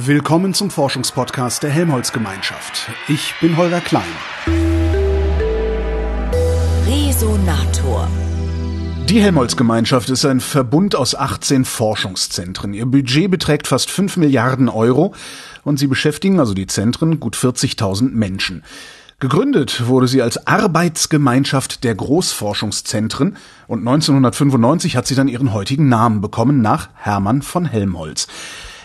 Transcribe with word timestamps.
Willkommen 0.00 0.54
zum 0.54 0.70
Forschungspodcast 0.70 1.64
der 1.64 1.70
Helmholtz 1.70 2.12
Gemeinschaft. 2.12 2.88
Ich 3.08 3.34
bin 3.40 3.56
Holger 3.56 3.80
Klein. 3.80 4.04
Resonator. 6.86 8.06
Die 9.08 9.20
Helmholtz-Gemeinschaft 9.20 10.08
ist 10.10 10.24
ein 10.24 10.38
Verbund 10.38 10.94
aus 10.94 11.16
18 11.16 11.64
Forschungszentren. 11.64 12.74
Ihr 12.74 12.86
Budget 12.86 13.28
beträgt 13.28 13.66
fast 13.66 13.90
5 13.90 14.18
Milliarden 14.18 14.68
Euro 14.68 15.16
und 15.64 15.80
sie 15.80 15.88
beschäftigen, 15.88 16.38
also 16.38 16.54
die 16.54 16.68
Zentren, 16.68 17.18
gut 17.18 17.34
40.000 17.36 18.12
Menschen. 18.12 18.62
Gegründet 19.18 19.88
wurde 19.88 20.06
sie 20.06 20.22
als 20.22 20.46
Arbeitsgemeinschaft 20.46 21.82
der 21.82 21.96
Großforschungszentren 21.96 23.36
und 23.66 23.80
1995 23.80 24.96
hat 24.96 25.08
sie 25.08 25.16
dann 25.16 25.26
ihren 25.26 25.52
heutigen 25.52 25.88
Namen 25.88 26.20
bekommen 26.20 26.62
nach 26.62 26.88
Hermann 26.94 27.42
von 27.42 27.64
Helmholtz. 27.64 28.28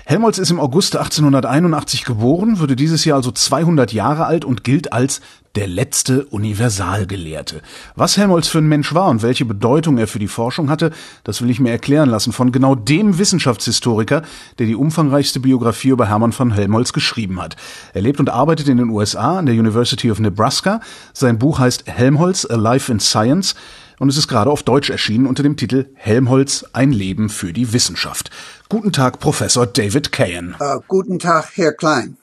Helmholtz 0.05 0.37
ist 0.37 0.51
im 0.51 0.59
August 0.59 0.97
1881 0.97 2.03
geboren, 2.03 2.59
würde 2.59 2.75
dieses 2.75 3.05
Jahr 3.05 3.15
also 3.15 3.31
200 3.31 3.93
Jahre 3.93 4.25
alt 4.25 4.43
und 4.43 4.65
gilt 4.65 4.91
als 4.91 5.21
der 5.55 5.67
letzte 5.67 6.25
Universalgelehrte. 6.25 7.61
Was 7.95 8.17
Helmholtz 8.17 8.49
für 8.49 8.57
ein 8.57 8.67
Mensch 8.67 8.93
war 8.93 9.07
und 9.07 9.21
welche 9.21 9.45
Bedeutung 9.45 9.97
er 9.97 10.07
für 10.07 10.19
die 10.19 10.27
Forschung 10.27 10.69
hatte, 10.69 10.91
das 11.23 11.41
will 11.41 11.49
ich 11.49 11.61
mir 11.61 11.69
erklären 11.69 12.09
lassen 12.09 12.33
von 12.33 12.51
genau 12.51 12.75
dem 12.75 13.17
Wissenschaftshistoriker, 13.17 14.23
der 14.59 14.65
die 14.65 14.75
umfangreichste 14.75 15.39
Biografie 15.39 15.89
über 15.89 16.09
Hermann 16.09 16.33
von 16.33 16.51
Helmholtz 16.51 16.91
geschrieben 16.91 17.41
hat. 17.41 17.55
Er 17.93 18.01
lebt 18.01 18.19
und 18.19 18.29
arbeitet 18.29 18.67
in 18.67 18.77
den 18.77 18.89
USA 18.89 19.37
an 19.37 19.45
der 19.45 19.55
University 19.55 20.11
of 20.11 20.19
Nebraska. 20.19 20.81
Sein 21.13 21.39
Buch 21.39 21.59
heißt 21.59 21.83
Helmholtz, 21.85 22.45
A 22.45 22.55
Life 22.55 22.91
in 22.91 22.99
Science 22.99 23.55
und 23.99 24.09
es 24.09 24.17
ist 24.17 24.27
gerade 24.27 24.49
auf 24.49 24.63
Deutsch 24.63 24.89
erschienen 24.89 25.27
unter 25.27 25.43
dem 25.43 25.57
Titel 25.57 25.89
Helmholtz, 25.95 26.65
ein 26.73 26.91
Leben 26.91 27.29
für 27.29 27.53
die 27.53 27.73
Wissenschaft. 27.73 28.29
Guten 28.69 28.91
Tag, 28.91 29.19
Professor 29.19 29.65
David 29.65 30.11
Cahan. 30.11 30.55
Uh, 30.59 30.79
guten 30.87 31.19
Tag, 31.19 31.51
Herr 31.55 31.73
Klein. 31.73 32.17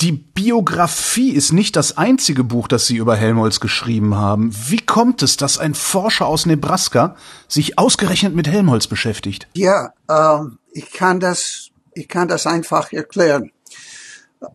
Die 0.00 0.12
Biografie 0.12 1.32
ist 1.32 1.52
nicht 1.52 1.74
das 1.74 1.96
einzige 1.98 2.44
Buch, 2.44 2.68
das 2.68 2.86
Sie 2.86 2.98
über 2.98 3.16
Helmholtz 3.16 3.58
geschrieben 3.58 4.14
haben. 4.14 4.54
Wie 4.68 4.80
kommt 4.80 5.24
es, 5.24 5.36
dass 5.36 5.58
ein 5.58 5.74
Forscher 5.74 6.26
aus 6.26 6.46
Nebraska 6.46 7.16
sich 7.48 7.80
ausgerechnet 7.80 8.32
mit 8.32 8.46
Helmholtz 8.46 8.86
beschäftigt? 8.86 9.48
Ja, 9.54 9.92
ähm, 10.08 10.58
ich 10.72 10.92
kann 10.92 11.18
das, 11.18 11.70
ich 11.94 12.06
kann 12.06 12.28
das 12.28 12.46
einfach 12.46 12.92
erklären. 12.92 13.50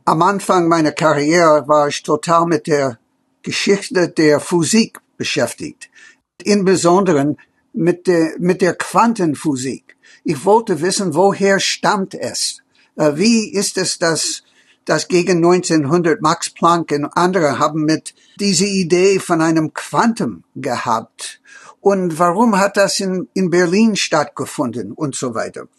Am 0.06 0.22
Anfang 0.22 0.70
meiner 0.70 0.94
Karriere 0.94 1.68
war 1.68 1.90
ich 1.90 2.04
total 2.04 2.46
mit 2.46 2.68
der 2.68 2.98
Geschichte 3.42 4.08
der 4.08 4.40
Physik 4.40 5.00
beschäftigt. 5.24 5.90
Insbesondere 6.44 7.38
mit 7.72 8.08
der, 8.08 8.34
mit 8.40 8.62
der 8.62 8.76
Quantenphysik. 8.76 9.96
Ich 10.26 10.44
wollte 10.44 10.82
wissen, 10.82 11.16
woher 11.16 11.62
stammt 11.62 12.14
es? 12.14 12.58
Äh, 12.98 13.14
wie 13.16 13.54
ist 13.54 13.78
es, 13.78 13.98
dass, 14.00 14.44
dass 14.84 15.08
gegen 15.08 15.38
1900 15.38 16.22
Max 16.22 16.50
Planck 16.50 16.92
und 16.92 17.06
andere 17.06 17.58
haben 17.58 17.86
mit 17.86 18.14
diese 18.38 18.66
Idee 18.66 19.20
von 19.20 19.40
einem 19.40 19.74
Quantum 19.74 20.44
gehabt? 20.56 21.40
Und 21.80 22.20
warum 22.20 22.60
hat 22.60 22.76
das 22.76 23.00
in, 23.00 23.30
in 23.34 23.50
Berlin 23.50 23.96
stattgefunden 23.96 24.92
und 24.92 25.16
so 25.16 25.34
weiter? 25.36 25.70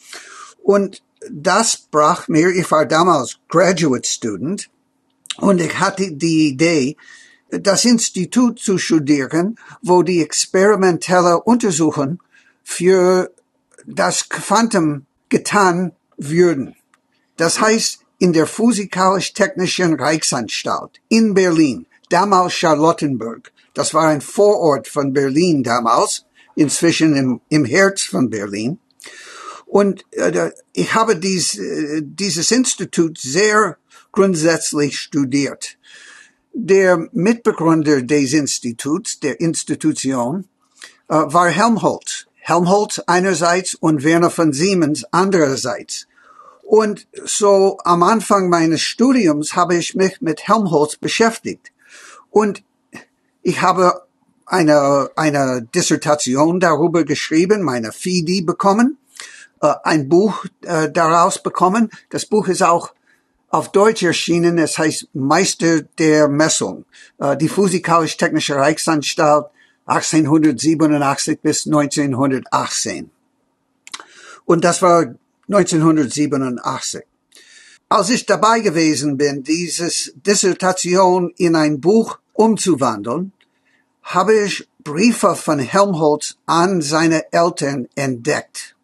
Und 0.62 1.02
das 1.30 1.76
brach 1.76 2.28
mir, 2.28 2.48
ich 2.48 2.70
war 2.70 2.86
damals 2.86 3.38
Graduate 3.48 4.08
Student 4.08 4.70
und 5.36 5.60
ich 5.60 5.78
hatte 5.78 6.12
die 6.12 6.48
Idee, 6.48 6.96
das 7.60 7.84
Institut 7.84 8.58
zu 8.58 8.78
studieren, 8.78 9.58
wo 9.82 10.02
die 10.02 10.22
experimentelle 10.22 11.40
Untersuchungen 11.42 12.18
für 12.62 13.30
das 13.86 14.28
Quantum 14.28 15.06
getan 15.28 15.92
würden. 16.16 16.74
Das 17.36 17.60
heißt, 17.60 17.98
in 18.18 18.32
der 18.32 18.46
Physikalisch-Technischen 18.46 19.94
Reichsanstalt 19.94 21.00
in 21.08 21.34
Berlin, 21.34 21.86
damals 22.08 22.54
Charlottenburg, 22.54 23.52
das 23.74 23.92
war 23.92 24.08
ein 24.08 24.20
Vorort 24.20 24.88
von 24.88 25.12
Berlin 25.12 25.62
damals, 25.62 26.24
inzwischen 26.54 27.16
im, 27.16 27.40
im 27.48 27.64
Herz 27.64 28.02
von 28.02 28.30
Berlin. 28.30 28.78
Und 29.66 30.04
äh, 30.12 30.52
ich 30.72 30.94
habe 30.94 31.16
dies, 31.16 31.58
äh, 31.58 32.00
dieses 32.02 32.52
Institut 32.52 33.18
sehr 33.18 33.76
grundsätzlich 34.12 35.00
studiert. 35.00 35.76
Der 36.56 37.08
Mitbegründer 37.10 38.02
des 38.02 38.32
Instituts, 38.32 39.18
der 39.18 39.40
Institution, 39.40 40.44
äh, 41.08 41.14
war 41.16 41.48
Helmholtz. 41.48 42.26
Helmholtz 42.36 43.00
einerseits 43.06 43.74
und 43.74 44.04
Werner 44.04 44.30
von 44.30 44.52
Siemens 44.52 45.04
andererseits. 45.10 46.06
Und 46.62 47.08
so 47.24 47.78
am 47.84 48.04
Anfang 48.04 48.48
meines 48.48 48.82
Studiums 48.82 49.56
habe 49.56 49.74
ich 49.74 49.96
mich 49.96 50.20
mit 50.20 50.46
Helmholtz 50.46 50.96
beschäftigt. 50.96 51.72
Und 52.30 52.62
ich 53.42 53.60
habe 53.60 54.02
eine, 54.46 55.10
eine 55.16 55.62
Dissertation 55.74 56.60
darüber 56.60 57.04
geschrieben, 57.04 57.62
meine 57.62 57.90
FIDI 57.90 58.42
bekommen, 58.42 58.98
äh, 59.60 59.74
ein 59.82 60.08
Buch 60.08 60.44
äh, 60.62 60.88
daraus 60.88 61.42
bekommen. 61.42 61.90
Das 62.10 62.26
Buch 62.26 62.46
ist 62.46 62.62
auch 62.62 62.94
auf 63.54 63.70
Deutsch 63.70 64.02
erschienen. 64.02 64.58
Es 64.58 64.78
heißt 64.78 65.08
Meister 65.14 65.82
der 65.82 66.26
Messung. 66.26 66.86
Äh, 67.18 67.36
die 67.36 67.48
Physikalisch-Technische 67.48 68.56
Reichsanstalt 68.56 69.46
1887 69.86 71.40
bis 71.40 71.64
1918. 71.66 73.10
Und 74.44 74.64
das 74.64 74.82
war 74.82 75.14
1987. 75.48 77.02
Als 77.88 78.10
ich 78.10 78.26
dabei 78.26 78.58
gewesen 78.58 79.16
bin, 79.16 79.44
dieses 79.44 80.12
Dissertation 80.16 81.32
in 81.36 81.54
ein 81.54 81.80
Buch 81.80 82.18
umzuwandeln, 82.32 83.32
habe 84.02 84.34
ich 84.34 84.68
Briefe 84.82 85.36
von 85.36 85.60
Helmholtz 85.60 86.38
an 86.46 86.82
seine 86.82 87.32
Eltern 87.32 87.86
entdeckt. 87.94 88.74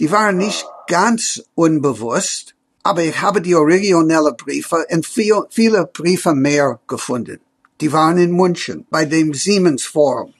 Die 0.00 0.10
waren 0.10 0.36
nicht 0.36 0.66
ganz 0.86 1.42
unbewusst, 1.54 2.54
aber 2.82 3.04
ich 3.04 3.20
habe 3.20 3.42
die 3.42 3.54
originelle 3.54 4.32
Briefe 4.32 4.86
und 4.90 5.06
viel, 5.06 5.42
viele 5.50 5.86
Briefe 5.86 6.34
mehr 6.34 6.80
gefunden. 6.86 7.40
Die 7.80 7.92
waren 7.92 8.18
in 8.18 8.32
München 8.32 8.86
bei 8.90 9.04
dem 9.04 9.34
Siemens 9.34 9.84
Forum. 9.84 10.34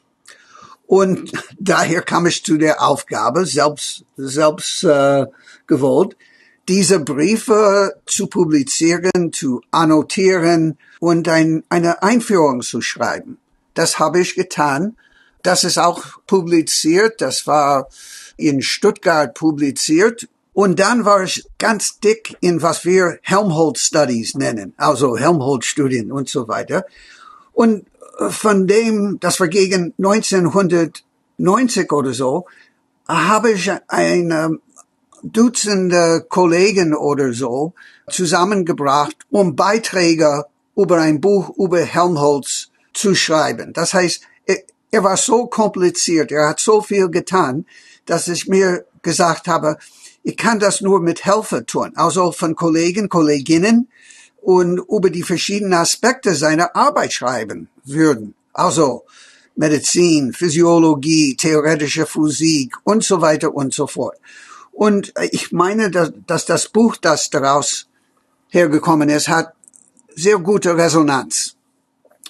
Und 0.86 1.32
daher 1.58 2.02
kam 2.02 2.26
ich 2.26 2.44
zu 2.44 2.56
der 2.56 2.82
Aufgabe, 2.82 3.46
selbst, 3.46 4.04
selbst 4.16 4.84
äh, 4.84 5.26
gewollt, 5.66 6.16
diese 6.68 7.00
Briefe 7.00 7.96
zu 8.06 8.26
publizieren, 8.26 9.32
zu 9.32 9.60
annotieren 9.70 10.78
und 11.00 11.28
ein, 11.28 11.64
eine 11.68 12.02
Einführung 12.02 12.62
zu 12.62 12.80
schreiben. 12.80 13.38
Das 13.74 13.98
habe 13.98 14.20
ich 14.20 14.34
getan. 14.34 14.96
Das 15.42 15.64
ist 15.64 15.78
auch 15.78 16.02
publiziert. 16.26 17.20
Das 17.20 17.46
war 17.46 17.88
in 18.36 18.62
Stuttgart 18.62 19.34
publiziert 19.34 20.28
und 20.52 20.80
dann 20.80 21.04
war 21.04 21.22
ich 21.22 21.46
ganz 21.58 22.00
dick 22.00 22.36
in 22.40 22.62
was 22.62 22.84
wir 22.84 23.18
Helmholtz 23.22 23.80
Studies 23.80 24.34
nennen, 24.34 24.74
also 24.76 25.16
Helmholtz 25.16 25.66
Studien 25.66 26.10
und 26.12 26.28
so 26.28 26.48
weiter. 26.48 26.84
Und 27.52 27.86
äh, 28.18 28.30
von 28.30 28.66
dem, 28.66 29.18
das 29.20 29.38
war 29.40 29.48
gegen 29.48 29.94
1990 29.98 31.92
oder 31.92 32.12
so, 32.12 32.46
habe 33.06 33.52
ich 33.52 33.70
eine 33.88 34.58
Dutzende 35.22 36.24
Kollegen 36.28 36.94
oder 36.94 37.32
so 37.34 37.74
zusammengebracht, 38.08 39.16
um 39.30 39.54
Beiträge 39.54 40.46
über 40.76 40.98
ein 40.98 41.20
Buch 41.20 41.50
über 41.58 41.80
Helmholtz 41.80 42.70
zu 42.94 43.14
schreiben. 43.14 43.72
Das 43.74 43.92
heißt, 43.92 44.22
er 44.90 45.04
war 45.04 45.16
so 45.16 45.46
kompliziert, 45.46 46.32
er 46.32 46.48
hat 46.48 46.60
so 46.60 46.82
viel 46.82 47.08
getan, 47.08 47.66
dass 48.06 48.28
ich 48.28 48.48
mir 48.48 48.84
gesagt 49.02 49.46
habe, 49.46 49.78
ich 50.22 50.36
kann 50.36 50.58
das 50.58 50.80
nur 50.80 51.00
mit 51.00 51.24
Helfer 51.24 51.64
tun, 51.64 51.92
also 51.94 52.32
von 52.32 52.54
Kollegen, 52.54 53.08
Kolleginnen 53.08 53.88
und 54.42 54.78
über 54.78 55.10
die 55.10 55.22
verschiedenen 55.22 55.74
Aspekte 55.74 56.34
seiner 56.34 56.76
Arbeit 56.76 57.12
schreiben 57.12 57.68
würden. 57.84 58.34
Also 58.52 59.04
Medizin, 59.56 60.32
Physiologie, 60.32 61.36
theoretische 61.36 62.06
Physik 62.06 62.74
und 62.84 63.04
so 63.04 63.20
weiter 63.20 63.54
und 63.54 63.74
so 63.74 63.86
fort. 63.86 64.16
Und 64.72 65.12
ich 65.30 65.52
meine, 65.52 65.90
dass, 65.90 66.12
dass 66.26 66.46
das 66.46 66.68
Buch, 66.68 66.96
das 66.96 67.30
daraus 67.30 67.86
hergekommen 68.48 69.08
ist, 69.08 69.28
hat 69.28 69.52
sehr 70.14 70.38
gute 70.38 70.76
Resonanz. 70.76 71.56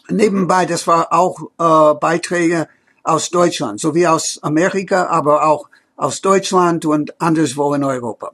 Nebenbei, 0.08 0.66
das 0.66 0.86
war 0.86 1.12
auch 1.12 1.40
äh, 1.58 1.94
Beiträge 1.94 2.68
aus 3.04 3.30
Deutschland, 3.30 3.80
sowie 3.80 4.06
aus 4.06 4.38
Amerika, 4.42 5.06
aber 5.06 5.44
auch 5.44 5.69
aus 6.00 6.20
Deutschland 6.22 6.86
und 6.86 7.20
anderswo 7.20 7.74
in 7.74 7.84
Europa. 7.84 8.32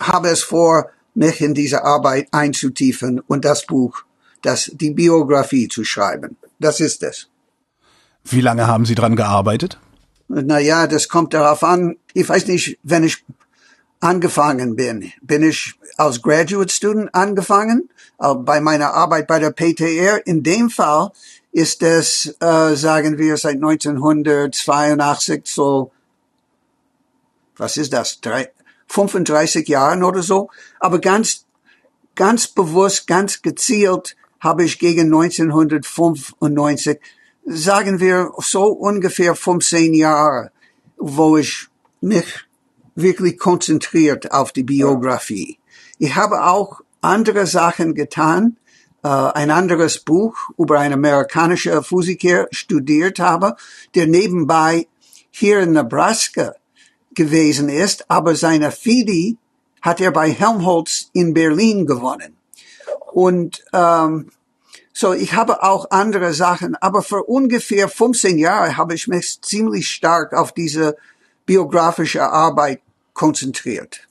habe 0.00 0.28
es 0.28 0.42
vor, 0.42 0.90
mich 1.14 1.40
in 1.40 1.54
diese 1.54 1.84
Arbeit 1.84 2.28
einzutiefen 2.32 3.20
und 3.20 3.44
das 3.44 3.66
Buch, 3.66 4.02
das, 4.42 4.70
die 4.74 4.90
Biografie 4.92 5.68
zu 5.68 5.84
schreiben. 5.84 6.36
Das 6.58 6.80
ist 6.80 7.02
es. 7.02 7.28
Wie 8.24 8.40
lange 8.40 8.66
haben 8.66 8.86
Sie 8.86 8.94
dran 8.94 9.16
gearbeitet? 9.16 9.78
Na 10.28 10.58
ja, 10.58 10.86
das 10.86 11.08
kommt 11.08 11.34
darauf 11.34 11.62
an. 11.62 11.96
Ich 12.14 12.28
weiß 12.28 12.46
nicht, 12.46 12.78
wenn 12.82 13.04
ich 13.04 13.24
angefangen 14.00 14.76
bin, 14.76 15.12
bin 15.20 15.42
ich 15.42 15.74
als 15.96 16.22
Graduate 16.22 16.72
Student 16.72 17.14
angefangen, 17.14 17.88
bei 18.18 18.60
meiner 18.60 18.94
Arbeit 18.94 19.26
bei 19.26 19.38
der 19.38 19.50
PTR. 19.50 20.26
In 20.26 20.42
dem 20.42 20.70
Fall 20.70 21.10
ist 21.50 21.82
es, 21.82 22.34
äh, 22.40 22.74
sagen 22.74 23.18
wir, 23.18 23.36
seit 23.36 23.56
1982 23.56 25.42
so, 25.44 25.92
was 27.56 27.76
ist 27.76 27.92
das, 27.92 28.20
drei, 28.20 28.50
35 28.92 29.66
Jahren 29.68 30.04
oder 30.04 30.22
so. 30.22 30.50
Aber 30.78 30.98
ganz, 31.00 31.46
ganz 32.14 32.46
bewusst, 32.46 33.06
ganz 33.06 33.40
gezielt 33.42 34.16
habe 34.38 34.64
ich 34.64 34.78
gegen 34.78 35.06
1995 35.06 37.00
sagen 37.44 38.00
wir 38.00 38.32
so 38.38 38.66
ungefähr 38.66 39.34
15 39.34 39.94
Jahre, 39.94 40.52
wo 40.96 41.36
ich 41.38 41.68
mich 42.00 42.44
wirklich 42.94 43.38
konzentriert 43.38 44.32
auf 44.32 44.52
die 44.52 44.62
Biografie. 44.62 45.58
Ich 45.98 46.14
habe 46.14 46.44
auch 46.44 46.82
andere 47.00 47.46
Sachen 47.46 47.94
getan, 47.94 48.58
äh, 49.02 49.08
ein 49.08 49.50
anderes 49.50 49.98
Buch 50.00 50.36
über 50.58 50.78
einen 50.78 50.94
amerikanischen 50.94 51.82
Physiker 51.82 52.46
studiert 52.50 53.18
habe, 53.18 53.56
der 53.94 54.06
nebenbei 54.06 54.86
hier 55.30 55.60
in 55.60 55.72
Nebraska 55.72 56.52
gewesen 57.14 57.68
ist, 57.68 58.10
aber 58.10 58.34
seine 58.34 58.70
FIDI 58.70 59.36
hat 59.80 60.00
er 60.00 60.12
bei 60.12 60.30
Helmholtz 60.30 61.10
in 61.12 61.34
Berlin 61.34 61.86
gewonnen. 61.86 62.36
Und 63.12 63.64
ähm, 63.72 64.30
so, 64.92 65.12
ich 65.12 65.34
habe 65.34 65.62
auch 65.62 65.90
andere 65.90 66.34
Sachen, 66.34 66.76
aber 66.76 67.02
für 67.02 67.24
ungefähr 67.24 67.88
15 67.88 68.38
Jahre 68.38 68.76
habe 68.76 68.94
ich 68.94 69.08
mich 69.08 69.40
ziemlich 69.40 69.88
stark 69.88 70.32
auf 70.32 70.52
diese 70.52 70.96
biografische 71.46 72.22
Arbeit 72.22 72.80
konzentriert. 73.14 74.06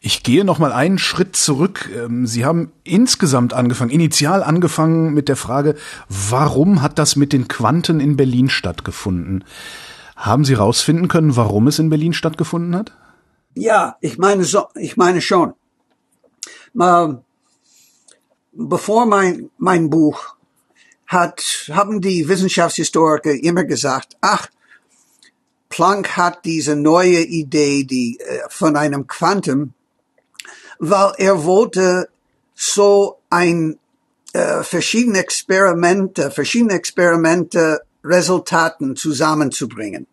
Ich 0.00 0.22
gehe 0.22 0.44
noch 0.44 0.58
mal 0.58 0.72
einen 0.72 0.98
Schritt 0.98 1.34
zurück. 1.34 1.90
Ähm, 1.96 2.26
Sie 2.26 2.44
haben 2.44 2.72
insgesamt 2.84 3.54
angefangen, 3.54 3.90
initial 3.90 4.42
angefangen 4.42 5.14
mit 5.14 5.28
der 5.28 5.36
Frage, 5.36 5.76
warum 6.08 6.82
hat 6.82 6.98
das 6.98 7.16
mit 7.16 7.32
den 7.32 7.48
Quanten 7.48 8.00
in 8.00 8.16
Berlin 8.16 8.50
stattgefunden? 8.50 9.44
Haben 10.24 10.46
Sie 10.46 10.56
herausfinden 10.56 11.08
können, 11.08 11.36
warum 11.36 11.66
es 11.66 11.78
in 11.78 11.90
Berlin 11.90 12.14
stattgefunden 12.14 12.74
hat? 12.74 12.96
Ja, 13.52 13.98
ich 14.00 14.16
meine 14.16 14.44
so, 14.44 14.68
ich 14.74 14.96
meine 14.96 15.20
schon. 15.20 15.52
Mal 16.72 17.22
bevor 18.52 19.04
mein, 19.04 19.50
mein 19.58 19.90
Buch 19.90 20.34
hat, 21.06 21.68
haben 21.70 22.00
die 22.00 22.26
Wissenschaftshistoriker 22.26 23.34
immer 23.34 23.64
gesagt, 23.64 24.16
ach, 24.22 24.48
Planck 25.68 26.16
hat 26.16 26.46
diese 26.46 26.74
neue 26.74 27.20
Idee, 27.20 27.84
die 27.84 28.18
äh, 28.18 28.40
von 28.48 28.76
einem 28.76 29.06
Quantum, 29.06 29.74
weil 30.78 31.12
er 31.18 31.44
wollte 31.44 32.08
so 32.54 33.18
ein 33.28 33.78
äh, 34.32 34.62
verschiedene 34.62 35.18
Experimente, 35.18 36.30
verschiedene 36.30 36.72
Experimente 36.72 37.82
Resultaten 38.02 38.96
zusammenzubringen. 38.96 40.06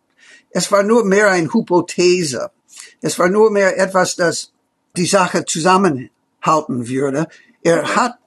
Es 0.52 0.70
war 0.70 0.82
nur 0.82 1.04
mehr 1.04 1.30
eine 1.30 1.52
Hypothese. 1.52 2.50
Es 3.00 3.18
war 3.18 3.28
nur 3.28 3.50
mehr 3.50 3.78
etwas, 3.78 4.16
das 4.16 4.52
die 4.96 5.06
Sache 5.06 5.44
zusammenhalten 5.44 6.88
würde. 6.88 7.26
Er 7.62 7.96
hat 7.96 8.18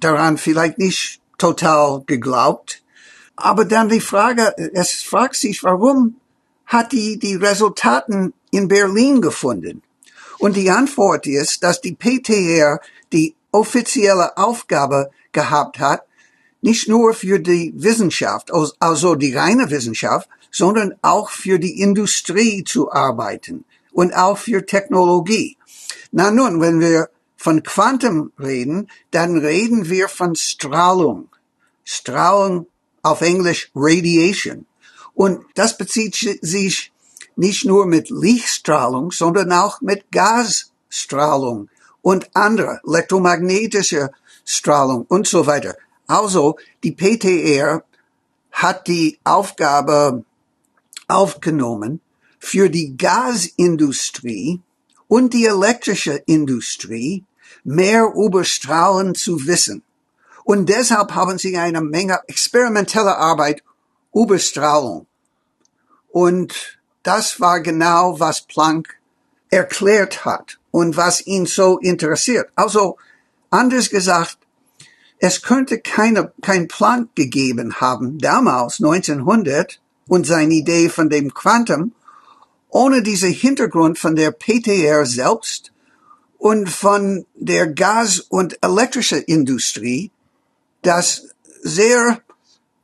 daran 0.00 0.38
vielleicht 0.38 0.78
nicht 0.78 1.20
total 1.38 2.02
geglaubt. 2.06 2.82
Aber 3.36 3.64
dann 3.64 3.88
die 3.88 4.00
Frage, 4.00 4.54
es 4.74 5.02
fragt 5.02 5.36
sich, 5.36 5.64
warum 5.64 6.16
hat 6.66 6.92
die 6.92 7.18
die 7.18 7.34
Resultaten 7.34 8.32
in 8.50 8.68
Berlin 8.68 9.20
gefunden? 9.20 9.82
Und 10.38 10.56
die 10.56 10.70
Antwort 10.70 11.26
ist, 11.26 11.62
dass 11.62 11.80
die 11.80 11.94
PTR 11.94 12.80
die 13.12 13.34
offizielle 13.50 14.36
Aufgabe 14.36 15.10
gehabt 15.32 15.78
hat, 15.78 16.02
nicht 16.60 16.88
nur 16.88 17.14
für 17.14 17.40
die 17.40 17.72
Wissenschaft, 17.76 18.50
also 18.80 19.14
die 19.14 19.34
reine 19.34 19.70
Wissenschaft, 19.70 20.28
sondern 20.52 20.94
auch 21.02 21.30
für 21.30 21.58
die 21.58 21.80
Industrie 21.80 22.62
zu 22.62 22.92
arbeiten 22.92 23.64
und 23.90 24.14
auch 24.14 24.38
für 24.38 24.64
Technologie. 24.64 25.56
Na 26.12 26.30
nun, 26.30 26.60
wenn 26.60 26.78
wir 26.78 27.08
von 27.36 27.62
Quantum 27.64 28.30
reden, 28.38 28.88
dann 29.10 29.38
reden 29.38 29.88
wir 29.90 30.08
von 30.08 30.36
Strahlung. 30.36 31.28
Strahlung 31.82 32.66
auf 33.02 33.22
Englisch 33.22 33.70
Radiation. 33.74 34.66
Und 35.14 35.44
das 35.54 35.76
bezieht 35.76 36.14
sich 36.42 36.92
nicht 37.34 37.64
nur 37.64 37.86
mit 37.86 38.10
Lichtstrahlung, 38.10 39.10
sondern 39.10 39.52
auch 39.52 39.80
mit 39.80 40.12
Gasstrahlung 40.12 41.68
und 42.02 42.30
andere 42.34 42.80
elektromagnetische 42.86 44.10
Strahlung 44.44 45.06
und 45.08 45.26
so 45.26 45.46
weiter. 45.46 45.76
Also 46.06 46.56
die 46.84 46.92
PTR 46.92 47.82
hat 48.52 48.86
die 48.86 49.18
Aufgabe 49.24 50.24
aufgenommen, 51.08 52.00
für 52.38 52.68
die 52.68 52.96
Gasindustrie 52.96 54.60
und 55.08 55.32
die 55.32 55.46
elektrische 55.46 56.14
Industrie 56.26 57.24
mehr 57.64 58.12
über 58.16 58.44
Strahlen 58.44 59.14
zu 59.14 59.46
wissen. 59.46 59.82
Und 60.44 60.68
deshalb 60.68 61.14
haben 61.14 61.38
sie 61.38 61.56
eine 61.56 61.80
Menge 61.80 62.20
experimenteller 62.26 63.16
Arbeit 63.16 63.62
über 64.12 64.38
Strahlung. 64.38 65.06
Und 66.10 66.78
das 67.02 67.40
war 67.40 67.60
genau, 67.60 68.18
was 68.18 68.42
Planck 68.42 68.98
erklärt 69.50 70.24
hat 70.24 70.58
und 70.70 70.96
was 70.96 71.26
ihn 71.26 71.46
so 71.46 71.78
interessiert. 71.78 72.50
Also, 72.54 72.96
anders 73.50 73.90
gesagt, 73.90 74.38
es 75.18 75.42
könnte 75.42 75.78
keine, 75.78 76.32
kein 76.42 76.68
Planck 76.68 77.14
gegeben 77.14 77.80
haben, 77.80 78.18
damals 78.18 78.80
1900, 78.80 79.81
und 80.08 80.26
seine 80.26 80.54
Idee 80.54 80.88
von 80.88 81.08
dem 81.08 81.32
Quantum, 81.32 81.92
ohne 82.68 83.02
diese 83.02 83.28
Hintergrund 83.28 83.98
von 83.98 84.16
der 84.16 84.32
PTR 84.32 85.04
selbst 85.06 85.72
und 86.38 86.68
von 86.68 87.26
der 87.34 87.68
Gas- 87.68 88.20
und 88.20 88.58
elektrische 88.62 89.18
Industrie, 89.18 90.10
das 90.82 91.28
sehr 91.62 92.20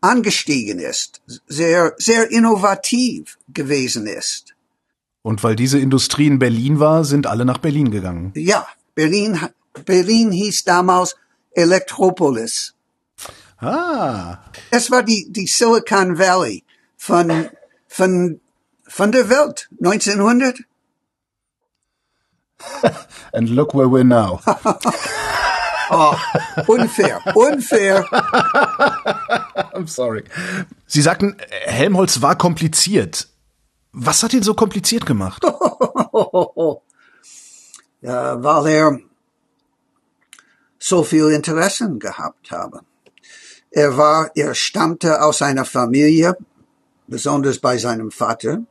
angestiegen 0.01 0.79
ist, 0.79 1.21
sehr, 1.49 1.95
sehr 1.99 2.31
innovativ 2.31 3.39
gewesen 3.53 4.07
ist. 4.07 4.55
Und 5.23 5.43
weil 5.43 5.57
diese 5.57 5.79
Industrie 5.79 6.27
in 6.27 6.39
Berlin 6.39 6.79
war, 6.79 7.05
sind 7.05 7.27
alle 7.27 7.45
nach 7.45 7.59
Berlin 7.59 7.91
gegangen. 7.91 8.33
Ja, 8.37 8.67
Berlin, 8.95 9.39
Berlin 9.85 10.31
hieß 10.31 10.65
damals 10.65 11.17
Elektropolis. 11.53 12.75
Ah. 13.59 14.39
Es 14.71 14.91
war 14.91 15.03
die, 15.03 15.27
die 15.31 15.47
Silicon 15.47 16.19
Valley 16.19 16.63
von, 16.99 17.49
von, 17.87 18.41
von 18.87 19.13
der 19.13 19.31
Welt, 19.31 19.71
1900. 19.83 20.59
And 23.33 23.49
look 23.49 23.73
where 23.73 23.89
we're 23.89 24.05
now. 24.05 24.41
oh, 25.91 26.19
unfair, 26.69 27.23
unfair. 27.35 28.05
I'm 29.73 29.87
sorry. 29.87 30.25
Sie 30.87 31.01
sagten, 31.01 31.37
Helmholtz 31.65 32.21
war 32.21 32.37
kompliziert. 32.37 33.29
Was 33.93 34.23
hat 34.23 34.35
ihn 34.35 34.43
so 34.43 34.55
kompliziert 34.55 35.07
gemacht? 35.07 35.43
ja, 38.03 38.43
weil 38.43 38.67
er 38.67 38.99
so 40.79 41.05
viel 41.05 41.31
Interessen 41.31 41.99
gehabt 41.99 42.51
habe. 42.51 42.81
Er 43.71 43.97
war, 43.97 44.31
er 44.35 44.55
stammte 44.55 45.23
aus 45.23 45.43
einer 45.43 45.65
Familie, 45.65 46.37
besonders 47.09 47.59
bei 47.59 47.79
seinem 47.79 48.11
Vater, 48.11 48.63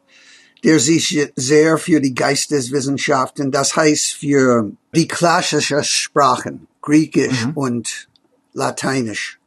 der 0.63 0.79
sich 0.79 1.29
sehr 1.35 1.77
für 1.77 1.99
die 1.99 2.15
Geisteswissenschaften, 2.15 3.51
das 3.51 3.75
heißt 3.75 4.13
für 4.13 4.71
die 4.95 5.07
klassischen 5.07 5.83
Sprachen, 5.83 6.67
Griechisch 6.81 7.45
mhm. 7.47 7.53
und 7.53 8.07
Lateinisch, 8.53 9.39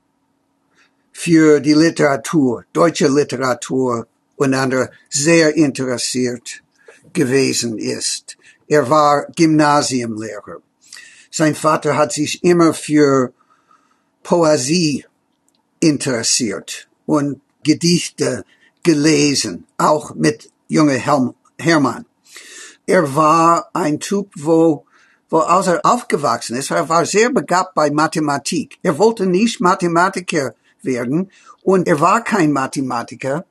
für 1.12 1.60
die 1.60 1.74
Literatur, 1.74 2.64
deutsche 2.72 3.08
Literatur 3.08 4.06
und 4.36 4.54
andere 4.54 4.90
sehr 5.08 5.56
interessiert 5.56 6.62
gewesen 7.12 7.78
ist. 7.78 8.36
Er 8.68 8.88
war 8.88 9.26
Gymnasiumlehrer. 9.34 10.62
Sein 11.30 11.54
Vater 11.54 11.96
hat 11.96 12.12
sich 12.12 12.42
immer 12.44 12.72
für 12.72 13.32
Poesie 14.22 15.04
interessiert 15.80 16.88
und 17.06 17.40
Gedichte 17.64 18.44
gelesen, 18.82 19.66
auch 19.78 20.14
mit 20.14 20.50
junge 20.68 20.94
Helm 20.94 21.34
Hermann. 21.58 22.06
Er 22.86 23.14
war 23.14 23.68
ein 23.72 24.00
Typ, 24.00 24.32
wo, 24.36 24.84
wo 25.28 25.38
als 25.38 25.66
er 25.68 25.80
aufgewachsen 25.84 26.56
ist, 26.56 26.70
er 26.70 26.88
war 26.88 27.04
sehr 27.06 27.30
begabt 27.30 27.74
bei 27.74 27.90
Mathematik. 27.90 28.78
Er 28.82 28.98
wollte 28.98 29.26
nicht 29.26 29.60
Mathematiker 29.60 30.54
werden 30.82 31.30
und 31.62 31.86
er 31.86 32.00
war 32.00 32.24
kein 32.24 32.52
Mathematiker, 32.52 33.44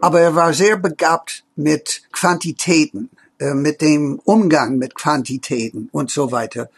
aber 0.00 0.20
er 0.20 0.34
war 0.34 0.52
sehr 0.54 0.76
begabt 0.76 1.44
mit 1.56 2.02
Quantitäten, 2.12 3.10
äh, 3.38 3.54
mit 3.54 3.80
dem 3.80 4.20
Umgang 4.24 4.78
mit 4.78 4.94
Quantitäten 4.94 5.88
und 5.92 6.10
so 6.10 6.32
weiter. 6.32 6.70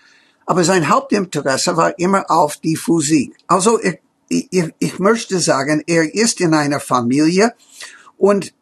Aber 0.45 0.65
sein 0.65 0.89
Hauptinteresse 0.89 1.77
war 1.77 1.99
immer 1.99 2.31
auf 2.31 2.57
die 2.59 2.77
Physik. 2.77 3.35
Also 3.47 3.81
ich, 3.81 3.99
ich, 4.29 4.75
ich 4.79 4.99
möchte 4.99 5.39
sagen, 5.39 5.83
er 5.87 6.15
ist 6.15 6.41
in 6.41 6.55
einer 6.55 6.81
Familie 6.81 7.55
und 8.17 8.53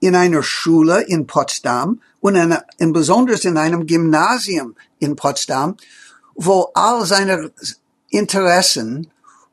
in 0.00 0.14
einer 0.14 0.42
Schule 0.42 1.02
in 1.02 1.26
Potsdam 1.26 2.00
und 2.20 2.36
in, 2.36 2.56
in 2.78 2.92
besonders 2.92 3.44
in 3.44 3.56
einem 3.56 3.86
Gymnasium 3.86 4.74
in 4.98 5.16
Potsdam, 5.16 5.76
wo 6.34 6.70
all 6.74 7.06
seine 7.06 7.52
Interessen 8.10 9.10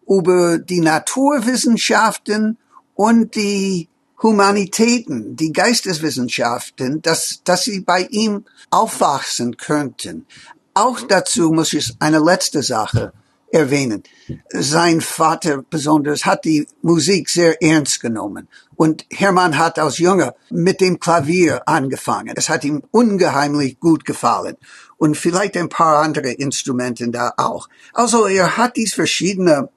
über 0.07 0.57
die 0.57 0.81
Naturwissenschaften 0.81 2.57
und 2.95 3.35
die 3.35 3.87
Humanitäten, 4.21 5.35
die 5.35 5.51
Geisteswissenschaften, 5.51 7.01
dass, 7.01 7.41
dass 7.43 7.63
sie 7.63 7.79
bei 7.79 8.03
ihm 8.11 8.45
aufwachsen 8.69 9.57
könnten. 9.57 10.27
Auch 10.73 11.01
dazu 11.01 11.51
muss 11.51 11.73
ich 11.73 11.95
eine 11.99 12.19
letzte 12.19 12.61
Sache 12.61 13.13
erwähnen. 13.51 14.03
Sein 14.49 15.01
Vater 15.01 15.63
besonders 15.69 16.25
hat 16.25 16.45
die 16.45 16.67
Musik 16.81 17.29
sehr 17.29 17.61
ernst 17.61 18.01
genommen. 18.01 18.47
Und 18.75 19.05
Hermann 19.11 19.57
hat 19.57 19.77
als 19.77 19.97
Junge 19.97 20.33
mit 20.49 20.81
dem 20.81 20.99
Klavier 20.99 21.67
angefangen. 21.67 22.33
Es 22.35 22.49
hat 22.49 22.63
ihm 22.63 22.81
ungeheimlich 22.91 23.79
gut 23.79 24.05
gefallen. 24.05 24.57
Und 24.97 25.17
vielleicht 25.17 25.57
ein 25.57 25.69
paar 25.69 25.99
andere 25.99 26.31
Instrumente 26.31 27.09
da 27.09 27.33
auch. 27.37 27.67
Also 27.93 28.27
er 28.27 28.57
hat 28.57 28.77
dies 28.77 28.93
verschiedene 28.93 29.69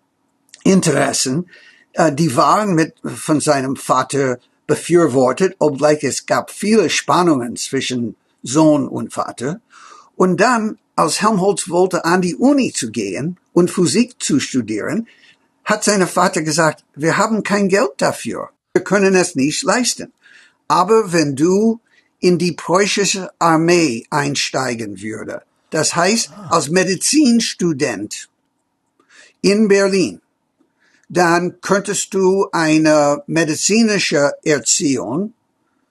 Interessen, 0.62 1.48
äh, 1.92 2.12
die 2.12 2.36
waren 2.36 2.74
mit 2.74 2.94
von 3.04 3.40
seinem 3.40 3.76
Vater 3.76 4.38
befürwortet, 4.66 5.56
obgleich 5.58 6.02
es 6.04 6.26
gab 6.26 6.50
viele 6.50 6.88
Spannungen 6.88 7.56
zwischen 7.56 8.16
Sohn 8.42 8.88
und 8.88 9.12
Vater. 9.12 9.60
Und 10.16 10.40
dann, 10.40 10.78
als 10.96 11.22
Helmholtz 11.22 11.68
wollte 11.68 12.04
an 12.04 12.22
die 12.22 12.36
Uni 12.36 12.72
zu 12.72 12.90
gehen 12.90 13.38
und 13.54 13.70
Physik 13.70 14.22
zu 14.22 14.38
studieren, 14.38 15.08
hat 15.64 15.82
sein 15.82 16.06
Vater 16.06 16.42
gesagt, 16.42 16.84
wir 16.94 17.16
haben 17.16 17.42
kein 17.42 17.70
Geld 17.70 17.92
dafür. 17.96 18.50
Wir 18.74 18.84
können 18.84 19.14
es 19.14 19.34
nicht 19.34 19.62
leisten. 19.62 20.12
Aber 20.68 21.12
wenn 21.12 21.36
du 21.36 21.80
in 22.20 22.38
die 22.38 22.52
preußische 22.52 23.30
Armee 23.38 24.04
einsteigen 24.10 25.00
würde, 25.00 25.42
das 25.70 25.96
heißt 25.96 26.30
als 26.50 26.68
Medizinstudent 26.68 28.28
in 29.40 29.68
Berlin, 29.68 30.20
dann 31.08 31.60
könntest 31.60 32.12
du 32.12 32.48
eine 32.52 33.22
medizinische 33.26 34.32
Erziehung, 34.42 35.32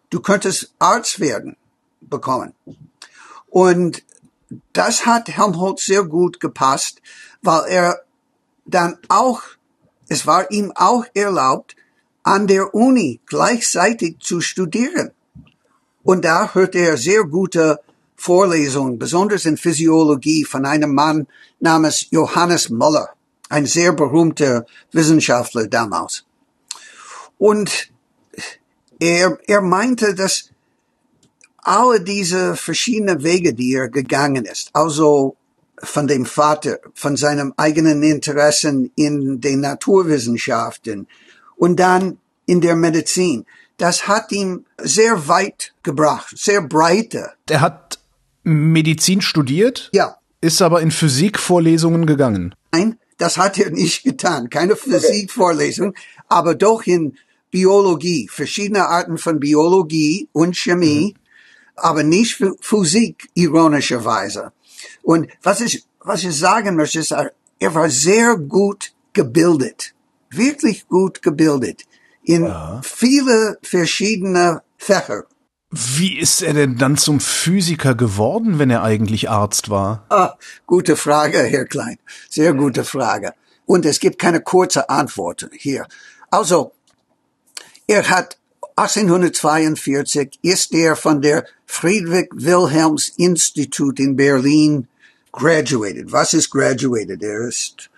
du 0.09 0.19
könntest 0.19 0.73
Arzt 0.79 1.19
werden 1.19 1.55
bekommen. 2.01 2.53
Und 3.49 4.03
das 4.73 5.05
hat 5.05 5.29
Helmholtz 5.29 5.85
sehr 5.85 6.03
gut 6.03 6.39
gepasst, 6.39 7.01
weil 7.43 7.65
er 7.69 8.03
dann 8.65 8.97
auch, 9.09 9.41
es 10.09 10.25
war 10.25 10.49
ihm 10.51 10.71
auch 10.75 11.05
erlaubt, 11.13 11.75
an 12.23 12.47
der 12.47 12.73
Uni 12.73 13.19
gleichzeitig 13.25 14.17
zu 14.19 14.41
studieren. 14.41 15.11
Und 16.03 16.25
da 16.25 16.53
hörte 16.53 16.79
er 16.79 16.97
sehr 16.97 17.23
gute 17.23 17.79
Vorlesungen, 18.15 18.97
besonders 18.97 19.45
in 19.45 19.57
Physiologie 19.57 20.45
von 20.45 20.65
einem 20.65 20.93
Mann 20.93 21.27
namens 21.59 22.07
Johannes 22.09 22.69
Müller 22.69 23.09
ein 23.49 23.65
sehr 23.65 23.93
berühmter 23.93 24.65
Wissenschaftler 24.91 25.67
damals. 25.67 26.25
Und 27.37 27.91
er, 28.99 29.37
er 29.47 29.61
meinte, 29.61 30.15
dass 30.15 30.49
alle 31.57 32.01
diese 32.01 32.55
verschiedenen 32.55 33.23
Wege, 33.23 33.53
die 33.53 33.73
er 33.73 33.89
gegangen 33.89 34.45
ist, 34.45 34.69
also 34.73 35.35
von 35.83 36.07
dem 36.07 36.25
Vater, 36.25 36.79
von 36.93 37.17
seinem 37.17 37.53
eigenen 37.57 38.01
Interessen 38.03 38.91
in 38.95 39.41
den 39.41 39.61
Naturwissenschaften 39.61 41.07
und 41.55 41.79
dann 41.79 42.17
in 42.45 42.61
der 42.61 42.75
Medizin, 42.75 43.45
das 43.77 44.07
hat 44.07 44.31
ihm 44.31 44.65
sehr 44.81 45.27
weit 45.27 45.73
gebracht, 45.83 46.33
sehr 46.37 46.61
breite. 46.61 47.31
Er 47.49 47.61
hat 47.61 47.99
Medizin 48.43 49.21
studiert? 49.21 49.89
Ja. 49.93 50.17
Ist 50.41 50.61
aber 50.61 50.81
in 50.81 50.91
Physikvorlesungen 50.91 52.05
gegangen? 52.05 52.53
Nein, 52.71 52.97
das 53.17 53.37
hat 53.37 53.57
er 53.57 53.71
nicht 53.71 54.03
getan. 54.03 54.49
Keine 54.49 54.75
Physikvorlesung, 54.75 55.93
aber 56.27 56.55
doch 56.55 56.83
in 56.85 57.17
Biologie, 57.51 58.27
verschiedene 58.31 58.87
Arten 58.87 59.17
von 59.17 59.39
Biologie 59.39 60.27
und 60.33 60.57
Chemie, 60.57 61.13
mhm. 61.15 61.19
aber 61.75 62.03
nicht 62.03 62.43
Physik, 62.59 63.29
ironischerweise. 63.35 64.51
Und 65.01 65.27
was 65.41 65.61
ich, 65.61 65.85
was 65.99 66.23
ich 66.23 66.37
sagen 66.37 66.75
möchte, 66.75 66.99
ist, 66.99 67.11
er 67.11 67.75
war 67.75 67.89
sehr 67.89 68.35
gut 68.35 68.93
gebildet. 69.13 69.93
Wirklich 70.29 70.87
gut 70.87 71.21
gebildet. 71.21 71.83
In 72.23 72.45
ja. 72.45 72.81
viele 72.83 73.57
verschiedene 73.61 74.61
Fächer. 74.77 75.25
Wie 75.69 76.19
ist 76.19 76.41
er 76.41 76.53
denn 76.53 76.77
dann 76.77 76.97
zum 76.97 77.19
Physiker 77.19 77.95
geworden, 77.95 78.59
wenn 78.59 78.69
er 78.69 78.83
eigentlich 78.83 79.29
Arzt 79.29 79.69
war? 79.69 80.05
Ah, 80.09 80.35
gute 80.67 80.95
Frage, 80.95 81.39
Herr 81.39 81.65
Klein. 81.65 81.97
Sehr 82.29 82.53
gute 82.53 82.83
Frage. 82.83 83.33
Und 83.65 83.85
es 83.85 83.99
gibt 83.99 84.19
keine 84.19 84.41
kurze 84.41 84.89
Antwort 84.89 85.49
hier. 85.53 85.87
Also, 86.29 86.73
er 87.87 88.09
hat 88.09 88.37
1842 88.75 90.39
ist 90.41 90.73
er 90.73 90.95
von 90.95 91.21
der 91.21 91.45
Friedrich 91.65 92.29
Wilhelms 92.33 93.13
Institut 93.17 93.99
in 93.99 94.15
Berlin 94.15 94.87
graduated. 95.31 96.11
Was 96.11 96.33
ist 96.33 96.49
graduated? 96.49 97.21
Er 97.21 97.47
ist, 97.47 97.89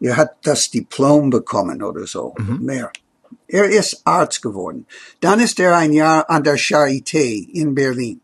er 0.00 0.16
hat 0.16 0.36
das 0.42 0.70
Diplom 0.70 1.30
bekommen 1.30 1.82
oder 1.82 2.06
so. 2.06 2.34
Mhm. 2.38 2.64
Mehr. 2.64 2.90
Er 3.46 3.68
ist 3.68 4.00
Arzt 4.04 4.42
geworden. 4.42 4.86
Dann 5.20 5.40
ist 5.40 5.60
er 5.60 5.76
ein 5.76 5.92
Jahr 5.92 6.28
an 6.28 6.42
der 6.42 6.58
Charité 6.58 7.48
in 7.52 7.74
Berlin. 7.74 8.20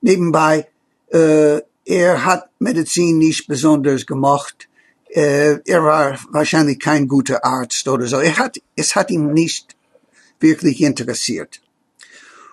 Nebenbei, 0.00 0.66
äh, 1.12 1.60
er 1.84 2.24
hat 2.24 2.50
Medizin 2.58 3.18
nicht 3.18 3.46
besonders 3.46 4.06
gemacht. 4.06 4.68
Äh, 5.08 5.58
er 5.64 5.84
war 5.84 6.18
wahrscheinlich 6.30 6.80
kein 6.80 7.06
guter 7.08 7.44
Arzt 7.44 7.86
oder 7.88 8.06
so. 8.06 8.18
Er 8.18 8.36
hat, 8.36 8.60
es 8.76 8.96
hat 8.96 9.10
ihn 9.10 9.32
nicht 9.32 9.76
wirklich 10.40 10.80
interessiert. 10.82 11.60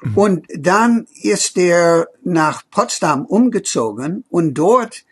Mhm. 0.01 0.17
Und 0.17 0.47
dann 0.55 1.07
ist 1.21 1.57
er 1.57 2.07
nach 2.23 2.63
Potsdam 2.69 3.25
umgezogen 3.25 4.23
und 4.29 4.53
dort 4.53 5.03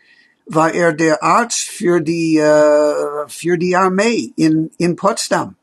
war 0.46 0.72
er 0.74 0.92
der 0.92 1.22
Arzt 1.22 1.70
für 1.70 2.00
die 2.00 2.36
äh, 2.36 3.28
für 3.28 3.56
die 3.56 3.76
Armee 3.76 4.32
in 4.36 4.70
in 4.78 4.96
Potsdam. 4.96 5.56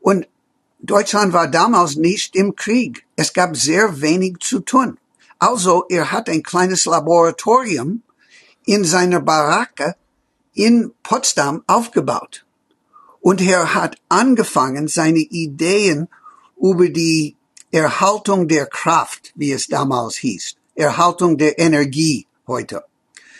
Und 0.00 0.26
Deutschland 0.82 1.32
war 1.32 1.48
damals 1.48 1.96
nicht 1.96 2.36
im 2.36 2.56
Krieg. 2.56 3.04
Es 3.16 3.32
gab 3.32 3.56
sehr 3.56 4.00
wenig 4.00 4.38
zu 4.40 4.60
tun. 4.60 4.98
Also 5.38 5.84
er 5.88 6.12
hat 6.12 6.28
ein 6.28 6.42
kleines 6.42 6.84
Laboratorium 6.84 8.02
in 8.66 8.84
seiner 8.84 9.20
Baracke 9.20 9.96
in 10.54 10.92
Potsdam 11.02 11.62
aufgebaut. 11.66 12.44
Und 13.20 13.40
er 13.40 13.74
hat 13.74 13.96
angefangen, 14.08 14.88
seine 14.88 15.18
Ideen 15.18 16.08
über 16.60 16.88
die 16.88 17.36
Erhaltung 17.72 18.48
der 18.48 18.66
Kraft, 18.66 19.32
wie 19.34 19.52
es 19.52 19.68
damals 19.68 20.16
hieß, 20.16 20.56
Erhaltung 20.74 21.38
der 21.38 21.58
Energie 21.58 22.26
heute. 22.46 22.84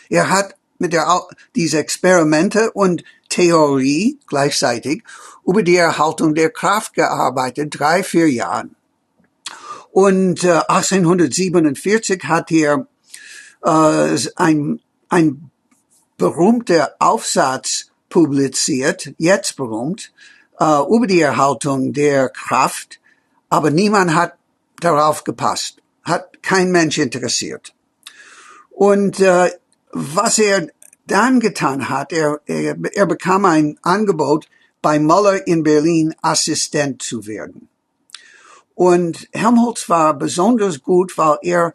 Er 0.08 0.30
hat 0.30 0.54
mit 0.78 0.92
der, 0.92 1.26
diese 1.54 1.78
Experimente 1.78 2.70
und 2.72 3.04
Theorie 3.28 4.18
gleichzeitig 4.26 5.04
über 5.44 5.62
die 5.62 5.76
Erhaltung 5.76 6.34
der 6.34 6.50
Kraft 6.50 6.94
gearbeitet, 6.94 7.78
drei, 7.78 8.02
vier 8.02 8.30
Jahren. 8.30 8.74
Und 9.92 10.44
äh, 10.44 10.60
1847 10.68 12.24
hat 12.24 12.50
er 12.50 12.86
äh, 13.62 14.18
ein, 14.36 14.80
ein 15.08 15.50
berühmter 16.16 16.94
Aufsatz 16.98 17.90
publiziert, 18.08 19.12
jetzt 19.18 19.56
berühmt, 19.56 20.12
äh, 20.58 20.64
über 20.64 21.06
die 21.06 21.20
Erhaltung 21.20 21.92
der 21.92 22.28
Kraft, 22.28 22.99
aber 23.50 23.70
niemand 23.70 24.14
hat 24.14 24.34
darauf 24.80 25.24
gepasst, 25.24 25.82
hat 26.04 26.42
kein 26.42 26.70
Mensch 26.70 26.96
interessiert. 26.98 27.74
Und 28.70 29.20
äh, 29.20 29.50
was 29.92 30.38
er 30.38 30.68
dann 31.06 31.40
getan 31.40 31.88
hat, 31.88 32.12
er, 32.12 32.40
er, 32.46 32.76
er 32.92 33.06
bekam 33.06 33.44
ein 33.44 33.78
Angebot, 33.82 34.46
bei 34.82 34.98
Muller 34.98 35.46
in 35.46 35.62
Berlin 35.62 36.14
Assistent 36.22 37.02
zu 37.02 37.26
werden. 37.26 37.68
Und 38.74 39.28
Helmholtz 39.32 39.90
war 39.90 40.14
besonders 40.14 40.82
gut, 40.82 41.18
weil 41.18 41.36
er 41.42 41.74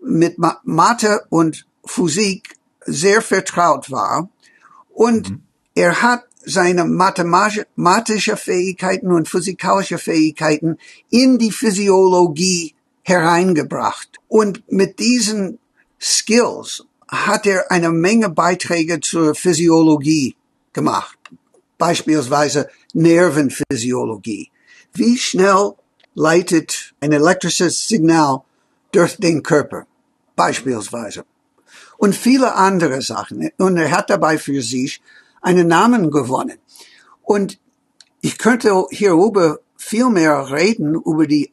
mit 0.00 0.38
Mathe 0.62 1.26
und 1.28 1.66
Physik 1.84 2.56
sehr 2.86 3.20
vertraut 3.20 3.90
war. 3.90 4.30
Und 4.88 5.30
mhm. 5.30 5.42
er 5.74 6.00
hat 6.00 6.24
seine 6.44 6.84
mathematische 6.84 8.36
Fähigkeiten 8.36 9.12
und 9.12 9.28
physikalische 9.28 9.98
Fähigkeiten 9.98 10.78
in 11.10 11.38
die 11.38 11.52
Physiologie 11.52 12.74
hereingebracht. 13.02 14.18
Und 14.28 14.62
mit 14.70 14.98
diesen 14.98 15.58
Skills 16.00 16.84
hat 17.08 17.46
er 17.46 17.70
eine 17.70 17.90
Menge 17.90 18.30
Beiträge 18.30 19.00
zur 19.00 19.34
Physiologie 19.34 20.36
gemacht. 20.72 21.18
Beispielsweise 21.76 22.68
Nervenphysiologie. 22.94 24.50
Wie 24.92 25.18
schnell 25.18 25.72
leitet 26.14 26.94
ein 27.00 27.12
elektrisches 27.12 27.86
Signal 27.88 28.42
durch 28.92 29.16
den 29.16 29.42
Körper? 29.42 29.86
Beispielsweise. 30.36 31.24
Und 31.98 32.14
viele 32.14 32.54
andere 32.54 33.02
Sachen. 33.02 33.50
Und 33.58 33.76
er 33.76 33.90
hat 33.90 34.10
dabei 34.10 34.38
für 34.38 34.62
sich 34.62 35.02
einen 35.40 35.68
Namen 35.68 36.10
gewonnen. 36.10 36.58
Und 37.22 37.58
ich 38.20 38.38
könnte 38.38 38.86
hierüber 38.90 39.60
viel 39.76 40.10
mehr 40.10 40.50
reden 40.50 40.94
über 40.94 41.26
die 41.26 41.50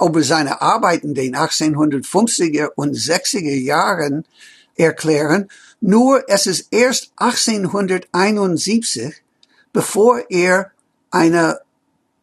über 0.00 0.22
seine 0.22 0.60
Arbeiten 0.60 1.14
den 1.14 1.36
1850er 1.36 2.70
und 2.74 2.96
60er 2.96 3.54
Jahren 3.54 4.24
erklären. 4.76 5.48
Nur 5.80 6.28
es 6.28 6.46
ist 6.46 6.68
erst 6.72 7.12
1871, 7.16 9.14
bevor 9.72 10.22
er 10.30 10.72
eine 11.10 11.60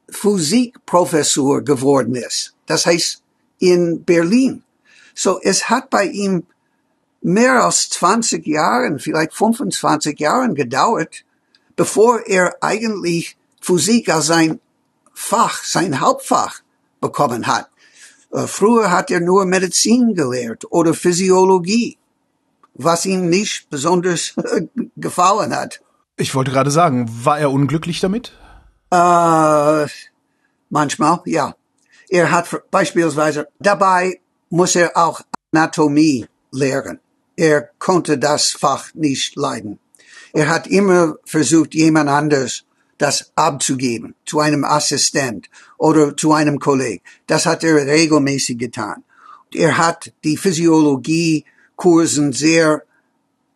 Physikprofessor 0.10 1.62
geworden 1.62 2.16
ist. 2.16 2.54
Das 2.66 2.86
heißt 2.86 3.22
in 3.60 4.04
Berlin. 4.04 4.64
So 5.14 5.40
es 5.42 5.70
hat 5.70 5.90
bei 5.90 6.06
ihm 6.06 6.44
mehr 7.22 7.64
als 7.64 7.90
20 7.90 8.46
Jahren, 8.46 9.00
vielleicht 9.00 9.34
25 9.34 10.20
Jahren 10.20 10.56
gedauert, 10.56 11.24
bevor 11.76 12.22
er 12.26 12.56
eigentlich 12.62 13.38
Physik 13.62 14.10
als 14.10 14.28
sein 14.28 14.60
Fach, 15.14 15.64
sein 15.64 16.00
Hauptfach 16.00 16.62
bekommen 17.00 17.48
hat. 17.48 17.70
Äh, 18.32 18.48
früher 18.48 18.92
hat 18.92 19.12
er 19.12 19.20
nur 19.20 19.46
Medizin 19.46 20.16
gelehrt 20.16 20.66
oder 20.72 20.94
Physiologie, 20.94 21.98
was 22.74 23.06
ihm 23.06 23.30
nicht 23.30 23.70
besonders 23.70 24.34
gefallen 24.98 25.56
hat. 25.56 25.82
Ich 26.18 26.34
wollte 26.34 26.52
gerade 26.52 26.72
sagen, 26.72 27.10
war 27.24 27.40
er 27.40 27.52
unglücklich 27.52 28.00
damit? 28.00 28.34
Äh, 28.92 29.88
manchmal, 30.70 31.22
ja. 31.26 31.56
Er 32.10 32.32
hat 32.32 32.64
beispielsweise, 32.72 33.48
dabei 33.60 34.20
muss 34.50 34.76
er 34.76 34.98
auch 34.98 35.22
Anatomie 35.54 36.28
lehren. 36.52 37.00
Er 37.36 37.70
konnte 37.80 38.18
das 38.18 38.52
Fach 38.52 38.94
nicht 38.94 39.36
leiden. 39.36 39.80
Er 40.34 40.50
hat 40.50 40.68
immer 40.68 41.16
versucht, 41.26 41.74
jemand 41.74 42.10
anders 42.10 42.64
das 42.98 43.32
abzugeben, 43.36 44.16
zu 44.26 44.40
einem 44.40 44.64
Assistent 44.64 45.50
oder 45.78 46.16
zu 46.16 46.34
einem 46.34 46.60
Kollegen. 46.60 47.02
Das 47.26 47.46
hat 47.48 47.64
er 47.64 47.88
regelmäßig 47.88 48.60
getan. 48.60 49.04
Er 49.54 49.78
hat 49.78 50.14
die 50.24 50.38
Physiologie-Kursen 50.38 52.32
sehr 52.32 52.84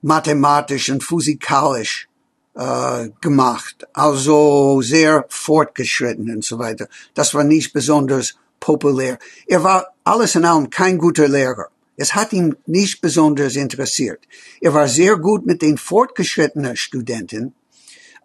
mathematisch 0.02 0.90
und 0.90 1.04
physikalisch 1.04 2.10
äh, 2.56 3.10
gemacht, 3.22 3.88
also 3.94 4.82
sehr 4.82 5.26
fortgeschritten 5.30 6.32
und 6.34 6.44
so 6.44 6.58
weiter. 6.58 6.88
Das 7.14 7.34
war 7.34 7.44
nicht 7.44 7.72
besonders 7.72 8.36
populär. 8.60 9.20
Er 9.46 9.64
war 9.64 9.94
alles 10.04 10.36
in 10.36 10.46
allem 10.46 10.70
kein 10.70 10.98
guter 10.98 11.28
Lehrer. 11.28 11.70
Es 11.98 12.16
hat 12.16 12.34
ihn 12.34 12.56
nicht 12.66 13.02
besonders 13.02 13.56
interessiert. 13.56 14.20
Er 14.62 14.74
war 14.74 14.88
sehr 14.88 15.18
gut 15.18 15.46
mit 15.46 15.62
den 15.62 15.78
fortgeschrittenen 15.78 16.76
Studenten, 16.76 17.54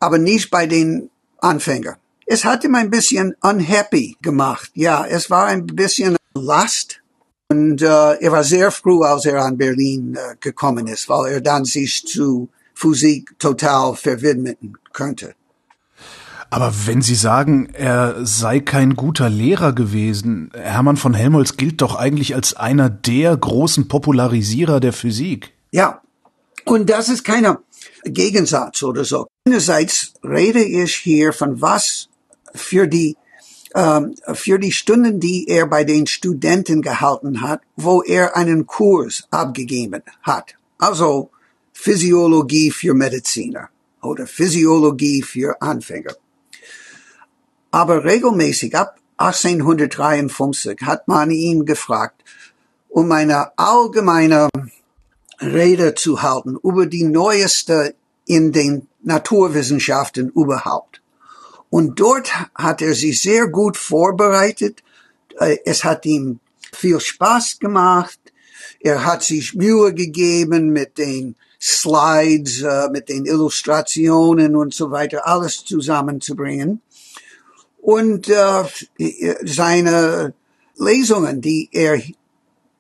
aber 0.01 0.19
nicht 0.19 0.51
bei 0.51 0.67
den 0.67 1.11
Anfängern. 1.39 1.97
Es 2.27 2.45
hat 2.45 2.65
ihm 2.65 2.75
ein 2.75 2.91
bisschen 2.91 3.35
unhappy 3.41 4.17
gemacht. 4.23 4.71
Ja, 4.75 5.05
es 5.05 5.31
war 5.31 5.47
ein 5.47 5.67
bisschen 5.67 6.17
Last. 6.35 7.03
Und 7.49 7.83
äh, 7.83 7.87
er 7.87 8.31
war 8.31 8.45
sehr 8.45 8.71
früh, 8.71 9.03
als 9.03 9.27
er 9.27 9.45
an 9.45 9.59
Berlin 9.59 10.15
äh, 10.15 10.37
gekommen 10.39 10.87
ist, 10.87 11.09
weil 11.09 11.33
er 11.33 11.41
dann 11.41 11.65
sich 11.65 12.07
zu 12.07 12.49
Physik 12.75 13.37
total 13.41 13.97
verwidmen 13.97 14.79
könnte. 14.93 15.35
Aber 16.51 16.73
wenn 16.87 17.01
Sie 17.01 17.15
sagen, 17.15 17.69
er 17.73 18.27
sei 18.27 18.59
kein 18.59 18.97
guter 18.97 19.31
Lehrer 19.31 19.73
gewesen, 19.73 20.51
Hermann 20.53 20.97
von 20.97 21.15
Helmholtz 21.15 21.57
gilt 21.57 21.81
doch 21.81 21.95
eigentlich 21.95 22.35
als 22.35 22.55
einer 22.55 22.91
der 22.91 23.37
großen 23.37 23.87
Popularisierer 23.87 24.81
der 24.81 24.93
Physik. 24.93 25.53
Ja, 25.71 26.03
und 26.65 26.91
das 26.91 27.09
ist 27.09 27.23
keiner 27.23 27.63
Gegensatz 28.05 28.83
oder 28.83 29.05
so. 29.05 29.29
Einerseits 29.47 30.15
rede 30.25 30.63
ich 30.63 30.97
hier 30.97 31.33
von 31.33 31.61
was 31.61 32.09
für 32.53 32.89
die 32.89 33.17
ähm, 33.75 34.17
für 34.35 34.59
die 34.59 34.73
Stunden, 34.73 35.21
die 35.21 35.47
er 35.49 35.67
bei 35.67 35.85
den 35.85 36.09
Studenten 36.09 36.83
gehalten 36.83 37.41
hat, 37.41 37.61
wo 37.77 38.03
er 38.03 38.37
einen 38.37 38.67
Kurs 38.67 39.29
abgegeben 39.31 40.03
hat. 40.23 40.55
Also 40.79 41.31
Physiologie 41.73 42.73
für 42.73 42.95
Mediziner 42.95 43.69
oder 44.03 44.27
Physiologie 44.27 45.23
für 45.23 45.61
Anfänger. 45.63 46.15
Aber 47.71 48.05
regelmäßig 48.05 48.77
ab 48.77 48.97
1853 49.19 50.81
hat 50.83 51.07
man 51.09 51.31
ihn 51.31 51.67
gefragt, 51.67 52.25
um 52.89 53.13
eine 53.13 53.57
allgemeine 53.59 54.49
Rede 55.41 55.95
zu 55.95 56.23
halten 56.23 56.57
über 56.63 56.87
die 56.87 57.05
neueste 57.05 57.95
in 58.27 58.53
den 58.53 58.89
Naturwissenschaften 59.03 60.31
überhaupt. 60.31 61.01
Und 61.71 62.01
dort 62.01 62.33
hat 62.55 62.83
er 62.83 62.95
sich 62.95 63.23
sehr 63.23 63.47
gut 63.47 63.77
vorbereitet. 63.77 64.83
Äh, 65.39 65.59
es 65.65 65.85
hat 65.85 66.05
ihm 66.05 66.41
viel 66.73 66.99
Spaß 66.99 67.59
gemacht. 67.61 68.19
Er 68.81 69.05
hat 69.05 69.23
sich 69.23 69.55
Mühe 69.55 69.95
gegeben 69.95 70.71
mit 70.71 70.99
den 70.99 71.37
Slides, 71.61 72.63
äh, 72.63 72.89
mit 72.91 73.09
den 73.09 73.27
Illustrationen 73.27 74.57
und 74.57 74.75
so 74.75 74.91
weiter, 74.91 75.27
alles 75.27 75.65
zusammenzubringen 75.65 76.81
und 77.83 78.29
äh, 78.29 78.65
seine 79.43 80.35
Lesungen, 80.77 81.41
die 81.41 81.69
er 81.73 82.01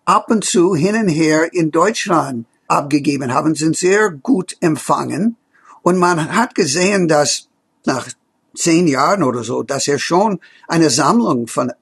ab 0.04 0.30
und 0.30 0.44
zu 0.44 0.74
hin 0.74 0.96
und 0.96 1.08
her 1.08 1.52
in 1.52 1.70
Deutschland 1.70 2.46
abgegeben 2.68 3.32
haben, 3.32 3.54
sind 3.54 3.76
sehr 3.76 4.10
gut 4.10 4.56
empfangen. 4.60 5.36
Und 5.82 5.98
man 5.98 6.34
hat 6.34 6.54
gesehen, 6.54 7.08
dass 7.08 7.48
nach 7.84 8.08
zehn 8.54 8.86
Jahren 8.86 9.22
oder 9.22 9.44
so, 9.44 9.62
dass 9.62 9.88
er 9.88 9.98
schon 9.98 10.40
eine 10.68 10.90
Sammlung 10.90 11.46
von 11.46 11.72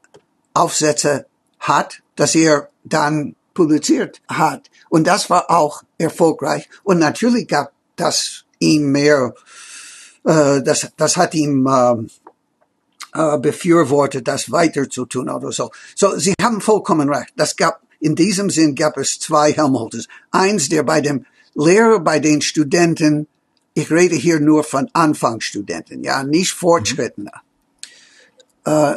Aufsätze 0.54 1.26
hat, 1.58 2.02
dass 2.16 2.34
er 2.34 2.68
dann 2.84 3.34
publiziert 3.54 4.20
hat. 4.28 4.70
Und 4.88 5.06
das 5.06 5.30
war 5.30 5.50
auch 5.50 5.82
erfolgreich. 5.98 6.68
Und 6.84 6.98
natürlich 6.98 7.48
gab 7.48 7.72
das 7.96 8.44
ihm 8.58 8.92
mehr, 8.92 9.34
äh, 10.24 10.62
das, 10.62 10.92
das 10.96 11.16
hat 11.16 11.34
ihm 11.34 11.66
äh, 11.66 11.96
äh, 13.18 13.36
befürwortet, 13.38 14.28
das 14.28 14.52
weiter 14.52 14.88
zu 14.88 15.04
tun 15.04 15.28
oder 15.28 15.50
so. 15.50 15.72
So, 15.96 16.16
Sie 16.16 16.34
haben 16.40 16.60
vollkommen 16.60 17.12
recht. 17.12 17.32
Das 17.36 17.56
gab, 17.56 17.82
in 17.98 18.14
diesem 18.14 18.48
Sinn 18.48 18.76
gab 18.76 18.96
es 18.96 19.18
zwei 19.18 19.52
Helmholtzes. 19.52 20.06
Eins, 20.30 20.68
der 20.68 20.84
bei 20.84 21.00
dem 21.00 21.26
Lehrer, 21.56 21.98
bei 21.98 22.20
den 22.20 22.40
Studenten, 22.40 23.26
ich 23.74 23.90
rede 23.90 24.14
hier 24.14 24.38
nur 24.38 24.62
von 24.62 24.88
Anfangsstudenten, 24.92 26.04
ja, 26.04 26.22
nicht 26.22 26.52
Fortschrittene. 26.52 27.32
Mhm. 28.64 28.72
Äh, 28.72 28.96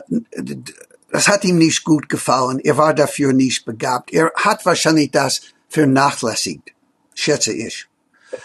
das 1.12 1.28
hat 1.28 1.44
ihm 1.44 1.58
nicht 1.58 1.84
gut 1.84 2.08
gefallen. 2.08 2.60
Er 2.60 2.78
war 2.78 2.94
dafür 2.94 3.34
nicht 3.34 3.66
begabt. 3.66 4.14
Er 4.14 4.32
hat 4.36 4.66
wahrscheinlich 4.68 5.10
das 5.10 5.42
vernachlässigt, 5.68 6.74
schätze 7.16 7.54
ich. 7.54 7.88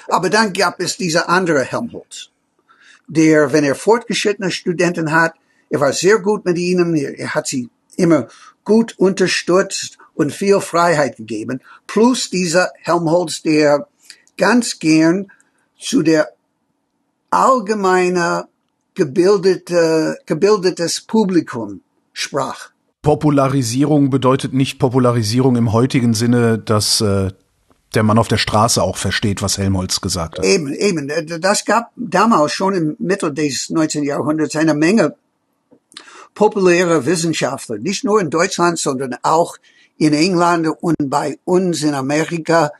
Aber 0.08 0.30
dann 0.30 0.54
gab 0.54 0.80
es 0.80 0.96
diese 0.96 1.28
andere 1.28 1.64
Helmholtz, 1.64 2.30
der, 3.06 3.52
wenn 3.52 3.62
er 3.62 3.74
fortgeschrittene 3.74 4.50
Studenten 4.50 5.12
hat, 5.12 5.34
er 5.70 5.80
war 5.80 5.92
sehr 5.92 6.18
gut 6.18 6.44
mit 6.44 6.58
ihnen, 6.58 6.94
er, 6.94 7.34
hat 7.34 7.46
sie 7.46 7.68
immer 7.96 8.28
gut 8.64 8.94
unterstützt 8.98 9.98
und 10.14 10.32
viel 10.32 10.60
Freiheit 10.60 11.16
gegeben. 11.16 11.60
Plus 11.86 12.30
dieser 12.30 12.70
Helmholtz, 12.82 13.42
der 13.42 13.88
ganz 14.36 14.78
gern 14.78 15.30
zu 15.78 16.02
der 16.02 16.28
allgemeine 17.30 18.48
gebildete, 18.94 20.18
gebildetes 20.26 21.00
Publikum 21.02 21.80
sprach. 22.12 22.70
Popularisierung 23.02 24.10
bedeutet 24.10 24.52
nicht 24.52 24.78
Popularisierung 24.78 25.56
im 25.56 25.72
heutigen 25.72 26.14
Sinne, 26.14 26.58
dass 26.58 27.00
äh, 27.00 27.30
der 27.94 28.02
Mann 28.02 28.18
auf 28.18 28.28
der 28.28 28.36
Straße 28.36 28.82
auch 28.82 28.96
versteht, 28.96 29.42
was 29.42 29.58
Helmholtz 29.58 30.00
gesagt 30.00 30.38
hat. 30.38 30.44
Eben, 30.44 30.72
eben. 30.72 31.10
Das 31.40 31.64
gab 31.64 31.92
damals 31.96 32.52
schon 32.52 32.74
im 32.74 32.96
Mittel 32.98 33.32
des 33.32 33.70
19. 33.70 34.02
Jahrhunderts 34.02 34.56
eine 34.56 34.74
Menge 34.74 35.14
populäre 36.36 37.04
Wissenschaftler, 37.06 37.78
nicht 37.78 38.04
nur 38.04 38.20
in 38.20 38.30
Deutschland, 38.30 38.78
sondern 38.78 39.16
auch 39.22 39.56
in 39.98 40.12
England 40.12 40.68
und 40.80 41.10
bei 41.10 41.38
uns 41.44 41.82
in 41.82 41.94
Amerika. 41.94 42.70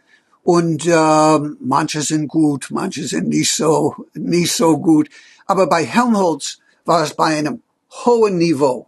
Und 0.44 0.86
äh, 0.86 1.38
manche 1.58 2.02
sind 2.02 2.28
gut, 2.28 2.68
manche 2.70 3.04
sind 3.08 3.28
nicht 3.30 3.52
so, 3.52 3.96
nicht 4.14 4.52
so 4.52 4.78
gut. 4.78 5.08
Aber 5.46 5.66
bei 5.66 5.84
Helmholtz 5.84 6.58
war 6.84 7.02
es 7.02 7.14
bei 7.14 7.36
einem 7.36 7.62
hohen 8.04 8.38
Niveau 8.38 8.86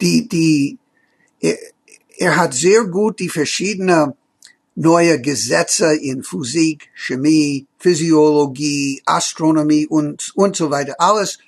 die, 0.00 0.28
die, 0.28 0.78
er, 1.40 1.56
er 2.18 2.36
hat 2.36 2.54
sehr 2.54 2.84
gut 2.84 3.20
die 3.20 3.28
verschiedenen 3.28 4.12
neue 4.74 5.20
Gesetze 5.20 5.94
in 5.94 6.22
Physik, 6.22 6.90
Chemie, 6.94 7.66
Physiologie, 7.78 9.02
Astronomie 9.06 9.86
und, 9.86 10.32
und 10.34 10.56
so 10.56 10.70
weiter, 10.70 10.96
alles 10.98 11.38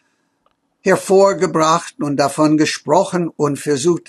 hervorgebracht 0.87 1.97
und 1.99 2.17
davon 2.17 2.57
gesprochen 2.57 3.29
und 3.37 3.59
versucht, 3.59 4.09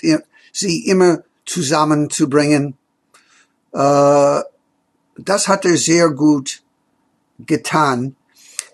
sie 0.52 0.86
immer 0.86 1.24
zusammenzubringen. 1.44 2.78
Äh, 3.72 4.40
das 5.16 5.48
hat 5.48 5.64
er 5.64 5.76
sehr 5.76 6.10
gut 6.10 6.62
getan. 7.40 8.14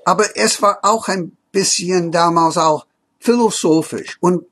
Aber 0.05 0.37
es 0.37 0.61
war 0.61 0.81
auch 0.83 1.09
ein 1.09 1.35
bisschen 1.51 2.13
damals 2.13 2.59
auch 2.59 2.87
philosophisch 3.21 4.19
und 4.21 4.45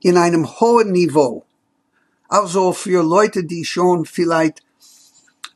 in 0.00 0.16
einem 0.16 0.48
hohen 0.58 0.92
Niveau. 0.92 1.44
Also 2.28 2.72
für 2.72 3.02
Leute, 3.04 3.44
die 3.44 3.66
schon 3.66 4.06
vielleicht 4.06 4.62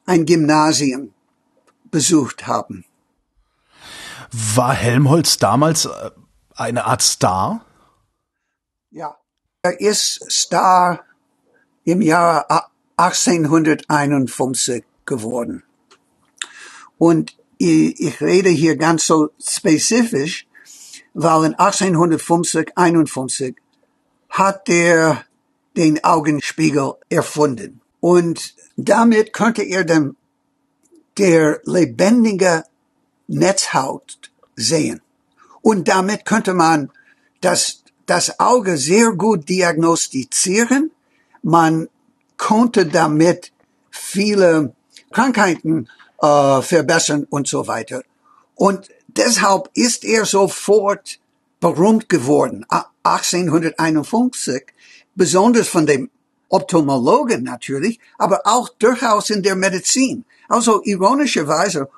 ein 0.04 0.26
Gymnasium 0.26 1.14
besucht 1.90 2.46
haben. 2.46 2.84
War 4.30 4.74
Helmholtz 4.74 5.38
damals 5.38 5.86
äh, 5.86 6.10
eine 6.54 6.84
Art 6.84 7.02
Star? 7.02 7.64
Ja, 8.90 9.16
er 9.62 9.80
ist 9.80 10.30
Star 10.30 11.04
im 11.84 12.00
Jahr 12.02 12.70
1851 12.96 14.84
geworden. 15.04 15.62
Und 16.98 17.36
ich 17.58 18.20
rede 18.20 18.50
hier 18.50 18.76
ganz 18.76 19.06
so 19.06 19.30
spezifisch, 19.40 20.46
weil 21.12 21.44
in 21.44 21.54
1850, 21.54 22.72
51 22.76 23.56
hat 24.28 24.68
er 24.68 25.24
den 25.76 26.02
Augenspiegel 26.04 26.94
erfunden. 27.08 27.80
Und 28.00 28.54
damit 28.76 29.32
konnte 29.32 29.62
er 29.62 29.84
dann 29.84 30.16
der 31.18 31.60
lebendige 31.64 32.64
Netzhaut 33.28 34.30
sehen. 34.56 35.00
Und 35.64 35.88
damit 35.88 36.26
könnte 36.26 36.52
man 36.52 36.90
das, 37.40 37.82
das 38.04 38.38
Auge 38.38 38.76
sehr 38.76 39.12
gut 39.12 39.48
diagnostizieren. 39.48 40.90
Man 41.42 41.88
konnte 42.36 42.84
damit 42.84 43.50
viele 43.90 44.74
Krankheiten 45.10 45.88
äh, 46.20 46.60
verbessern 46.60 47.26
und 47.30 47.48
so 47.48 47.66
weiter. 47.66 48.02
Und 48.54 48.90
deshalb 49.06 49.70
ist 49.72 50.04
er 50.04 50.26
sofort 50.26 51.18
berühmt 51.60 52.10
geworden. 52.10 52.66
1851, 53.02 54.64
besonders 55.14 55.68
von 55.68 55.86
dem 55.86 56.10
Ophthalmologen 56.50 57.42
natürlich, 57.42 58.00
aber 58.18 58.42
auch 58.44 58.68
durchaus 58.68 59.30
in 59.30 59.42
der 59.42 59.56
Medizin. 59.56 60.26
Also 60.46 60.82
ironischerweise, 60.84 61.88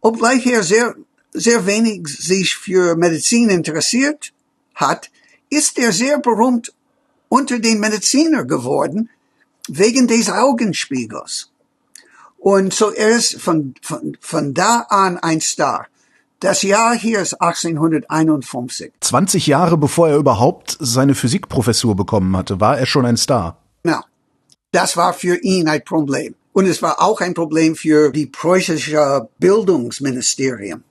obgleich 0.00 0.44
er 0.46 0.64
sehr, 0.64 0.96
sehr 1.38 1.66
wenig 1.66 2.08
sich 2.08 2.56
für 2.56 2.96
Medizin 2.96 3.50
interessiert 3.50 4.32
hat, 4.74 5.10
ist 5.50 5.78
er 5.78 5.92
sehr 5.92 6.18
berühmt 6.18 6.72
unter 7.28 7.58
den 7.58 7.80
Mediziner 7.80 8.44
geworden, 8.44 9.10
wegen 9.68 10.08
des 10.08 10.30
Augenspiegels. 10.30 11.50
Und 12.38 12.72
so 12.72 12.90
er 12.90 13.10
ist 13.10 13.40
von, 13.40 13.74
von, 13.82 14.16
von 14.20 14.54
da 14.54 14.86
an 14.88 15.18
ein 15.18 15.40
Star. 15.40 15.86
Das 16.40 16.62
Jahr 16.62 16.94
hier 16.94 17.20
ist 17.20 17.34
1851. 17.34 18.92
20 19.00 19.46
Jahre 19.48 19.76
bevor 19.76 20.08
er 20.08 20.16
überhaupt 20.16 20.76
seine 20.78 21.16
Physikprofessur 21.16 21.96
bekommen 21.96 22.36
hatte, 22.36 22.60
war 22.60 22.78
er 22.78 22.86
schon 22.86 23.04
ein 23.04 23.16
Star. 23.16 23.58
Ja, 23.84 24.04
das 24.70 24.96
war 24.96 25.12
für 25.12 25.36
ihn 25.36 25.68
ein 25.68 25.84
Problem. 25.84 26.36
Und 26.52 26.66
es 26.66 26.80
war 26.80 27.02
auch 27.02 27.20
ein 27.20 27.34
Problem 27.34 27.74
für 27.74 28.10
die 28.10 28.26
preußische 28.26 29.28
Bildungsministerium. 29.38 30.82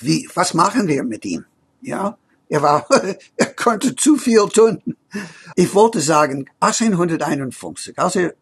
Wie, 0.00 0.28
was 0.34 0.54
machen 0.54 0.88
wir 0.88 1.04
mit 1.04 1.24
ihm? 1.24 1.44
Ja, 1.80 2.16
er 2.48 2.62
war, 2.62 2.86
er 3.36 3.46
konnte 3.54 3.94
zu 3.94 4.16
viel 4.16 4.46
tun. 4.48 4.82
Ich 5.54 5.74
wollte 5.74 6.00
sagen, 6.00 6.46
1851, 6.60 7.98
als 7.98 8.16
er 8.16 8.34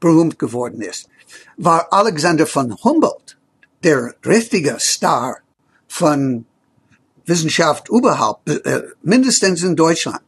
berühmt 0.00 0.38
geworden 0.38 0.80
ist, 0.82 1.08
war 1.56 1.92
Alexander 1.92 2.46
von 2.46 2.74
Humboldt 2.82 3.38
der 3.82 4.14
richtige 4.24 4.76
Star 4.78 5.38
von 5.86 6.46
Wissenschaft 7.26 7.88
überhaupt, 7.88 8.48
äh, 8.48 8.82
mindestens 9.02 9.62
in 9.62 9.76
Deutschland. 9.76 10.20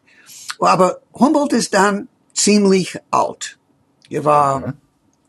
Aber 0.58 1.00
Humboldt 1.14 1.52
ist 1.52 1.74
dann 1.74 2.08
ziemlich 2.32 2.98
alt. 3.10 3.58
Er 4.08 4.24
war 4.24 4.60
mhm. 4.60 4.72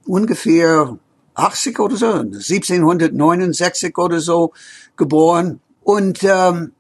ungefähr 0.06 0.98
80 1.38 1.80
oder 1.80 1.96
so, 1.96 2.12
1769 2.12 3.98
oder 3.98 4.20
so 4.20 4.54
geboren. 4.96 5.60
Und 5.84 6.24
ähm, 6.24 6.74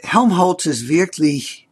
Helmholtz 0.00 0.66
ist 0.66 0.88
wirklich 0.88 1.68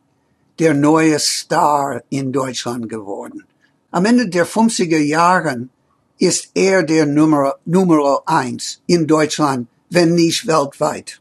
der 0.59 0.75
neue 0.75 1.19
Star 1.19 2.03
in 2.11 2.33
Deutschland 2.33 2.89
geworden. 2.89 3.45
Am 3.91 4.05
Ende 4.05 4.29
der 4.29 4.47
50er 4.47 4.99
Jahren 4.99 5.71
ist 6.19 6.51
er 6.55 6.83
der 6.83 7.07
Nummer, 7.07 7.57
Nummer 7.65 8.23
eins 8.27 8.81
in 8.87 9.07
Deutschland 9.07 9.69
wenn 9.91 10.15
nicht 10.15 10.47
weltweit. 10.47 11.21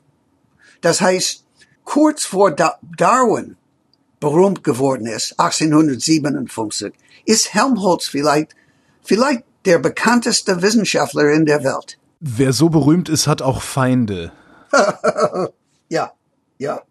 Das 0.81 1.01
heißt, 1.01 1.45
kurz 1.83 2.25
vor 2.25 2.51
Darwin 2.51 3.57
berühmt 4.19 4.63
geworden 4.63 5.07
ist, 5.07 5.39
1857, 5.39 6.93
ist 7.25 7.53
Helmholtz 7.53 8.07
vielleicht, 8.07 8.55
vielleicht 9.03 9.43
der 9.65 9.79
bekannteste 9.79 10.61
Wissenschaftler 10.61 11.31
in 11.31 11.45
der 11.45 11.63
Welt. 11.63 11.97
Wer 12.19 12.53
so 12.53 12.69
berühmt 12.69 13.09
ist, 13.09 13.27
hat 13.27 13.41
auch 13.41 13.61
Feinde. 13.61 14.31
ja, 15.89 16.11
ja. 16.57 16.81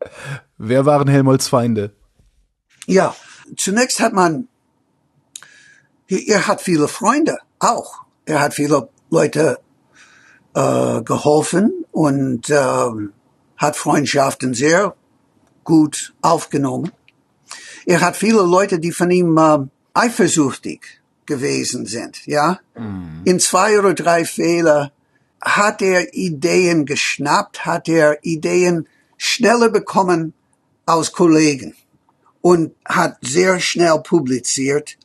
Wer 0.58 0.86
waren 0.86 1.08
Helmholtz 1.08 1.48
Feinde? 1.48 1.94
Ja, 2.86 3.14
zunächst 3.56 4.00
hat 4.00 4.12
man, 4.12 4.48
er 6.08 6.46
hat 6.46 6.60
viele 6.60 6.88
Freunde, 6.88 7.38
auch. 7.58 8.04
Er 8.26 8.40
hat 8.40 8.54
viele 8.54 8.88
Leute 9.10 9.58
äh, 10.54 11.02
geholfen 11.02 11.84
und 11.92 12.50
äh, 12.50 12.90
hat 13.56 13.76
Freundschaften 13.76 14.54
sehr 14.54 14.94
gut 15.62 16.14
aufgenommen. 16.22 16.92
Er 17.86 18.00
hat 18.00 18.16
viele 18.16 18.42
Leute, 18.42 18.78
die 18.78 18.92
von 18.92 19.10
ihm 19.10 19.36
äh, 19.36 19.58
eifersüchtig 19.94 21.00
gewesen 21.26 21.86
sind, 21.86 22.26
ja. 22.26 22.60
Mhm. 22.76 23.22
In 23.24 23.40
zwei 23.40 23.78
oder 23.78 23.94
drei 23.94 24.24
Fälle 24.24 24.92
hat 25.40 25.82
er 25.82 26.14
Ideen 26.14 26.86
geschnappt, 26.86 27.66
hat 27.66 27.88
er 27.88 28.18
Ideen 28.22 28.88
schneller 29.16 29.68
bekommen 29.68 30.32
aus 30.86 31.12
Kollegen 31.12 31.74
und 32.40 32.74
hat 32.84 33.18
sehr 33.22 33.60
schnell 33.60 33.98
publiziert 34.00 34.98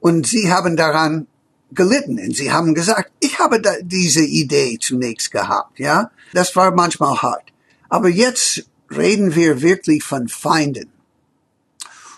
und 0.00 0.26
sie 0.26 0.52
haben 0.52 0.76
daran 0.76 1.26
gelitten. 1.72 2.18
Und 2.18 2.36
sie 2.36 2.52
haben 2.52 2.74
gesagt, 2.74 3.10
ich 3.20 3.38
habe 3.38 3.60
diese 3.82 4.22
Idee 4.22 4.78
zunächst 4.80 5.30
gehabt, 5.30 5.78
ja. 5.78 6.10
Das 6.32 6.54
war 6.56 6.70
manchmal 6.72 7.20
hart. 7.22 7.52
Aber 7.88 8.08
jetzt 8.08 8.64
reden 8.90 9.34
wir 9.34 9.62
wirklich 9.62 10.02
von 10.02 10.28
Feinden. 10.28 10.90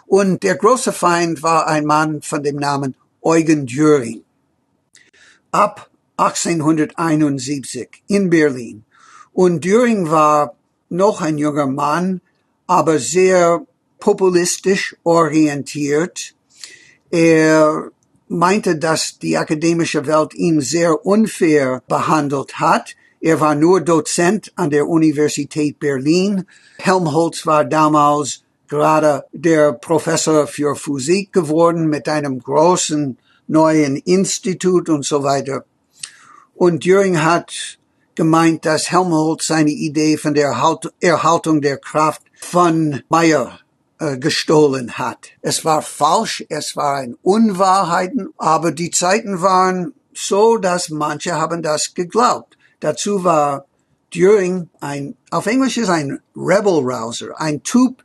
Und 0.07 0.43
der 0.43 0.57
große 0.57 0.93
Feind 0.93 1.43
war 1.43 1.67
ein 1.67 1.85
Mann 1.85 2.23
von 2.23 2.43
dem 2.43 2.57
Namen 2.57 2.95
Eugen 3.23 3.67
Düring. 3.67 4.23
Ab 5.51 5.91
1871 6.17 8.03
in 8.09 8.31
Berlin. 8.31 8.85
Und 9.33 9.65
Düring 9.65 10.11
war 10.11 10.55
noch 10.89 11.21
ein 11.21 11.39
junger 11.39 11.67
Mann, 11.67 12.21
aber 12.67 12.99
sehr 12.99 13.67
populistisch 13.99 14.97
orientiert. 15.05 16.35
Er 17.11 17.91
meinte, 18.29 18.77
dass 18.77 19.19
die 19.19 19.37
akademische 19.37 20.07
Welt 20.07 20.35
ihn 20.35 20.61
sehr 20.61 21.05
unfair 21.07 21.83
behandelt 21.89 22.61
hat. 22.61 22.97
Er 23.21 23.41
war 23.41 23.55
nur 23.55 23.81
Dozent 23.81 24.53
an 24.57 24.71
der 24.71 24.87
Universität 24.87 25.79
Berlin. 25.79 26.45
Helmholtz 26.79 27.47
war 27.47 27.65
damals 27.65 28.45
gerade 28.69 29.25
der 29.33 29.73
Professor 29.73 30.47
für 30.47 30.77
Physik 30.77 31.33
geworden 31.33 31.89
mit 31.89 32.09
einem 32.09 32.39
großen 32.39 33.19
neuen 33.47 33.97
Institut 33.97 34.89
und 34.89 35.05
so 35.05 35.23
weiter. 35.23 35.65
Und 36.55 36.85
Düring 36.85 37.23
hat 37.23 37.79
gemeint, 38.15 38.67
dass 38.67 38.91
Helmholtz 38.91 39.47
seine 39.47 39.71
Idee 39.71 40.17
von 40.17 40.35
der 40.35 40.55
Erhaltung 41.01 41.61
der 41.61 41.79
Kraft 41.79 42.23
von 42.41 43.03
Meyer 43.09 43.61
äh, 44.01 44.19
gestohlen 44.19 44.99
hat. 44.99 45.29
Es 45.41 45.65
war 45.65 45.83
falsch, 45.83 46.45
es 46.49 46.77
waren 46.77 47.17
Unwahrheiten, 47.23 48.29
aber 48.37 48.73
die 48.73 48.91
Zeiten 48.91 49.41
waren 49.41 49.93
so, 50.13 50.57
dass 50.57 50.91
manche 50.91 51.37
haben 51.37 51.63
das 51.63 51.95
geglaubt. 51.95 52.59
Dazu 52.81 53.25
war 53.25 53.67
Düring 54.15 54.69
ein, 54.81 55.17
auf 55.31 55.47
Englisch 55.47 55.77
ist 55.77 55.91
ein 55.91 56.21
Rebel 56.35 56.81
Rouser, 56.81 57.39
ein 57.41 57.63
Typ, 57.63 58.03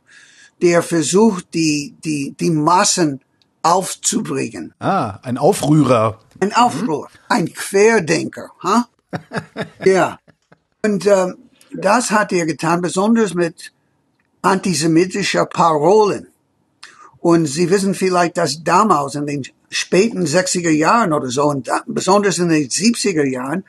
der 0.64 0.82
versucht, 0.82 1.52
die, 1.52 1.94
die, 2.02 2.34
die 2.40 2.50
Massen 2.50 3.20
aufzubringen. 3.62 4.72
Ah, 4.78 5.18
ein 5.22 5.36
Aufrührer. 5.36 6.18
Ein 6.40 6.54
Aufruhr, 6.54 7.08
mhm. 7.12 7.18
ein 7.28 7.52
Querdenker. 7.52 8.50
Huh? 8.62 8.84
ja. 9.84 10.18
Und 10.82 11.06
ähm, 11.06 11.36
das 11.74 12.10
hat 12.10 12.32
er 12.32 12.46
getan, 12.46 12.80
besonders 12.80 13.34
mit 13.34 13.72
antisemitischer 14.40 15.44
Parolen. 15.44 16.28
Und 17.18 17.44
Sie 17.44 17.68
wissen 17.68 17.94
vielleicht, 17.94 18.38
dass 18.38 18.64
damals 18.64 19.16
in 19.16 19.26
den 19.26 19.42
späten 19.68 20.24
60er 20.24 20.70
Jahren 20.70 21.12
oder 21.12 21.28
so, 21.28 21.44
und 21.44 21.70
besonders 21.86 22.38
in 22.38 22.48
den 22.48 22.68
70er 22.68 23.24
Jahren, 23.26 23.64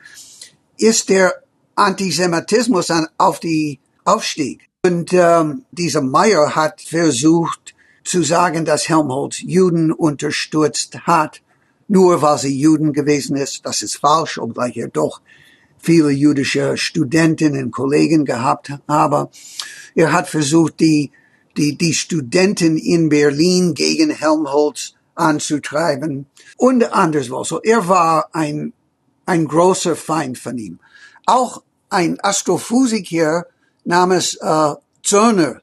ist 0.78 1.10
der 1.10 1.42
Antisemitismus 1.74 2.90
auf 3.18 3.40
die 3.40 3.80
Aufstieg. 4.04 4.66
Und 4.86 5.12
ähm, 5.12 5.64
dieser 5.72 6.00
Meyer 6.00 6.54
hat 6.54 6.80
versucht 6.80 7.74
zu 8.04 8.22
sagen, 8.22 8.64
dass 8.64 8.88
Helmholtz 8.88 9.40
Juden 9.40 9.90
unterstützt 9.90 11.08
hat, 11.08 11.42
nur 11.88 12.22
weil 12.22 12.38
sie 12.38 12.56
Juden 12.56 12.92
gewesen 12.92 13.36
ist. 13.36 13.66
Das 13.66 13.82
ist 13.82 13.96
falsch, 13.96 14.38
obgleich 14.38 14.76
er 14.76 14.86
doch 14.86 15.20
viele 15.76 16.10
jüdische 16.10 16.76
Studentinnen 16.76 17.64
und 17.64 17.70
Kollegen 17.72 18.24
gehabt 18.24 18.70
habe. 18.86 19.28
Er 19.96 20.12
hat 20.12 20.28
versucht, 20.28 20.78
die, 20.78 21.10
die, 21.56 21.76
die 21.76 21.92
Studenten 21.92 22.76
in 22.76 23.08
Berlin 23.08 23.74
gegen 23.74 24.10
Helmholtz 24.10 24.94
anzutreiben 25.16 26.26
und 26.58 26.92
anderswo. 26.92 27.42
So, 27.42 27.60
er 27.60 27.88
war 27.88 28.28
ein, 28.32 28.72
ein 29.24 29.48
großer 29.48 29.96
Feind 29.96 30.38
von 30.38 30.56
ihm. 30.58 30.78
Auch 31.26 31.64
ein 31.88 32.20
Astrophysiker 32.20 33.46
namens 33.86 34.34
äh, 34.34 34.74
Zörner, 35.02 35.60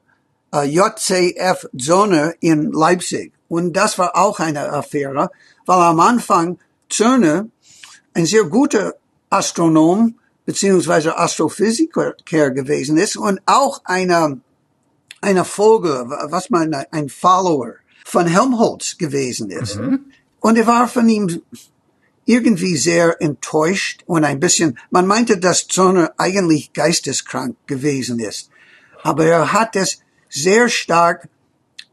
äh, 0.53 0.65
JCF 0.65 1.69
Zörner 1.77 2.33
in 2.39 2.71
Leipzig. 2.71 3.33
Und 3.49 3.73
das 3.73 3.99
war 3.99 4.15
auch 4.15 4.39
eine 4.39 4.71
Affäre, 4.71 5.29
weil 5.65 5.79
am 5.79 5.99
Anfang 5.99 6.57
Zörner 6.89 7.47
ein 8.13 8.25
sehr 8.25 8.45
guter 8.45 8.95
Astronom 9.29 10.15
beziehungsweise 10.45 11.17
Astrophysiker 11.17 12.15
gewesen 12.25 12.97
ist 12.97 13.15
und 13.15 13.39
auch 13.45 13.81
eine, 13.85 14.41
eine 15.21 15.45
Folge, 15.45 16.05
was 16.29 16.49
man 16.49 16.73
ein 16.73 17.09
Follower 17.09 17.75
von 18.05 18.27
Helmholtz 18.27 18.97
gewesen 18.97 19.49
ist. 19.49 19.77
Mhm. 19.77 20.05
Und 20.39 20.57
er 20.57 20.67
war 20.67 20.87
von 20.87 21.07
ihm 21.07 21.41
irgendwie 22.25 22.77
sehr 22.77 23.21
enttäuscht 23.21 24.03
und 24.05 24.23
ein 24.23 24.39
bisschen, 24.39 24.79
man 24.91 25.07
meinte, 25.07 25.37
dass 25.37 25.67
Zörner 25.67 26.13
eigentlich 26.17 26.73
geisteskrank 26.73 27.55
gewesen 27.67 28.19
ist. 28.19 28.49
Aber 29.03 29.25
er 29.25 29.51
hat 29.51 29.75
es 29.75 29.99
sehr 30.29 30.69
stark, 30.69 31.27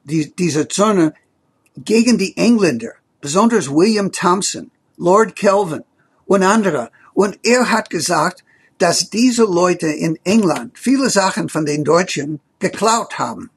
die, 0.04 0.32
diese 0.34 0.68
Zörner, 0.68 1.12
gegen 1.76 2.18
die 2.18 2.36
Engländer, 2.36 2.92
besonders 3.20 3.68
William 3.68 4.12
Thompson, 4.12 4.70
Lord 4.96 5.34
Kelvin 5.34 5.84
und 6.26 6.42
andere, 6.42 6.90
und 7.14 7.38
er 7.42 7.70
hat 7.70 7.90
gesagt, 7.90 8.44
dass 8.78 9.10
diese 9.10 9.44
Leute 9.44 9.88
in 9.88 10.18
England 10.24 10.78
viele 10.78 11.10
Sachen 11.10 11.48
von 11.48 11.66
den 11.66 11.84
Deutschen 11.84 12.40
geklaut 12.60 13.18
haben. 13.18 13.50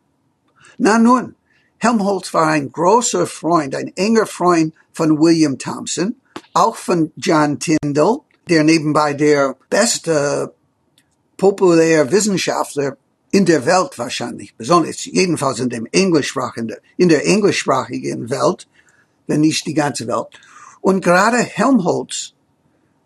Na 0.78 0.98
nun, 0.98 1.36
Helmholtz 1.78 2.34
war 2.34 2.48
ein 2.48 2.72
großer 2.72 3.28
Freund, 3.28 3.76
ein 3.76 3.92
enger 3.96 4.26
Freund 4.26 4.74
von 4.92 5.20
William 5.20 5.58
Thompson, 5.58 6.16
auch 6.54 6.76
von 6.76 7.12
John 7.16 7.60
Tyndall, 7.60 8.20
der 8.50 8.64
nebenbei 8.64 9.14
der 9.14 9.56
beste 9.70 10.54
populäre 11.38 12.12
Wissenschaftler 12.12 12.98
in 13.32 13.46
der 13.46 13.66
Welt 13.66 13.98
wahrscheinlich, 13.98 14.56
besonders 14.56 15.06
jedenfalls 15.06 15.60
in 15.60 15.70
dem 15.70 15.88
englischsprachigen, 15.92 16.76
in 16.98 17.10
der 17.10 17.26
englischsprachigen 17.26 18.30
Welt, 18.30 18.68
wenn 19.28 19.42
nicht 19.42 19.66
die 19.66 19.74
ganze 19.74 20.08
Welt. 20.08 20.40
Und 20.82 21.04
gerade 21.04 21.38
Helmholtz 21.38 22.34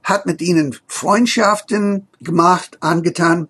hat 0.04 0.26
mit 0.26 0.42
ihnen 0.42 0.76
Freundschaften 0.88 2.08
gemacht, 2.22 2.78
angetan. 2.82 3.50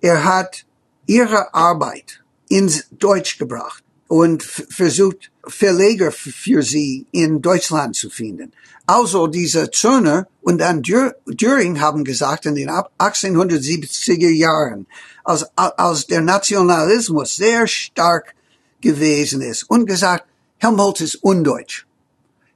Er 0.00 0.24
hat 0.24 0.66
ihre 1.06 1.54
Arbeit 1.54 2.22
ins 2.48 2.86
Deutsch 2.90 3.38
gebracht 3.38 3.84
und 4.08 4.42
versucht, 4.42 5.30
Verleger 5.46 6.10
für 6.10 6.62
sie 6.62 7.06
in 7.12 7.42
Deutschland 7.42 7.96
zu 7.96 8.08
finden. 8.08 8.52
Also 8.86 9.26
diese 9.26 9.70
Zörner 9.70 10.26
und 10.42 10.58
dann 10.58 10.82
Düring 10.82 11.80
haben 11.80 12.04
gesagt 12.04 12.46
in 12.46 12.54
den 12.54 12.70
1870er 12.70 14.30
Jahren, 14.30 14.86
als, 15.22 15.44
als 15.56 16.06
der 16.06 16.22
Nationalismus 16.22 17.36
sehr 17.36 17.66
stark 17.66 18.34
gewesen 18.80 19.42
ist 19.42 19.64
und 19.64 19.86
gesagt, 19.86 20.26
Helmholtz 20.58 21.00
ist 21.00 21.16
undeutsch. 21.16 21.86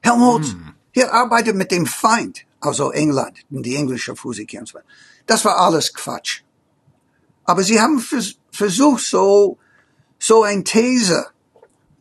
Helmholtz, 0.00 0.48
hm. 0.48 0.74
er 0.94 1.12
arbeitet 1.12 1.56
mit 1.56 1.70
dem 1.70 1.87
Feind 1.87 2.46
also 2.61 2.90
England, 2.90 3.38
die 3.50 3.76
englische 3.76 4.16
Physiker. 4.16 4.62
Das 5.26 5.44
war 5.44 5.58
alles 5.58 5.92
Quatsch. 5.92 6.42
Aber 7.44 7.62
sie 7.62 7.80
haben 7.80 8.00
vers 8.00 8.34
versucht, 8.50 9.04
so, 9.04 9.58
so 10.18 10.42
ein 10.42 10.64
These 10.64 11.26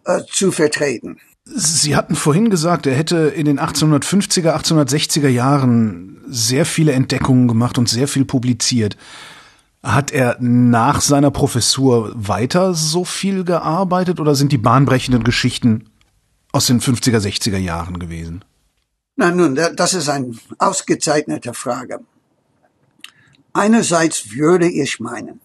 äh, 0.07 0.23
zu 0.31 0.51
vertreten. 0.51 1.17
Sie 1.43 1.95
hatten 1.95 2.15
vorhin 2.15 2.49
gesagt, 2.49 2.87
er 2.87 2.95
hätte 2.95 3.17
in 3.17 3.45
den 3.45 3.59
1850er, 3.59 4.55
1860er 4.55 5.27
Jahren 5.27 6.21
sehr 6.27 6.65
viele 6.65 6.93
Entdeckungen 6.93 7.47
gemacht 7.47 7.77
und 7.77 7.87
sehr 7.87 8.07
viel 8.07 8.25
publiziert. 8.25 8.97
Hat 9.83 10.11
er 10.11 10.37
nach 10.39 11.01
seiner 11.01 11.31
Professur 11.31 12.11
weiter 12.15 12.73
so 12.73 13.05
viel 13.05 13.43
gearbeitet 13.43 14.19
oder 14.19 14.35
sind 14.35 14.51
die 14.51 14.57
bahnbrechenden 14.57 15.23
Geschichten 15.23 15.89
aus 16.51 16.67
den 16.67 16.81
50er, 16.81 17.19
60er 17.19 17.57
Jahren 17.57 17.99
gewesen? 17.99 18.43
Na 19.15 19.31
nun, 19.31 19.55
das 19.55 19.93
ist 19.93 20.09
eine 20.09 20.35
ausgezeichnete 20.57 21.53
Frage. 21.53 21.99
Einerseits 23.53 24.31
würde 24.31 24.69
ich 24.69 24.99
meinen, 24.99 25.41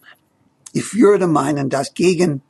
ich 0.72 0.94
würde 0.94 1.26
meinen, 1.26 1.68
dass 1.68 1.94
gegen 1.94 2.42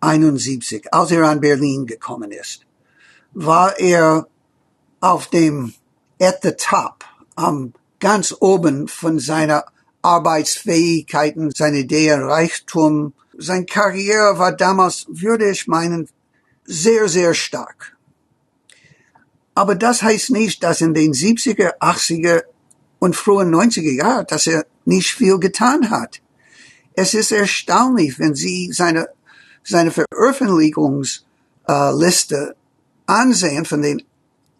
1871, 0.00 0.92
als 0.92 1.10
er 1.10 1.24
an 1.24 1.40
Berlin 1.40 1.86
gekommen 1.86 2.30
ist, 2.30 2.66
war 3.32 3.78
er 3.78 4.26
auf 5.00 5.28
dem 5.28 5.74
at 6.20 6.40
the 6.42 6.52
top, 6.52 7.04
am 7.36 7.72
ganz 8.00 8.34
oben 8.40 8.88
von 8.88 9.18
seiner 9.18 9.64
Arbeitsfähigkeiten, 10.02 11.50
seine 11.54 11.78
Ideen, 11.78 12.22
Reichtum. 12.22 13.12
Seine 13.36 13.66
Karriere 13.66 14.38
war 14.38 14.52
damals, 14.52 15.06
würde 15.08 15.50
ich 15.50 15.66
meinen, 15.66 16.08
sehr, 16.64 17.08
sehr 17.08 17.34
stark. 17.34 17.96
Aber 19.54 19.74
das 19.74 20.02
heißt 20.02 20.30
nicht, 20.30 20.62
dass 20.62 20.80
in 20.80 20.94
den 20.94 21.12
70er, 21.12 21.78
80er 21.80 22.42
und 22.98 23.16
frühen 23.16 23.54
90er 23.54 23.92
Jahren, 23.92 24.26
dass 24.26 24.46
er 24.46 24.66
nicht 24.84 25.14
viel 25.14 25.38
getan 25.38 25.90
hat. 25.90 26.20
Es 26.94 27.14
ist 27.14 27.32
erstaunlich, 27.32 28.18
wenn 28.18 28.34
Sie 28.34 28.72
seine, 28.72 29.08
seine 29.68 29.90
Veröffentlichungsliste 29.90 32.56
ansehen 33.06 33.64
von 33.64 33.82
den 33.82 34.02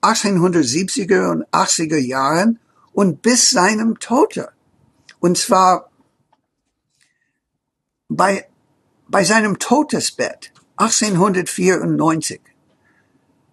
1870er 0.02 1.30
und 1.30 1.46
80er 1.48 1.98
Jahren 1.98 2.58
und 2.92 3.22
bis 3.22 3.50
seinem 3.50 3.98
Tode. 3.98 4.50
Und 5.20 5.38
zwar 5.38 5.90
bei, 8.08 8.46
bei 9.08 9.24
seinem 9.24 9.58
Todesbett 9.58 10.52
1894 10.76 12.40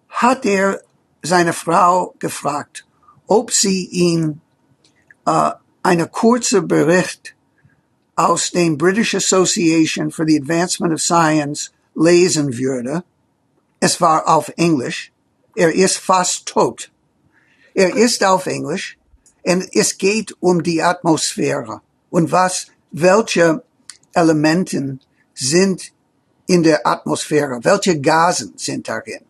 hat 0.08 0.46
er 0.46 0.80
seine 1.22 1.52
Frau 1.52 2.14
gefragt, 2.18 2.86
ob 3.26 3.52
sie 3.52 3.86
ihn 3.86 4.40
äh, 5.26 5.50
eine 5.82 6.08
kurze 6.08 6.62
Bericht 6.62 7.35
aus 8.16 8.50
dem 8.50 8.76
British 8.76 9.14
Association 9.14 10.10
for 10.10 10.26
the 10.26 10.36
Advancement 10.36 10.92
of 10.92 11.00
Science 11.00 11.70
lesen 11.94 12.56
würde. 12.56 13.04
Es 13.80 14.00
war 14.00 14.26
auf 14.26 14.50
Englisch. 14.56 15.12
Er 15.54 15.72
ist 15.74 15.98
fast 15.98 16.46
tot. 16.46 16.90
Er 17.74 17.94
ist 17.94 18.24
auf 18.24 18.46
Englisch. 18.46 18.98
Und 19.44 19.68
es 19.72 19.96
geht 19.98 20.34
um 20.40 20.62
die 20.62 20.82
Atmosphäre 20.82 21.80
und 22.10 22.32
was, 22.32 22.66
welche 22.90 23.62
Elementen 24.12 25.00
sind 25.34 25.92
in 26.46 26.62
der 26.62 26.86
Atmosphäre, 26.86 27.60
welche 27.62 28.00
Gasen 28.00 28.54
sind 28.56 28.88
darin. 28.88 29.20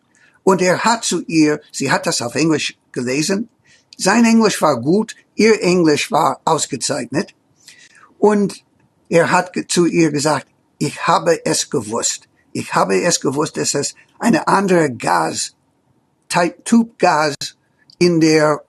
Und 0.43 0.61
er 0.61 0.83
hat 0.83 1.03
zu 1.03 1.23
ihr, 1.25 1.61
sie 1.71 1.91
hat 1.91 2.07
das 2.07 2.21
auf 2.21 2.35
Englisch 2.35 2.77
gelesen, 2.91 3.49
sein 3.97 4.25
Englisch 4.25 4.61
war 4.61 4.79
gut, 4.79 5.15
ihr 5.35 5.61
Englisch 5.61 6.11
war 6.11 6.39
ausgezeichnet. 6.45 7.33
Und 8.19 8.63
er 9.09 9.31
hat 9.31 9.51
zu 9.67 9.85
ihr 9.85 10.11
gesagt, 10.11 10.47
ich 10.79 11.07
habe 11.07 11.45
es 11.45 11.69
gewusst. 11.69 12.27
Ich 12.51 12.73
habe 12.73 13.01
es 13.01 13.19
gewusst, 13.19 13.57
dass 13.57 13.73
es 13.73 13.95
eine 14.19 14.47
andere 14.47 14.91
Gas, 14.91 15.53
Typ 16.65 16.99
Gas 16.99 17.35
in 17.99 18.19
der 18.19 18.63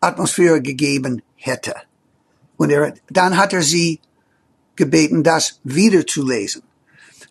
Atmosphäre 0.00 0.60
gegeben 0.60 1.22
hätte. 1.36 1.74
Und 2.56 2.70
er, 2.70 2.94
dann 3.10 3.36
hat 3.36 3.52
er 3.52 3.62
sie 3.62 4.00
gebeten, 4.76 5.22
das 5.22 5.60
wieder 5.62 6.06
zu 6.06 6.26
lesen. 6.26 6.62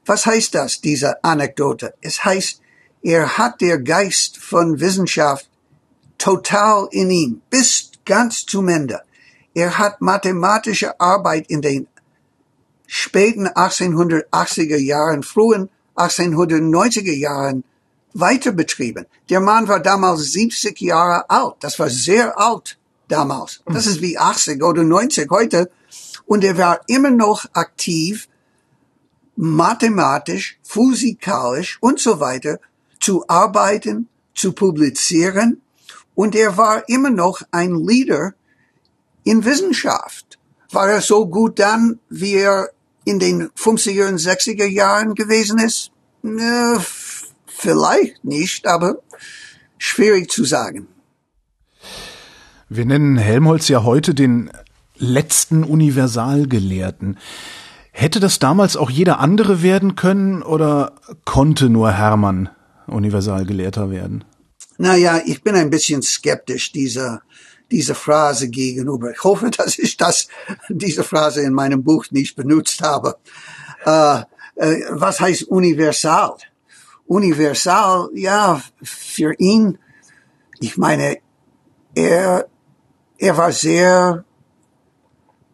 Was 0.05 0.25
heißt 0.25 0.53
das, 0.53 0.81
diese 0.81 1.23
Anekdote? 1.23 1.95
Es 2.01 2.23
heißt, 2.23 2.61
er 3.01 3.37
hat 3.37 3.61
der 3.61 3.79
Geist 3.79 4.37
von 4.37 4.79
Wissenschaft 4.79 5.49
total 6.17 6.87
in 6.91 7.09
ihm, 7.09 7.41
bis 7.49 7.91
ganz 8.05 8.45
zum 8.45 8.67
Ende. 8.67 9.01
Er 9.53 9.77
hat 9.77 10.01
mathematische 10.01 10.99
Arbeit 10.99 11.49
in 11.49 11.61
den 11.61 11.87
späten 12.87 13.47
1880er 13.47 14.77
Jahren, 14.77 15.23
frühen 15.23 15.69
1890er 15.95 17.13
Jahren 17.13 17.63
weiter 18.13 18.51
betrieben. 18.51 19.05
Der 19.29 19.41
Mann 19.41 19.67
war 19.67 19.79
damals 19.79 20.31
70 20.31 20.79
Jahre 20.81 21.29
alt. 21.29 21.55
Das 21.59 21.77
war 21.79 21.89
sehr 21.89 22.39
alt 22.39 22.77
damals. 23.07 23.61
Das 23.65 23.87
ist 23.87 24.01
wie 24.01 24.17
80 24.17 24.63
oder 24.63 24.83
90 24.83 25.29
heute. 25.29 25.69
Und 26.25 26.43
er 26.43 26.57
war 26.57 26.81
immer 26.87 27.11
noch 27.11 27.45
aktiv, 27.53 28.27
mathematisch, 29.35 30.57
physikalisch 30.63 31.77
und 31.81 31.99
so 31.99 32.19
weiter 32.19 32.59
zu 32.99 33.27
arbeiten, 33.27 34.07
zu 34.33 34.53
publizieren. 34.53 35.61
Und 36.15 36.35
er 36.35 36.57
war 36.57 36.87
immer 36.87 37.09
noch 37.09 37.41
ein 37.51 37.75
Leader 37.75 38.33
in 39.23 39.43
Wissenschaft. 39.43 40.39
War 40.71 40.89
er 40.89 41.01
so 41.01 41.27
gut 41.27 41.59
dann, 41.59 41.99
wie 42.09 42.35
er 42.35 42.69
in 43.05 43.19
den 43.19 43.49
50er 43.51 44.09
und 44.09 44.19
60er 44.19 44.65
Jahren 44.65 45.15
gewesen 45.15 45.59
ist? 45.59 45.91
Äh, 46.23 46.79
vielleicht 47.45 48.25
nicht, 48.25 48.67
aber 48.67 48.97
schwierig 49.77 50.29
zu 50.29 50.43
sagen. 50.43 50.87
Wir 52.67 52.85
nennen 52.85 53.17
Helmholtz 53.17 53.67
ja 53.67 53.83
heute 53.83 54.15
den 54.15 54.49
letzten 54.97 55.63
Universalgelehrten. 55.63 57.17
Hätte 57.91 58.19
das 58.19 58.39
damals 58.39 58.75
auch 58.75 58.89
jeder 58.89 59.19
andere 59.19 59.61
werden 59.61 59.95
können 59.95 60.41
oder 60.43 60.95
konnte 61.23 61.69
nur 61.69 61.91
Hermann 61.91 62.49
Universalgelehrter 62.87 63.89
werden? 63.89 64.23
Naja, 64.77 65.21
ich 65.25 65.43
bin 65.43 65.55
ein 65.55 65.69
bisschen 65.69 66.01
skeptisch 66.01 66.71
dieser, 66.71 67.21
dieser 67.71 67.95
Phrase 67.95 68.49
gegenüber. 68.49 69.11
Ich 69.11 69.23
hoffe, 69.23 69.49
dass 69.49 69.77
ich 69.79 69.97
das, 69.97 70.27
diese 70.69 71.03
Phrase 71.03 71.41
in 71.41 71.53
meinem 71.53 71.83
Buch 71.83 72.05
nicht 72.11 72.35
benutzt 72.35 72.81
habe. 72.81 73.17
Äh, 73.85 74.21
äh, 74.55 74.81
was 74.89 75.19
heißt 75.19 75.43
universal? 75.43 76.35
Universal, 77.07 78.09
ja, 78.13 78.61
für 78.81 79.33
ihn, 79.37 79.77
ich 80.59 80.77
meine, 80.77 81.19
er, 81.93 82.47
er 83.17 83.37
war 83.37 83.51
sehr, 83.51 84.25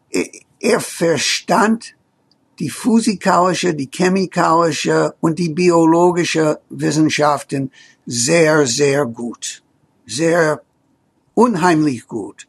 er, 0.09 0.25
er 0.59 0.79
verstand 0.79 1.95
die 2.59 2.69
physikalische, 2.69 3.73
die 3.73 3.89
chemikalische 3.91 5.15
und 5.19 5.39
die 5.39 5.49
biologische 5.49 6.61
Wissenschaften 6.69 7.71
sehr, 8.05 8.67
sehr 8.67 9.05
gut. 9.05 9.63
Sehr 10.05 10.61
unheimlich 11.33 12.07
gut. 12.07 12.47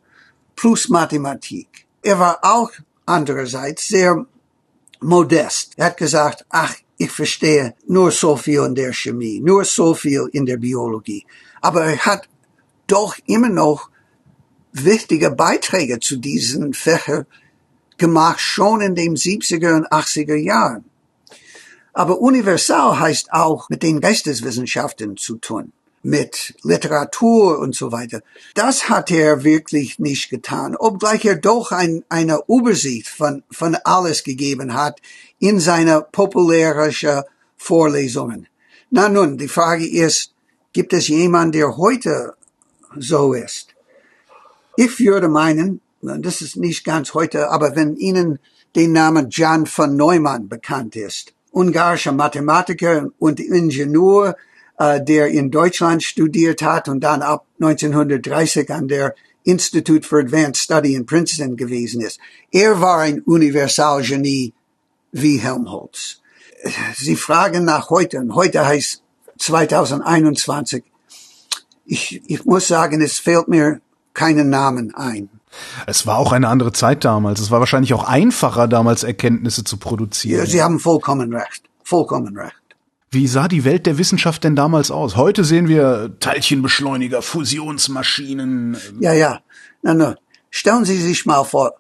Plus 0.57 0.89
Mathematik. 0.89 1.87
Er 2.03 2.19
war 2.19 2.39
auch 2.43 2.71
andererseits 3.07 3.89
sehr 3.89 4.27
modest. 5.01 5.73
Er 5.77 5.87
hat 5.87 5.97
gesagt, 5.97 6.45
ach, 6.51 6.75
ich 6.97 7.11
verstehe 7.11 7.75
nur 7.87 8.11
so 8.11 8.37
viel 8.37 8.63
in 8.63 8.75
der 8.75 8.93
Chemie, 8.93 9.41
nur 9.41 9.65
so 9.65 9.95
viel 9.95 10.29
in 10.33 10.47
der 10.47 10.57
Biologie. 10.57 11.27
Aber 11.61 11.85
er 11.85 11.99
hat 11.99 12.29
doch 12.87 13.17
immer 13.27 13.49
noch 13.49 13.91
wichtige 14.73 15.31
Beiträge 15.31 16.01
zu 16.01 16.17
diesen 16.17 16.75
Fächern 16.75 17.27
gemacht, 17.99 18.41
schon 18.41 18.81
in 18.81 18.95
den 18.95 19.17
70er 19.17 19.77
und 19.77 19.93
80er 19.93 20.37
Jahren. 20.37 20.85
Aber 21.93 22.21
universal 22.21 22.99
heißt 22.99 23.33
auch 23.33 23.69
mit 23.69 23.83
den 23.83 24.01
Geisteswissenschaften 24.01 25.17
zu 25.17 25.37
tun, 25.37 25.73
mit 26.03 26.55
Literatur 26.63 27.59
und 27.59 27.75
so 27.75 27.93
weiter. 27.93 28.23
Das 28.55 28.89
hat 28.89 29.11
er 29.11 29.45
wirklich 29.45 29.99
nicht 29.99 30.31
getan, 30.31 30.77
obgleich 30.77 31.25
er 31.25 31.37
doch 31.37 31.71
ein, 31.71 32.05
eine 32.09 32.41
Übersicht 32.49 33.09
von, 33.09 33.45
von 33.51 33.77
alles 33.85 34.25
gegeben 34.25 34.75
hat 34.75 35.01
in 35.39 35.61
seiner 35.61 36.01
populärischen 36.01 37.23
Vorlesungen. 37.57 38.49
Na 38.91 39.09
nun, 39.09 39.39
die 39.39 39.49
Frage 39.49 39.89
ist, 39.89 40.33
gibt 40.73 40.93
es 40.93 41.09
jemanden, 41.09 41.53
der 41.53 41.77
heute 41.77 42.35
so 42.97 43.33
ist? 43.33 43.69
Ich 44.77 44.99
würde 44.99 45.29
meinen, 45.29 45.81
das 46.01 46.41
ist 46.41 46.57
nicht 46.57 46.85
ganz 46.85 47.15
heute, 47.15 47.51
aber 47.51 47.77
wenn 47.77 47.97
Ihnen 47.97 48.39
den 48.75 48.93
Namen 48.93 49.29
Jan 49.31 49.67
von 49.67 49.97
Neumann 49.97 50.49
bekannt 50.49 50.97
ist, 50.97 51.33
ungarischer 51.53 52.13
Mathematiker 52.13 53.11
und 53.19 53.39
Ingenieur, 53.39 54.37
äh, 54.83 55.05
der 55.05 55.29
in 55.29 55.51
Deutschland 55.51 56.03
studiert 56.03 56.61
hat 56.61 56.89
und 56.89 57.01
dann 57.01 57.23
ab 57.23 57.47
1930 57.61 58.71
an 58.73 58.89
der 58.89 59.15
Institute 59.45 60.07
for 60.07 60.19
Advanced 60.19 60.57
Study 60.57 60.95
in 60.95 61.07
Princeton 61.07 61.57
gewesen 61.57 62.01
ist. 62.01 62.19
Er 62.51 62.81
war 62.81 62.99
ein 62.99 63.21
Universalgenie 63.21 64.53
wie 65.13 65.39
Helmholtz. 65.39 66.21
Sie 66.97 67.17
fragen 67.17 67.65
nach 67.65 67.91
heute 67.91 68.19
und 68.19 68.35
heute 68.35 68.67
heißt 68.67 69.03
2021. 69.39 70.83
Ich, 71.85 72.23
ich 72.27 72.45
muss 72.45 72.67
sagen, 72.67 73.01
es 73.03 73.19
fehlt 73.19 73.49
mir 73.49 73.81
keinen 74.15 74.51
Namen 74.51 74.95
ein. 74.95 75.29
Es 75.87 76.07
war 76.07 76.19
auch 76.19 76.33
eine 76.33 76.49
andere 76.49 76.73
Zeit 76.73 77.05
damals. 77.05 77.41
Es 77.41 77.51
war 77.51 77.61
wahrscheinlich 77.61 77.95
auch 77.95 78.05
einfacher 78.05 78.67
damals 78.67 79.05
Erkenntnisse 79.05 79.63
zu 79.65 79.77
produzieren. 79.77 80.41
Ja, 80.41 80.47
Sie 80.47 80.63
haben 80.63 80.81
vollkommen 80.81 81.35
recht. 81.35 81.63
Vollkommen 81.85 82.37
recht. 82.37 82.62
Wie 83.15 83.27
sah 83.27 83.47
die 83.47 83.67
Welt 83.67 83.85
der 83.85 83.99
Wissenschaft 83.99 84.43
denn 84.43 84.57
damals 84.57 84.91
aus? 84.91 85.17
Heute 85.17 85.45
sehen 85.45 85.69
wir 85.69 86.17
Teilchenbeschleuniger, 86.19 87.21
Fusionsmaschinen. 87.21 88.79
Ja, 89.01 89.13
ja. 89.13 89.43
Na, 89.83 89.93
na. 89.93 90.17
Stellen 90.49 90.87
Sie 90.87 90.97
sich 90.97 91.27
mal 91.27 91.45
vor, 91.45 91.75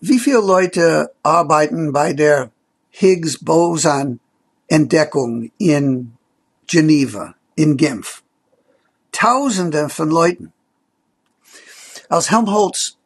wie 0.00 0.18
viele 0.18 0.40
Leute 0.40 1.12
arbeiten 1.22 1.92
bei 1.92 2.12
der 2.12 2.50
Higgs-Boson-Entdeckung 2.90 5.52
in 5.58 6.14
Geneva, 6.66 7.36
in 7.54 7.76
Genf? 7.76 8.24
Tausende 9.12 9.90
von 9.90 10.10
Leuten. 10.10 10.52
Als 12.08 12.32
Helmholtz 12.32 12.96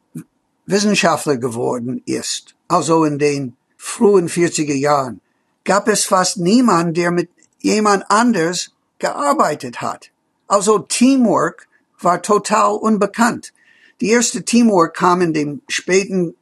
Wissenschaftler 0.65 1.37
geworden 1.37 2.01
ist, 2.07 2.55
also 2.67 3.03
in 3.03 3.19
den 3.19 3.55
frühen 3.77 4.27
40er 4.27 4.73
Jahren, 4.73 5.21
gab 5.67 5.89
es 5.89 6.05
fast 6.05 6.37
niemand, 6.37 6.95
der 6.97 7.11
mit 7.11 7.29
jemand 7.59 8.05
anders 8.09 8.71
gearbeitet 8.99 9.81
hat. 9.81 10.11
Also 10.47 10.79
Teamwork 10.79 11.67
war 11.99 12.21
total 12.21 12.71
unbekannt. 12.75 13.53
Die 13.99 14.09
erste 14.09 14.43
Teamwork 14.43 14.95
kam 14.95 15.21
in 15.21 15.33
den 15.33 15.61
späten 15.67 16.35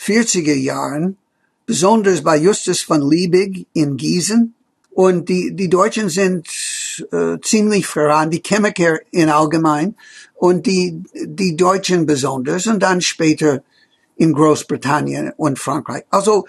40er 0.00 0.54
Jahren, 0.54 1.16
besonders 1.64 2.22
bei 2.22 2.36
Justus 2.36 2.82
von 2.82 3.08
Liebig 3.08 3.66
in 3.72 3.96
Gießen. 3.96 4.54
Und 4.90 5.28
die, 5.28 5.52
die 5.54 5.68
Deutschen 5.68 6.08
sind 6.08 6.48
äh, 7.12 7.38
ziemlich 7.40 7.86
voran, 7.86 8.30
die 8.30 8.42
Chemiker 8.44 8.98
in 9.12 9.30
allgemein 9.30 9.94
und 10.34 10.66
die, 10.66 11.00
die 11.14 11.54
Deutschen 11.56 12.04
besonders 12.04 12.66
und 12.66 12.80
dann 12.82 13.00
später 13.00 13.62
in 14.16 14.32
Großbritannien 14.32 15.32
und 15.36 15.60
Frankreich. 15.60 16.02
Also 16.10 16.46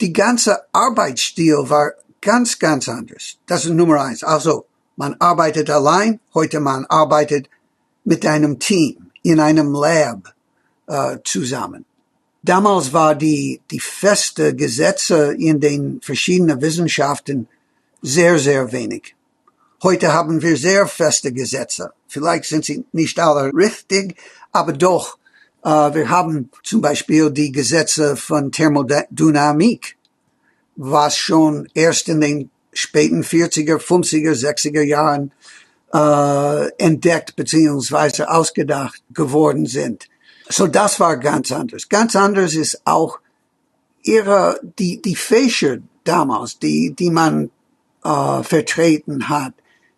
die 0.00 0.12
ganze 0.12 0.62
Arbeitsstil 0.72 1.56
war 1.68 1.92
ganz, 2.20 2.58
ganz 2.58 2.88
anders. 2.88 3.36
Das 3.46 3.64
ist 3.64 3.72
Nummer 3.72 4.00
eins. 4.02 4.22
Also 4.22 4.66
man 4.96 5.14
arbeitet 5.18 5.70
allein, 5.70 6.20
heute 6.34 6.60
man 6.60 6.84
arbeitet 6.86 7.48
mit 8.04 8.24
einem 8.26 8.58
Team 8.58 9.10
in 9.22 9.40
einem 9.40 9.72
Lab 9.72 10.34
äh, 10.86 11.18
zusammen. 11.24 11.84
Damals 12.42 12.92
war 12.92 13.14
die, 13.14 13.60
die 13.70 13.80
feste 13.80 14.54
Gesetze 14.54 15.34
in 15.34 15.60
den 15.60 16.00
verschiedenen 16.00 16.60
Wissenschaften 16.60 17.48
sehr, 18.02 18.38
sehr 18.38 18.70
wenig. 18.70 19.16
Heute 19.82 20.12
haben 20.12 20.40
wir 20.42 20.56
sehr 20.56 20.86
feste 20.86 21.32
Gesetze. 21.32 21.92
Vielleicht 22.06 22.44
sind 22.44 22.64
sie 22.64 22.84
nicht 22.92 23.18
alle 23.18 23.52
richtig, 23.52 24.16
aber 24.52 24.72
doch, 24.72 25.18
wir 25.70 26.08
haben 26.10 26.50
zum 26.62 26.80
Beispiel 26.80 27.30
die 27.30 27.50
Gesetze 27.50 28.16
von 28.16 28.52
Thermodynamik, 28.52 29.96
was 30.76 31.16
schon 31.16 31.68
erst 31.74 32.08
in 32.08 32.20
den 32.20 32.50
späten 32.72 33.22
40er, 33.22 33.78
50er, 33.78 34.32
60er 34.32 34.82
Jahren 34.82 35.32
äh, 35.92 36.68
entdeckt 36.78 37.36
beziehungsweise 37.36 38.30
ausgedacht 38.30 39.02
geworden 39.12 39.66
sind. 39.66 40.08
So 40.48 40.66
das 40.66 41.00
war 41.00 41.16
ganz 41.16 41.50
anders. 41.50 41.88
Ganz 41.88 42.14
anders 42.14 42.54
ist 42.54 42.82
auch 42.84 43.18
ihre 44.02 44.60
die 44.78 45.02
die 45.02 45.16
Fächer 45.16 45.78
damals, 46.04 46.58
die 46.58 46.94
die 46.96 47.10
man 47.10 47.50
äh, 48.04 48.42
vertreten 48.42 49.28
hat, 49.28 49.54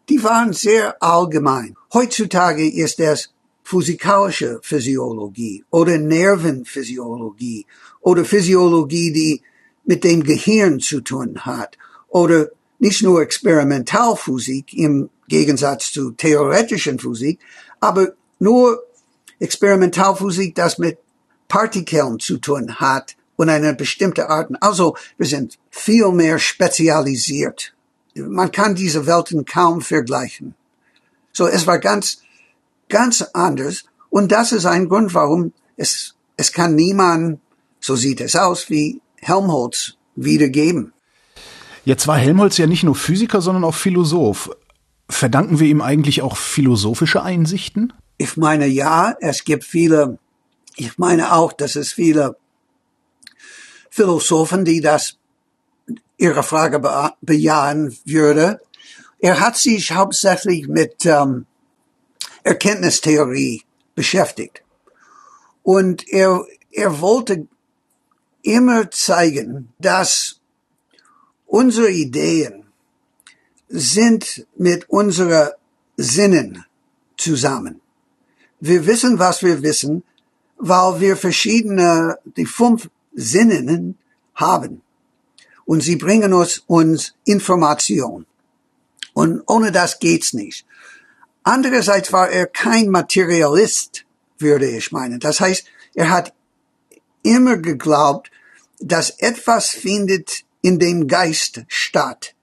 die 0.09 0.23
waren 0.25 0.53
sehr 0.53 1.03
allgemein. 1.03 1.77
Heutzutage 1.93 2.67
ist 2.67 3.01
es 3.01 3.31
physikalische 3.69 4.61
Physiologie 4.63 5.63
oder 5.71 5.99
Nervenphysiologie 5.99 7.67
oder 8.01 8.25
Physiologie, 8.25 9.13
die 9.13 9.43
mit 9.85 10.05
dem 10.05 10.23
Gehirn 10.23 10.81
zu 10.81 11.03
tun 11.03 11.45
hat 11.45 11.77
oder 12.09 12.49
nicht 12.79 13.03
nur 13.03 13.21
Experimentalphysik 13.21 14.73
im 14.73 15.11
Gegensatz 15.29 15.93
zu 15.93 16.13
theoretischen 16.13 16.99
Physik, 16.99 17.41
aber 17.79 18.15
nur 18.39 18.83
Experimentalphysik, 19.39 20.55
das 20.55 20.79
mit 20.79 20.97
Partikeln 21.47 22.19
zu 22.21 22.39
tun 22.39 22.77
hat 22.77 23.17
und 23.37 23.51
eine 23.51 23.75
bestimmte 23.75 24.31
Art. 24.31 24.51
Also 24.63 24.97
wir 25.19 25.27
sind 25.27 25.59
viel 25.71 26.11
mehr 26.13 26.39
spezialisiert. 26.39 27.75
Man 28.15 28.51
kann 28.51 28.75
diese 28.75 29.07
Welten 29.07 29.45
kaum 29.45 29.83
vergleichen. 29.83 30.55
So, 31.33 31.47
es 31.47 31.67
war 31.67 31.79
ganz, 31.79 32.23
ganz 32.89 33.23
anders. 33.33 33.85
Und 34.11 34.33
das 34.33 34.53
ist 34.53 34.67
ein 34.67 34.89
Grund, 34.89 35.15
warum 35.15 35.53
es, 35.77 36.15
es 36.37 36.53
kann 36.53 36.75
niemand, 36.75 37.41
so 37.81 37.97
sieht 37.97 38.21
es 38.21 38.37
aus, 38.37 38.71
wie 38.71 39.01
Helmholtz 39.17 39.95
wiedergeben. 40.17 40.93
Jetzt 41.85 42.07
war 42.07 42.19
Helmholtz 42.19 42.59
ja 42.59 42.67
nicht 42.67 42.85
nur 42.85 42.95
Physiker, 42.95 43.41
sondern 43.41 43.65
auch 43.65 43.75
Philosoph. 43.75 44.51
Verdanken 45.09 45.59
wir 45.59 45.69
ihm 45.69 45.81
eigentlich 45.81 46.23
auch 46.23 46.37
philosophische 46.37 47.23
Einsichten? 47.23 47.93
Ich 48.19 48.37
meine, 48.37 48.67
ja, 48.67 49.17
es 49.21 49.45
gibt 49.45 49.65
viele, 49.65 50.19
ich 50.77 50.99
meine 50.99 51.33
auch, 51.33 51.53
dass 51.53 51.77
es 51.77 51.93
viele 51.93 52.37
Philosophen, 53.91 54.65
die 54.65 54.81
das 54.81 55.17
Ihre 56.19 56.43
Frage 56.43 56.81
bejahen 57.23 57.97
würde. 58.05 58.61
Er 59.21 59.41
hat 59.41 59.57
sich 59.57 59.93
hauptsächlich 59.93 60.69
mit 60.69 61.07
ähm, 61.07 61.47
Erkenntnistheorie 62.43 63.63
beschäftigt. 63.95 64.63
Und 65.63 66.09
er, 66.09 66.45
er 66.71 67.01
wollte 67.01 67.47
immer 68.43 68.91
zeigen, 68.91 69.73
dass 69.79 70.39
Unsere 71.49 71.91
Ideen 71.91 72.65
sind 73.71 74.47
mit 74.59 74.91
unseren 74.91 75.49
Sinnen 75.97 76.67
zusammen. 77.17 77.81
Wir 78.61 78.87
wissen, 78.87 79.19
was 79.19 79.43
wir 79.43 79.63
wissen, 79.63 80.05
weil 80.59 81.01
wir 81.01 81.17
verschiedene, 81.17 82.19
die 82.37 82.45
fünf 82.45 82.91
Sinnen 83.15 83.97
haben. 84.35 84.83
Und 85.65 85.83
sie 85.83 85.97
bringen 85.97 86.35
uns, 86.35 86.65
uns 86.67 87.15
Information. 87.25 88.27
Und 89.15 89.43
ohne 89.47 89.73
das 89.73 89.99
geht's 89.99 90.35
nicht. 90.35 90.67
Andererseits 91.43 92.13
war 92.13 92.29
er 92.31 92.47
kein 92.47 92.89
Materialist, 92.89 94.05
würde 94.39 94.69
ich 94.69 94.93
meinen. 94.93 95.21
Das 95.21 95.41
heißt, 95.41 95.65
er 95.95 96.11
hat 96.11 96.35
immer 97.23 97.57
geglaubt, 97.57 98.31
dass 98.81 99.11
etwas 99.11 99.71
findet 99.71 100.45
in 100.63 100.79
dem 100.79 101.07
Geist 101.09 101.65
statt, 101.69 102.35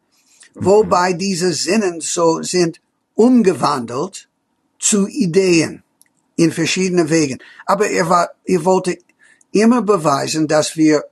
wobei 0.53 1.13
diese 1.13 1.53
Sinnen 1.53 2.01
so 2.01 2.41
sind 2.41 2.81
umgewandelt 3.13 4.27
zu 4.79 5.07
Ideen 5.07 5.83
in 6.35 6.51
verschiedene 6.51 7.09
Wegen. 7.09 7.39
Aber 7.65 7.89
er 7.89 8.09
war, 8.09 8.31
er 8.43 8.65
wollte 8.65 8.97
immer 9.51 9.81
beweisen, 9.81 10.47
dass 10.47 10.75
wir, 10.75 11.05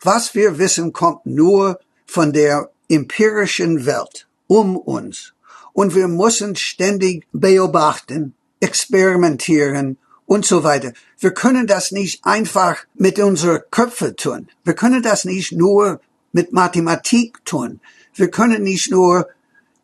was 0.00 0.34
wir 0.34 0.58
wissen, 0.58 0.92
kommt 0.92 1.26
nur 1.26 1.80
von 2.06 2.32
der 2.32 2.70
empirischen 2.88 3.86
Welt 3.86 4.28
um 4.46 4.76
uns. 4.76 5.34
Und 5.78 5.94
wir 5.94 6.08
müssen 6.08 6.56
ständig 6.56 7.24
beobachten, 7.30 8.34
experimentieren 8.58 9.96
und 10.26 10.44
so 10.44 10.64
weiter. 10.64 10.92
Wir 11.20 11.30
können 11.30 11.68
das 11.68 11.92
nicht 11.92 12.24
einfach 12.24 12.78
mit 12.94 13.20
unserer 13.20 13.60
Köpfe 13.60 14.16
tun. 14.16 14.48
Wir 14.64 14.74
können 14.74 15.04
das 15.04 15.24
nicht 15.24 15.52
nur 15.52 16.00
mit 16.32 16.52
Mathematik 16.52 17.44
tun. 17.44 17.78
Wir 18.12 18.28
können 18.28 18.64
nicht 18.64 18.90
nur 18.90 19.28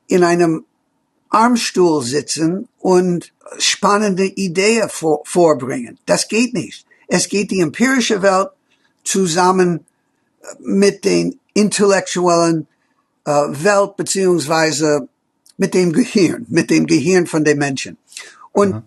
in 0.08 0.24
einem 0.24 0.64
Armstuhl 1.28 2.02
sitzen 2.02 2.66
und 2.80 3.32
spannende 3.58 4.24
Ideen 4.24 4.88
vor, 4.88 5.22
vorbringen. 5.24 6.00
Das 6.06 6.26
geht 6.26 6.54
nicht. 6.54 6.84
Es 7.06 7.28
geht 7.28 7.52
die 7.52 7.60
empirische 7.60 8.20
Welt 8.20 8.48
zusammen 9.04 9.86
mit 10.58 11.04
den 11.04 11.38
intellektuellen 11.52 12.66
äh, 13.26 13.30
Welt 13.30 13.96
beziehungsweise 13.96 15.08
mit 15.56 15.74
dem 15.74 15.92
Gehirn, 15.92 16.46
mit 16.48 16.70
dem 16.70 16.86
Gehirn 16.86 17.26
von 17.26 17.44
den 17.44 17.58
Menschen. 17.58 17.96
Und 18.52 18.74
mhm. 18.74 18.82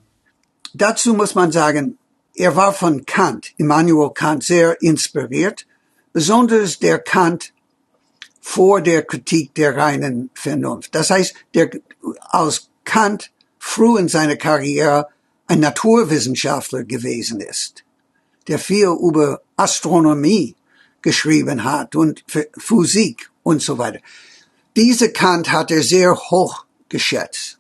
dazu 0.74 1.13
muss 1.13 1.36
man 1.36 1.51
sagen, 1.51 1.97
er 2.36 2.55
war 2.55 2.74
von 2.74 3.05
Kant, 3.05 3.53
Immanuel 3.57 4.11
Kant, 4.13 4.43
sehr 4.43 4.82
inspiriert 4.82 5.65
besonders 6.18 6.80
der 6.80 6.97
Kant 6.97 7.53
vor 8.41 8.82
der 8.82 9.03
Kritik 9.03 9.53
der 9.53 9.78
reinen 9.78 10.32
Vernunft. 10.34 10.95
Das 10.95 11.11
heißt, 11.11 11.36
der, 11.53 11.70
als 12.22 12.70
Kant 12.86 13.32
früh 13.59 13.99
in 13.99 14.07
seiner 14.07 14.36
Karriere 14.36 15.09
ein 15.45 15.59
Naturwissenschaftler 15.59 16.86
gewesen 16.86 17.39
ist, 17.39 17.84
der 18.47 18.57
viel 18.57 18.88
über 18.99 19.41
Astronomie 19.57 20.55
geschrieben 21.03 21.63
hat 21.63 21.95
und 21.95 22.24
Physik 22.57 23.30
und 23.43 23.61
so 23.61 23.78
weiter. 23.78 23.99
Diese 24.78 25.11
Kant 25.11 25.51
hat 25.51 25.71
er 25.71 25.84
sehr 25.84 26.15
hoch 26.15 26.65
geschätzt. 26.88 27.57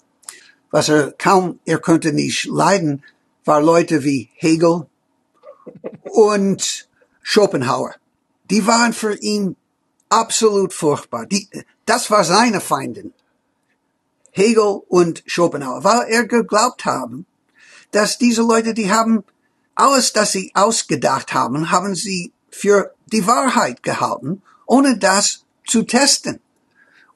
Was 0.71 0.87
er 0.87 1.11
kaum, 1.11 1.59
er 1.65 1.79
konnte 1.79 2.13
nicht 2.13 2.45
leiden, 2.45 3.03
war 3.43 3.61
Leute 3.61 4.05
wie 4.05 4.29
Hegel 4.35 4.87
und 6.03 6.87
Schopenhauer 7.21 7.95
die 8.49 8.65
waren 8.65 8.93
für 8.93 9.15
ihn 9.15 9.55
absolut 10.09 10.73
furchtbar. 10.73 11.25
Die, 11.25 11.49
das 11.85 12.09
war 12.11 12.23
seine 12.23 12.61
Feindin. 12.61 13.13
Hegel 14.31 14.81
und 14.87 15.23
Schopenhauer, 15.25 15.83
weil 15.83 16.07
er 16.09 16.25
geglaubt 16.25 16.85
haben, 16.85 17.25
dass 17.91 18.17
diese 18.17 18.43
Leute, 18.43 18.73
die 18.73 18.91
haben 18.91 19.23
alles, 19.75 20.13
das 20.13 20.31
sie 20.31 20.51
ausgedacht 20.53 21.33
haben, 21.33 21.71
haben 21.71 21.95
sie 21.95 22.31
für 22.49 22.93
die 23.07 23.25
Wahrheit 23.25 23.83
gehalten, 23.83 24.41
ohne 24.65 24.97
das 24.97 25.45
zu 25.65 25.83
testen. 25.83 26.39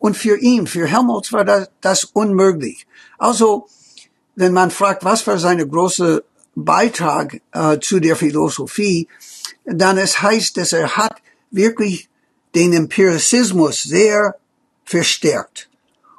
Und 0.02 0.18
für 0.18 0.36
ihn, 0.36 0.66
für 0.66 0.88
Helmholtz 0.88 1.32
war 1.32 1.46
das, 1.46 1.70
das 1.80 2.06
unmöglich. 2.06 2.88
Also, 3.20 3.68
wenn 4.36 4.52
man 4.52 4.72
fragt, 4.72 5.06
was 5.06 5.28
war 5.28 5.38
seine 5.38 5.68
große 5.68 6.24
Beitrag 6.56 7.40
äh, 7.52 7.78
zu 7.80 8.00
der 8.00 8.16
Philosophie, 8.16 9.08
dann 9.64 10.00
es 10.00 10.20
heißt, 10.20 10.58
dass 10.58 10.74
er 10.74 10.98
hat 10.98 11.22
wirklich 11.52 12.10
den 12.56 12.74
Empirismus 12.74 13.84
sehr 13.84 14.38
verstärkt. 14.86 15.70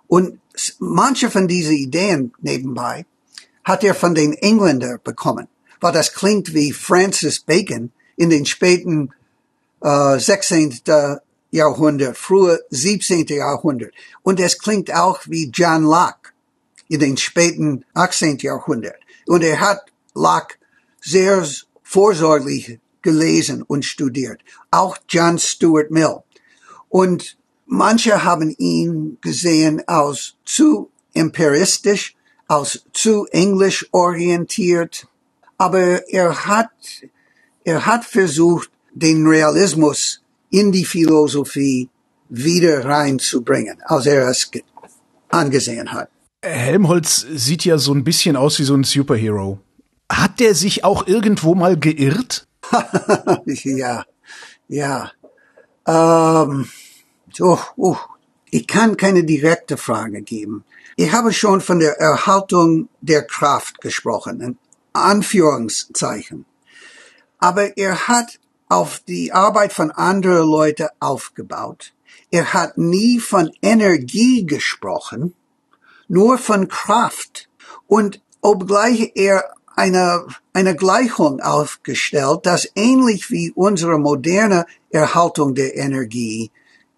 Und 0.07 0.39
manche 0.79 1.29
von 1.29 1.49
diesen 1.49 1.75
Ideen 1.75 2.33
nebenbei 2.41 3.05
hat 3.65 3.83
er 3.83 3.97
von 3.97 4.15
den 4.15 4.33
Engländern 4.35 5.01
bekommen, 5.03 5.49
weil 5.81 5.93
das 5.93 6.15
klingt 6.15 6.55
wie 6.55 6.73
Francis 6.73 7.41
Bacon 7.41 7.91
in 8.15 8.31
den 8.31 8.47
späten 8.47 9.11
äh, 9.81 10.21
16. 10.21 10.83
Jahrhundert, 11.53 12.17
frühe 12.17 12.59
17. 12.71 13.27
Jahrhundert. 13.27 13.93
Und 14.23 14.41
es 14.41 14.59
klingt 14.59 14.93
auch 14.93 15.21
wie 15.27 15.51
John 15.53 15.83
Locke 15.85 16.33
in 16.89 17.01
den 17.01 17.17
späten 17.19 17.85
18. 17.93 18.39
Jahrhundert. 18.39 18.97
Und 19.27 19.43
er 19.45 19.61
hat 19.61 19.83
Locke 20.15 20.57
sehr 21.01 21.47
vorsorglich 21.83 22.81
gelesen 23.03 23.63
und 23.63 23.85
studiert. 23.85 24.41
Auch 24.71 24.97
John 25.09 25.39
Stuart 25.39 25.91
Mill. 25.91 26.23
Und 26.89 27.37
manche 27.67 28.25
haben 28.25 28.55
ihn 28.57 29.19
gesehen 29.21 29.83
als 29.87 30.37
zu 30.47 30.91
empiristisch, 31.13 32.17
als 32.49 32.83
zu 32.95 33.27
englisch 33.27 33.87
orientiert. 33.93 35.07
Aber 35.59 36.09
er 36.09 36.47
hat, 36.47 36.71
er 37.63 37.85
hat 37.85 38.07
versucht, 38.07 38.71
den 38.95 39.27
Realismus 39.27 40.22
in 40.53 40.71
die 40.71 40.85
Philosophie 40.85 41.89
wieder 42.29 42.85
reinzubringen, 42.85 43.83
als 43.85 44.07
er 44.07 44.29
es 44.29 44.51
angesehen 45.29 45.93
hat. 45.93 46.09
Helmholtz 46.45 47.27
sieht 47.35 47.65
ja 47.65 47.79
so 47.79 47.93
ein 47.93 48.05
bisschen 48.05 48.37
aus 48.37 48.59
wie 48.59 48.65
so 48.65 48.75
ein 48.75 48.85
Superhero. 48.85 49.59
Hat 50.11 50.41
der 50.41 50.55
sich 50.55 50.85
auch 50.85 51.07
irgendwo 51.07 51.55
mal 51.55 51.79
geirrt? 51.79 52.47
ja, 53.47 54.05
ja. 54.69 55.13
Ähm, 55.87 56.69
oh, 57.41 57.59
oh, 57.77 57.97
ich 58.51 58.67
kann 58.67 58.97
keine 58.97 59.25
direkte 59.25 59.77
Frage 59.77 60.23
geben. 60.23 60.65
Ich 60.97 61.13
habe 61.13 61.33
schon 61.33 61.61
von 61.61 61.79
der 61.79 61.99
Erhaltung 61.99 62.89
der 63.01 63.23
Kraft 63.23 63.81
gesprochen, 63.81 64.41
in 64.41 64.59
Anführungszeichen. 64.93 66.45
Aber 67.39 67.77
er 67.79 68.09
hat 68.09 68.39
auf 68.73 69.01
die 69.07 69.33
Arbeit 69.33 69.75
von 69.75 69.91
anderen 69.91 70.49
Leuten 70.49 70.89
aufgebaut. 70.99 71.93
Er 72.31 72.55
hat 72.55 72.79
nie 72.79 73.21
von 73.21 73.51
Energie 73.61 74.47
gesprochen, 74.47 75.35
nur 76.09 76.39
von 76.39 76.69
Kraft. 76.69 77.51
Und 77.87 78.23
obgleich 78.41 79.13
er 79.15 79.53
eine, 79.77 80.27
eine 80.55 80.75
Gleichung 80.75 81.41
aufgestellt, 81.41 82.41
das 82.45 82.67
ähnlich 82.75 83.31
wie 83.31 83.53
unsere 83.55 83.99
moderne 83.99 84.65
Erhaltung 84.89 85.55
der 85.55 85.77
Energie 85.77 86.51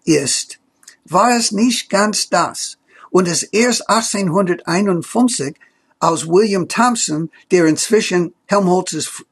ist, 0.05 0.59
war 1.03 1.35
es 1.35 1.51
nicht 1.51 1.89
ganz 1.89 2.29
das. 2.29 2.77
Und 3.09 3.27
es 3.27 3.43
erst 3.43 3.89
1851 3.89 5.57
aus 5.99 6.25
William 6.25 6.69
Thompson, 6.69 7.29
der 7.51 7.65
inzwischen 7.65 8.33
Helmholtzes 8.45 9.25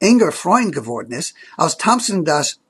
enger 0.00 0.32
Freund 0.32 0.74
geworden 0.74 1.12
ist, 1.12 1.34
als 1.56 1.76
Thompson 1.76 2.24
das 2.24 2.60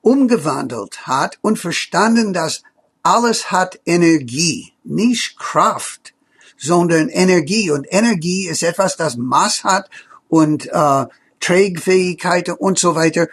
umgewandelt 0.00 1.06
hat 1.06 1.38
und 1.42 1.58
verstanden, 1.58 2.32
dass 2.32 2.62
alles 3.02 3.50
hat 3.50 3.80
Energie, 3.84 4.72
nicht 4.84 5.38
Kraft, 5.38 6.14
sondern 6.56 7.08
Energie. 7.08 7.70
Und 7.70 7.86
Energie 7.90 8.46
ist 8.46 8.62
etwas, 8.62 8.96
das 8.96 9.16
Maß 9.16 9.64
hat 9.64 9.90
und 10.28 10.68
äh, 10.72 11.06
Trägfähigkeit 11.40 12.48
und 12.48 12.78
so 12.78 12.94
weiter. 12.94 13.28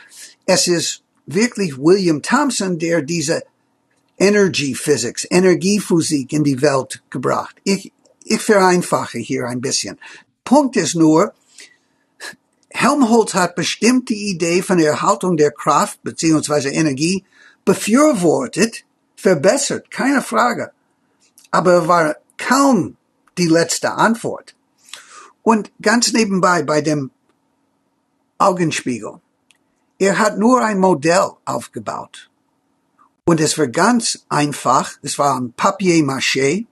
Es 0.46 0.68
ist 0.68 1.04
wirklich 1.26 1.78
William 1.78 2.22
Thompson, 2.22 2.80
der 2.80 3.02
diese 3.02 3.44
Energy 4.18 4.76
Physics, 4.76 5.26
Energiephysik 5.30 6.34
in 6.34 6.44
die 6.44 6.62
Welt 6.62 7.02
gebracht. 7.10 7.56
Ich, 7.64 7.92
ich 8.24 8.42
vereinfache 8.42 9.20
hier 9.20 9.46
ein 9.48 9.62
bisschen. 9.62 9.98
Punkt 10.44 10.76
ist 10.76 10.96
nur, 10.96 11.34
Helmholtz 12.82 13.34
hat 13.34 13.56
bestimmt 13.56 14.08
die 14.08 14.30
Idee 14.30 14.62
von 14.62 14.78
der 14.78 14.92
Erhaltung 14.92 15.36
der 15.36 15.52
Kraft 15.52 16.02
beziehungsweise 16.02 16.70
Energie 16.70 17.26
befürwortet, 17.66 18.86
verbessert, 19.18 19.92
keine 19.92 20.22
Frage. 20.22 20.72
Aber 21.52 21.90
war 21.90 22.16
kaum 22.38 22.96
die 23.38 23.48
letzte 23.48 23.92
Antwort. 23.92 24.56
Und 25.44 25.74
ganz 25.82 26.14
nebenbei 26.14 26.64
bei 26.64 26.80
dem 26.80 27.12
Augenspiegel. 28.38 29.20
Er 29.98 30.18
hat 30.18 30.38
nur 30.38 30.62
ein 30.64 30.80
Modell 30.80 31.32
aufgebaut. 31.44 32.30
Und 33.26 33.42
es 33.42 33.58
war 33.58 33.68
ganz 33.68 34.26
einfach. 34.30 34.94
Es 35.02 35.20
war 35.20 35.38
ein 35.38 35.52
Papier-Maché. 35.52 36.66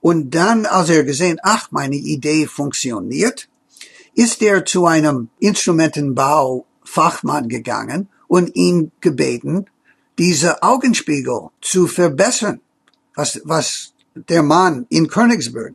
Und 0.00 0.34
dann, 0.34 0.66
als 0.66 0.90
er 0.90 1.04
gesehen, 1.04 1.38
ach, 1.44 1.70
meine 1.70 1.94
Idee 1.94 2.48
funktioniert, 2.48 3.48
ist 4.14 4.42
er 4.42 4.64
zu 4.64 4.86
einem 4.86 5.28
Instrumentenbau-Fachmann 5.40 7.48
gegangen 7.48 8.08
und 8.28 8.54
ihn 8.54 8.92
gebeten, 9.00 9.66
diese 10.18 10.62
Augenspiegel 10.62 11.48
zu 11.60 11.86
verbessern, 11.86 12.60
was, 13.14 13.40
was 13.44 13.92
der 14.14 14.42
Mann 14.42 14.86
in 14.88 15.08
Königsberg, 15.08 15.74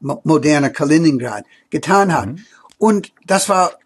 moderne 0.00 0.72
Kaliningrad, 0.72 1.44
getan 1.70 2.12
hat. 2.12 2.26
Mhm. 2.26 2.38
Und 2.78 3.12
das 3.26 3.48
war 3.48 3.78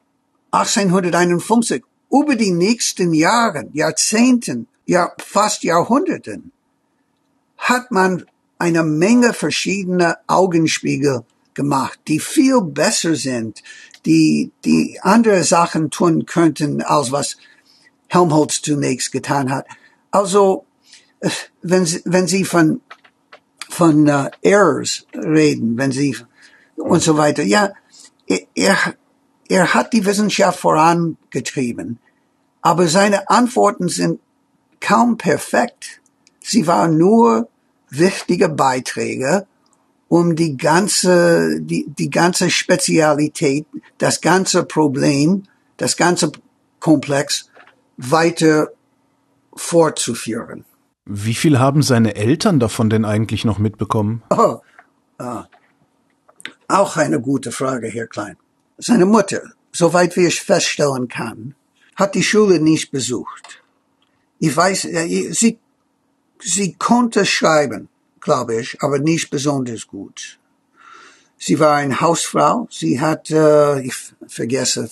1851. 0.51 1.85
Über 2.11 2.37
die 2.37 2.53
nächsten 2.53 3.13
Jahre, 3.13 3.69
Jahrzehnten, 3.73 4.67
ja 4.87 5.13
fast 5.19 5.63
Jahrhunderten, 5.63 6.53
hat 7.59 7.91
man 7.91 8.25
eine 8.59 8.83
Menge 8.83 9.35
verschiedener 9.35 10.19
Augenspiegel 10.27 11.25
gemacht, 11.59 12.01
die 12.09 12.21
viel 12.21 12.63
besser 12.63 13.15
sind, 13.15 13.63
die, 14.07 14.53
die 14.65 14.99
andere 15.03 15.45
Sachen 15.45 15.91
tun 15.91 16.25
könnten, 16.25 16.81
als 16.81 17.13
was 17.13 17.37
Helmholtz 18.07 18.63
zunächst 18.63 19.13
getan 19.13 19.51
hat. 19.51 19.67
Also, 20.11 20.65
äh, 21.21 21.29
wenn 21.61 21.85
Sie, 21.85 22.01
wenn 22.07 22.27
Sie 22.27 22.45
von 22.45 22.81
von 23.69 24.09
uh, 24.09 24.29
Errors 24.43 25.07
reden, 25.15 25.77
wenn 25.77 25.93
sie 25.93 26.17
und 26.77 27.03
so 27.03 27.17
weiter. 27.17 27.43
Ja, 27.43 27.73
er, 28.55 28.77
er 29.49 29.75
hat 29.75 29.93
die 29.93 30.05
Wissenschaft 30.05 30.61
vorangetrieben, 30.61 31.99
aber 32.63 32.89
seine 32.89 33.29
Antworten 33.29 33.89
sind 33.89 34.21
kaum 34.81 35.17
perfekt. 35.17 36.01
Sie 36.41 36.67
waren 36.67 36.99
nur 36.99 37.49
wichtige 37.91 38.49
Beiträge, 38.49 39.47
um 40.09 40.37
die 40.37 40.57
ganze, 40.57 41.61
die, 41.61 41.87
die 41.87 42.11
ganze 42.11 42.51
Spezialität, 42.51 43.67
das 43.99 44.21
ganze 44.21 44.65
Problem, 44.65 45.45
das 45.77 45.97
ganze 45.97 46.33
Komplex 46.81 47.51
weiter 47.97 48.69
fortzuführen. 49.55 50.65
Wie 51.05 51.35
viel 51.35 51.59
haben 51.59 51.83
seine 51.83 52.17
Eltern 52.17 52.61
davon 52.61 52.91
denn 52.91 53.05
eigentlich 53.05 53.45
noch 53.45 53.59
mitbekommen? 53.59 54.23
Oh, 54.31 54.61
ah, 55.19 55.47
auch 56.69 56.97
eine 56.97 57.21
gute 57.21 57.51
Frage, 57.51 57.89
Herr 57.89 58.07
Klein. 58.07 58.37
Seine 58.77 59.07
Mutter, 59.07 59.43
soweit 59.73 60.17
wie 60.17 60.27
ich 60.27 60.41
feststellen 60.43 61.09
kann, 61.09 61.55
hat 61.97 62.15
die 62.15 62.23
Schule 62.23 62.61
nicht 62.61 62.91
besucht. 62.91 63.63
Ich 64.39 64.57
weiß, 64.57 64.83
sie, 64.83 65.59
sie 66.39 66.75
konnte 66.75 67.27
schreiben, 67.27 67.89
glaube 68.21 68.61
ich, 68.61 68.81
aber 68.81 68.99
nicht 68.99 69.31
besonders 69.31 69.87
gut. 69.87 70.39
Sie 71.39 71.61
war 71.61 71.77
eine 71.77 72.01
Hausfrau. 72.01 72.67
Sie 72.71 73.01
hat, 73.01 73.31
äh, 73.31 73.81
ich 73.81 73.95
vergesse, 74.27 74.91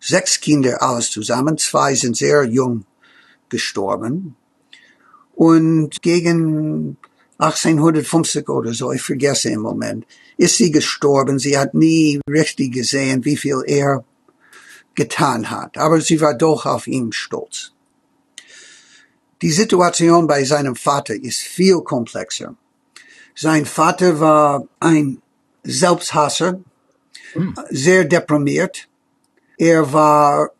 sechs 0.00 0.40
Kinder 0.40 0.80
alles 0.82 1.10
zusammen. 1.10 1.58
Zwei 1.58 1.94
sind 1.94 2.16
sehr 2.16 2.44
jung 2.44 2.84
gestorben. 3.48 4.36
Und 5.34 6.00
gegen 6.02 6.96
1850 7.38 8.48
oder 8.48 8.72
so, 8.72 8.92
ich 8.92 9.02
vergesse 9.02 9.50
im 9.50 9.60
Moment, 9.60 10.06
ist 10.36 10.56
sie 10.56 10.70
gestorben. 10.70 11.38
Sie 11.38 11.58
hat 11.58 11.74
nie 11.74 12.20
richtig 12.28 12.72
gesehen, 12.72 13.24
wie 13.24 13.36
viel 13.36 13.62
er 13.66 14.04
getan 14.94 15.50
hat. 15.50 15.78
Aber 15.78 16.00
sie 16.00 16.20
war 16.20 16.34
doch 16.34 16.66
auf 16.66 16.86
ihn 16.86 17.12
stolz. 17.12 17.72
Die 19.42 19.52
Situation 19.52 20.26
bei 20.26 20.44
seinem 20.44 20.74
Vater 20.74 21.14
ist 21.14 21.40
viel 21.40 21.80
komplexer. 21.80 22.54
Sein 23.34 23.64
Vater 23.66 24.18
war 24.18 24.66
ein 24.80 25.22
Selbsthasser, 25.62 26.60
hm. 27.32 27.54
sehr 27.70 28.04
deprimiert. 28.04 28.88
Er 29.56 29.92
war 29.92 30.50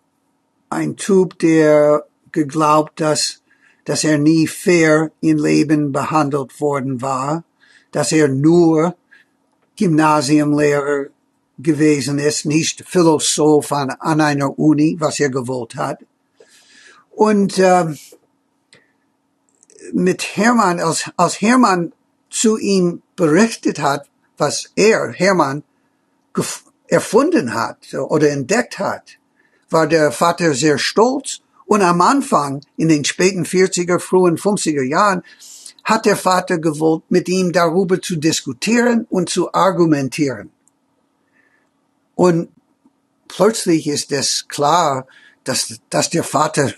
ein 0.70 0.96
Typ, 0.96 1.38
der 1.38 2.04
geglaubt, 2.30 3.00
dass 3.00 3.40
dass 3.88 4.04
er 4.04 4.18
nie 4.18 4.46
fair 4.46 5.10
im 5.22 5.38
Leben 5.38 5.92
behandelt 5.92 6.60
worden 6.60 7.00
war, 7.00 7.42
dass 7.90 8.12
er 8.12 8.28
nur 8.28 8.94
Gymnasiumlehrer 9.76 11.06
gewesen 11.58 12.18
ist, 12.18 12.44
nicht 12.44 12.84
Philosoph 12.86 13.72
an, 13.72 13.88
an 13.98 14.20
einer 14.20 14.58
Uni, 14.58 14.96
was 15.00 15.18
er 15.20 15.30
gewollt 15.30 15.74
hat. 15.74 16.00
Und 17.12 17.56
äh, 17.58 17.86
mit 19.92 20.36
Hermann, 20.36 20.80
als, 20.80 21.10
als 21.16 21.40
Hermann 21.40 21.92
zu 22.30 22.58
ihm 22.58 23.02
berichtet 23.16 23.80
hat, 23.80 24.08
was 24.36 24.70
er, 24.76 25.12
Hermann, 25.12 25.62
erfunden 26.86 27.54
hat 27.54 27.94
oder 27.94 28.30
entdeckt 28.30 28.78
hat, 28.78 29.18
war 29.70 29.86
der 29.86 30.12
Vater 30.12 30.54
sehr 30.54 30.78
stolz 30.78 31.40
und 31.66 31.82
am 31.82 32.00
Anfang, 32.00 32.62
in 32.76 32.88
den 32.88 33.04
späten 33.04 33.44
40er, 33.44 33.98
frühen 33.98 34.38
50er 34.38 34.82
Jahren, 34.82 35.22
hat 35.84 36.06
der 36.06 36.16
Vater 36.16 36.58
gewollt, 36.58 37.02
mit 37.08 37.28
ihm 37.28 37.52
darüber 37.52 38.00
zu 38.00 38.16
diskutieren 38.16 39.06
und 39.10 39.28
zu 39.28 39.52
argumentieren. 39.52 40.50
Und 42.14 42.48
plötzlich 43.26 43.86
ist 43.86 44.12
es 44.12 44.48
klar, 44.48 45.06
dass, 45.44 45.78
dass 45.90 46.10
der 46.10 46.24
Vater 46.24 46.72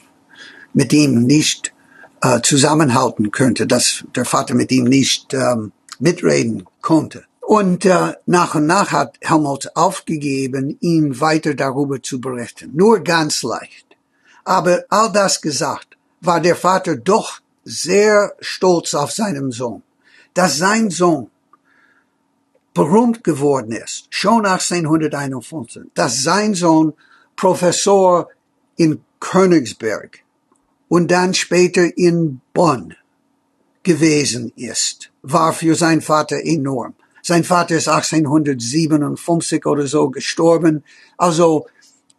mit 0.72 0.92
ihm 0.92 1.22
nicht 1.22 1.72
äh, 2.22 2.40
zusammenhalten 2.42 3.30
könnte, 3.30 3.66
dass 3.66 4.04
der 4.14 4.24
Vater 4.24 4.54
mit 4.54 4.70
ihm 4.72 4.84
nicht 4.84 5.34
ähm, 5.34 5.72
mitreden 5.98 6.64
konnte. 6.80 7.24
Und 7.40 7.84
äh, 7.84 8.14
nach 8.26 8.54
und 8.54 8.66
nach 8.66 8.92
hat 8.92 9.16
Helmholtz 9.20 9.66
aufgegeben, 9.74 10.76
ihm 10.80 11.20
weiter 11.20 11.54
darüber 11.54 12.02
zu 12.02 12.20
berichten. 12.20 12.70
Nur 12.74 13.00
ganz 13.00 13.42
leicht. 13.42 13.86
Aber 14.44 14.84
all 14.88 15.10
das 15.12 15.40
gesagt, 15.40 15.96
war 16.20 16.40
der 16.40 16.56
Vater 16.56 16.96
doch 16.96 17.40
sehr 17.64 18.34
stolz 18.40 18.94
auf 18.94 19.12
seinen 19.12 19.50
Sohn, 19.50 19.82
dass 20.34 20.58
sein 20.58 20.90
Sohn 20.90 21.30
berühmt 22.72 23.24
geworden 23.24 23.72
ist, 23.72 24.06
schon 24.10 24.46
1851, 24.46 25.82
dass 25.94 26.22
sein 26.22 26.54
Sohn 26.54 26.92
Professor 27.36 28.28
in 28.76 29.02
Königsberg 29.18 30.20
und 30.90 31.12
dann 31.12 31.34
später 31.34 31.96
in 31.96 32.40
Bonn 32.52 32.94
gewesen 33.84 34.52
ist, 34.56 35.12
war 35.22 35.52
für 35.52 35.76
seinen 35.76 36.00
Vater 36.00 36.44
enorm. 36.44 36.94
Sein 37.22 37.44
Vater 37.44 37.76
ist 37.76 37.86
1857 37.86 39.64
oder 39.66 39.86
so 39.86 40.10
gestorben. 40.10 40.82
Also 41.16 41.68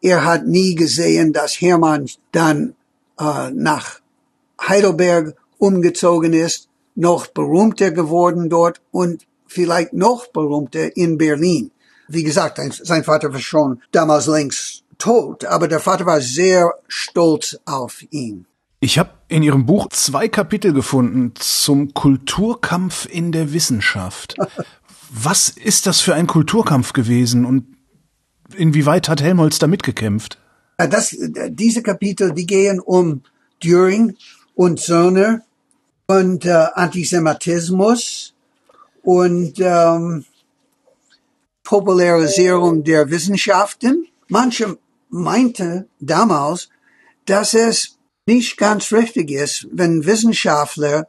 er 0.02 0.24
hat 0.24 0.48
nie 0.48 0.76
gesehen, 0.76 1.34
dass 1.34 1.60
Hermann 1.60 2.10
dann 2.32 2.76
äh, 3.20 3.52
nach 3.52 4.00
Heidelberg 4.62 5.36
umgezogen 5.58 6.32
ist, 6.32 6.70
noch 6.96 7.28
berühmter 7.28 7.92
geworden 7.92 8.50
dort 8.50 8.82
und 8.92 9.28
vielleicht 9.48 9.92
noch 9.92 10.28
berühmter 10.28 10.96
in 10.96 11.18
Berlin. 11.18 11.72
Wie 12.08 12.24
gesagt, 12.24 12.58
sein 12.84 13.04
Vater 13.04 13.34
war 13.34 13.40
schon 13.40 13.82
damals 13.92 14.28
längst 14.28 14.86
tot, 14.98 15.44
aber 15.44 15.68
der 15.68 15.82
Vater 15.82 16.06
war 16.06 16.22
sehr 16.22 16.74
stolz 16.88 17.58
auf 17.66 18.02
ihn. 18.12 18.46
Ich 18.84 18.98
habe 18.98 19.12
in 19.28 19.44
Ihrem 19.44 19.68
Buch 19.68 19.90
zwei 19.90 20.28
Kapitel 20.28 20.74
gefunden 20.74 21.34
zum 21.36 21.94
Kulturkampf 21.94 23.06
in 23.06 23.32
der 23.32 23.54
Wissenschaft. 23.54 24.36
Was 25.12 25.50
ist 25.50 25.86
das 25.86 26.02
für 26.02 26.16
ein 26.16 26.26
Kulturkampf 26.26 26.92
gewesen 26.92 27.46
und 27.46 27.68
inwieweit 28.56 29.08
hat 29.08 29.22
Helmholtz 29.22 29.60
da 29.60 29.68
mitgekämpft? 29.68 30.40
Das, 30.78 31.16
diese 31.50 31.84
Kapitel, 31.84 32.34
die 32.34 32.48
gehen 32.48 32.80
um 32.80 33.22
Düring 33.64 34.18
und 34.56 34.80
Söhne 34.80 35.44
und 36.08 36.46
äh, 36.46 36.66
Antisemitismus 36.74 38.34
und 39.04 39.60
ähm, 39.60 40.26
Popularisierung 41.64 42.84
der 42.84 43.12
Wissenschaften. 43.12 44.08
Manche 44.28 44.80
meinte 45.10 45.88
damals, 46.00 46.70
dass 47.26 47.54
es 47.54 48.00
nicht 48.26 48.58
ganz 48.58 48.92
richtig 48.92 49.32
ist, 49.32 49.68
wenn 49.72 50.06
Wissenschaftler 50.06 51.08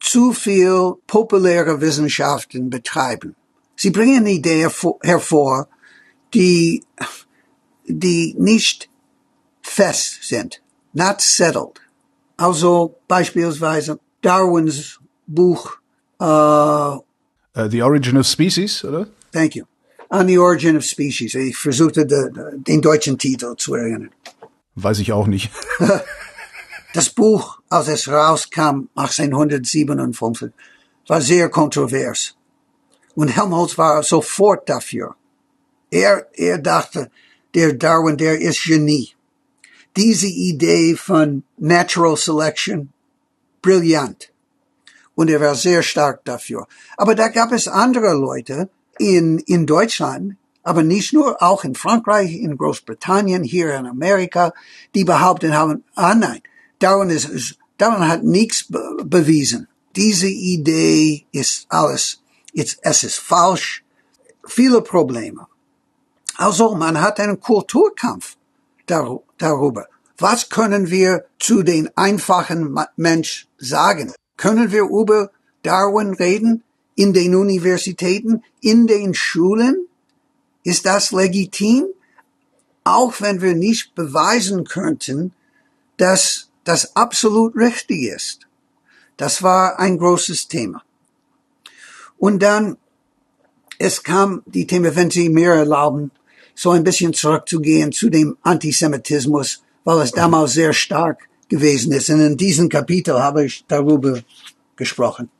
zu 0.00 0.32
viel 0.32 0.94
populäre 1.06 1.80
Wissenschaften 1.80 2.70
betreiben. 2.70 3.34
Sie 3.76 3.90
bringen 3.90 4.26
Ideen 4.26 4.70
hervor, 5.02 5.68
die, 6.34 6.84
die 7.86 8.34
nicht 8.38 8.88
fest 9.62 10.22
sind, 10.22 10.62
not 10.92 11.20
settled. 11.20 11.80
Also 12.36 12.96
beispielsweise 13.08 13.98
Darwins 14.20 14.98
Buch 15.26 15.78
uh, 16.20 16.98
uh, 17.56 17.68
The 17.68 17.82
Origin 17.82 18.16
of 18.16 18.26
Species, 18.26 18.84
oder? 18.84 19.06
Thank 19.32 19.54
you. 19.56 19.64
On 20.10 20.26
the 20.26 20.38
Origin 20.38 20.76
of 20.76 20.84
Species. 20.84 21.34
Ich 21.34 21.56
versuchte 21.56 22.04
de, 22.04 22.30
de, 22.30 22.58
den 22.58 22.80
deutschen 22.82 23.16
Titel 23.16 23.54
zu 23.56 23.74
erinnern. 23.74 24.10
Weiß 24.74 24.98
ich 24.98 25.12
auch 25.12 25.26
nicht. 25.26 25.50
das 26.92 27.10
Buch, 27.10 27.60
als 27.68 27.88
es 27.88 28.08
rauskam, 28.08 28.88
1857, 28.94 30.52
war 31.08 31.20
sehr 31.20 31.48
kontrovers. 31.48 32.36
Und 33.14 33.28
Helmholtz 33.28 33.76
war 33.78 34.02
sofort 34.02 34.68
dafür. 34.68 35.16
Er, 35.90 36.26
er 36.32 36.58
dachte, 36.58 37.10
der 37.54 37.74
Darwin, 37.74 38.16
der 38.16 38.40
ist 38.40 38.64
Genie. 38.64 39.14
Diese 39.96 40.26
Idee 40.26 40.96
von 40.96 41.44
Natural 41.58 42.16
Selection, 42.16 42.92
brillant. 43.60 44.32
Und 45.14 45.28
er 45.28 45.40
war 45.40 45.54
sehr 45.54 45.82
stark 45.82 46.24
dafür. 46.24 46.66
Aber 46.96 47.14
da 47.14 47.28
gab 47.28 47.52
es 47.52 47.68
andere 47.68 48.14
Leute 48.14 48.70
in, 48.98 49.38
in 49.38 49.66
Deutschland, 49.66 50.36
aber 50.62 50.82
nicht 50.82 51.12
nur, 51.12 51.42
auch 51.42 51.64
in 51.64 51.74
Frankreich, 51.74 52.32
in 52.32 52.56
Großbritannien, 52.56 53.42
hier 53.42 53.74
in 53.74 53.86
Amerika, 53.86 54.54
die 54.94 55.04
behaupten 55.04 55.54
haben, 55.54 55.84
ah 55.94 56.14
nein, 56.14 56.40
Darwin, 56.82 57.10
ist, 57.10 57.56
Darwin 57.78 58.08
hat 58.08 58.24
nichts 58.24 58.66
bewiesen. 59.04 59.68
Diese 59.94 60.28
Idee 60.28 61.26
ist 61.32 61.66
alles, 61.68 62.20
es 62.54 63.04
ist 63.04 63.18
falsch, 63.18 63.84
viele 64.46 64.82
Probleme. 64.82 65.46
Also 66.36 66.74
man 66.74 67.00
hat 67.00 67.20
einen 67.20 67.40
Kulturkampf 67.40 68.36
darüber. 68.86 69.86
Was 70.18 70.48
können 70.48 70.90
wir 70.90 71.24
zu 71.38 71.62
den 71.62 71.90
einfachen 71.96 72.78
Mensch 72.96 73.48
sagen? 73.58 74.12
Können 74.36 74.72
wir 74.72 74.82
über 74.82 75.30
Darwin 75.62 76.14
reden 76.14 76.64
in 76.94 77.12
den 77.12 77.34
Universitäten, 77.34 78.42
in 78.60 78.86
den 78.86 79.14
Schulen? 79.14 79.86
Ist 80.64 80.86
das 80.86 81.12
legitim? 81.12 81.86
Auch 82.84 83.20
wenn 83.20 83.40
wir 83.40 83.54
nicht 83.54 83.94
beweisen 83.94 84.64
könnten, 84.64 85.32
dass 85.96 86.48
das 86.64 86.96
absolut 86.96 87.56
richtig 87.56 88.04
ist. 88.04 88.46
Das 89.16 89.42
war 89.42 89.78
ein 89.78 89.98
großes 89.98 90.48
Thema. 90.48 90.82
Und 92.18 92.42
dann, 92.42 92.76
es 93.78 94.02
kam 94.02 94.42
die 94.46 94.66
Thema, 94.66 94.94
wenn 94.94 95.10
Sie 95.10 95.28
mir 95.28 95.52
erlauben, 95.52 96.10
so 96.54 96.70
ein 96.70 96.84
bisschen 96.84 97.12
zurückzugehen 97.12 97.92
zu 97.92 98.10
dem 98.10 98.36
Antisemitismus, 98.42 99.62
weil 99.84 100.00
es 100.00 100.12
damals 100.12 100.52
sehr 100.52 100.72
stark 100.72 101.28
gewesen 101.48 101.92
ist. 101.92 102.10
Und 102.10 102.20
in 102.20 102.36
diesem 102.36 102.68
Kapitel 102.68 103.20
habe 103.20 103.44
ich 103.44 103.64
darüber 103.66 104.20
gesprochen. 104.76 105.30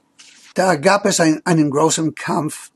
Da 0.54 0.76
gab 0.76 1.06
es 1.06 1.20
ein, 1.20 1.40
einen 1.44 1.70
großen 1.70 2.14
Kampf. 2.14 2.70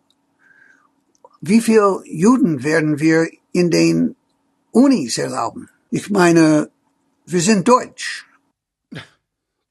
Wie 1.40 1.60
viel 1.60 2.00
Juden 2.04 2.64
werden 2.64 2.98
wir 2.98 3.28
in 3.52 3.70
den 3.70 4.16
Unis 4.72 5.18
erlauben? 5.18 5.68
Ich 5.90 6.10
meine, 6.10 6.70
wir 7.26 7.40
sind 7.40 7.68
deutsch. 7.68 8.25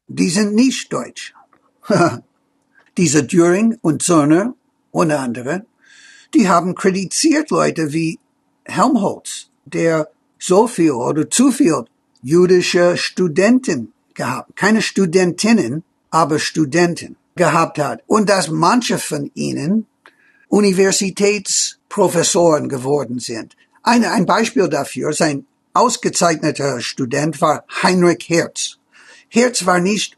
Die 0.07 0.29
sind 0.29 0.55
nicht 0.55 0.93
deutsch. 0.93 1.33
Diese 2.97 3.23
Düring 3.23 3.77
und 3.81 4.03
Zörner 4.03 4.53
und 4.91 5.11
andere, 5.11 5.65
die 6.33 6.47
haben 6.47 6.75
kritisiert 6.75 7.49
Leute 7.49 7.91
wie 7.93 8.19
Helmholtz, 8.65 9.49
der 9.65 10.09
so 10.39 10.67
viel 10.67 10.91
oder 10.91 11.29
zu 11.29 11.51
viel 11.51 11.83
jüdische 12.21 12.95
Studenten 12.97 13.93
gehabt, 14.13 14.55
keine 14.55 14.81
Studentinnen, 14.81 15.83
aber 16.09 16.39
Studenten 16.39 17.17
gehabt 17.35 17.77
hat 17.77 18.01
und 18.07 18.29
dass 18.29 18.49
manche 18.49 18.97
von 18.97 19.29
ihnen 19.33 19.85
Universitätsprofessoren 20.47 22.69
geworden 22.69 23.19
sind. 23.19 23.57
Eine, 23.83 24.11
ein 24.11 24.25
Beispiel 24.25 24.69
dafür, 24.69 25.11
sein 25.13 25.45
ausgezeichneter 25.73 26.79
Student 26.79 27.41
war 27.41 27.65
Heinrich 27.83 28.23
Hertz. 28.27 28.77
Hertz 29.35 29.65
war 29.65 29.79
nicht, 29.81 30.17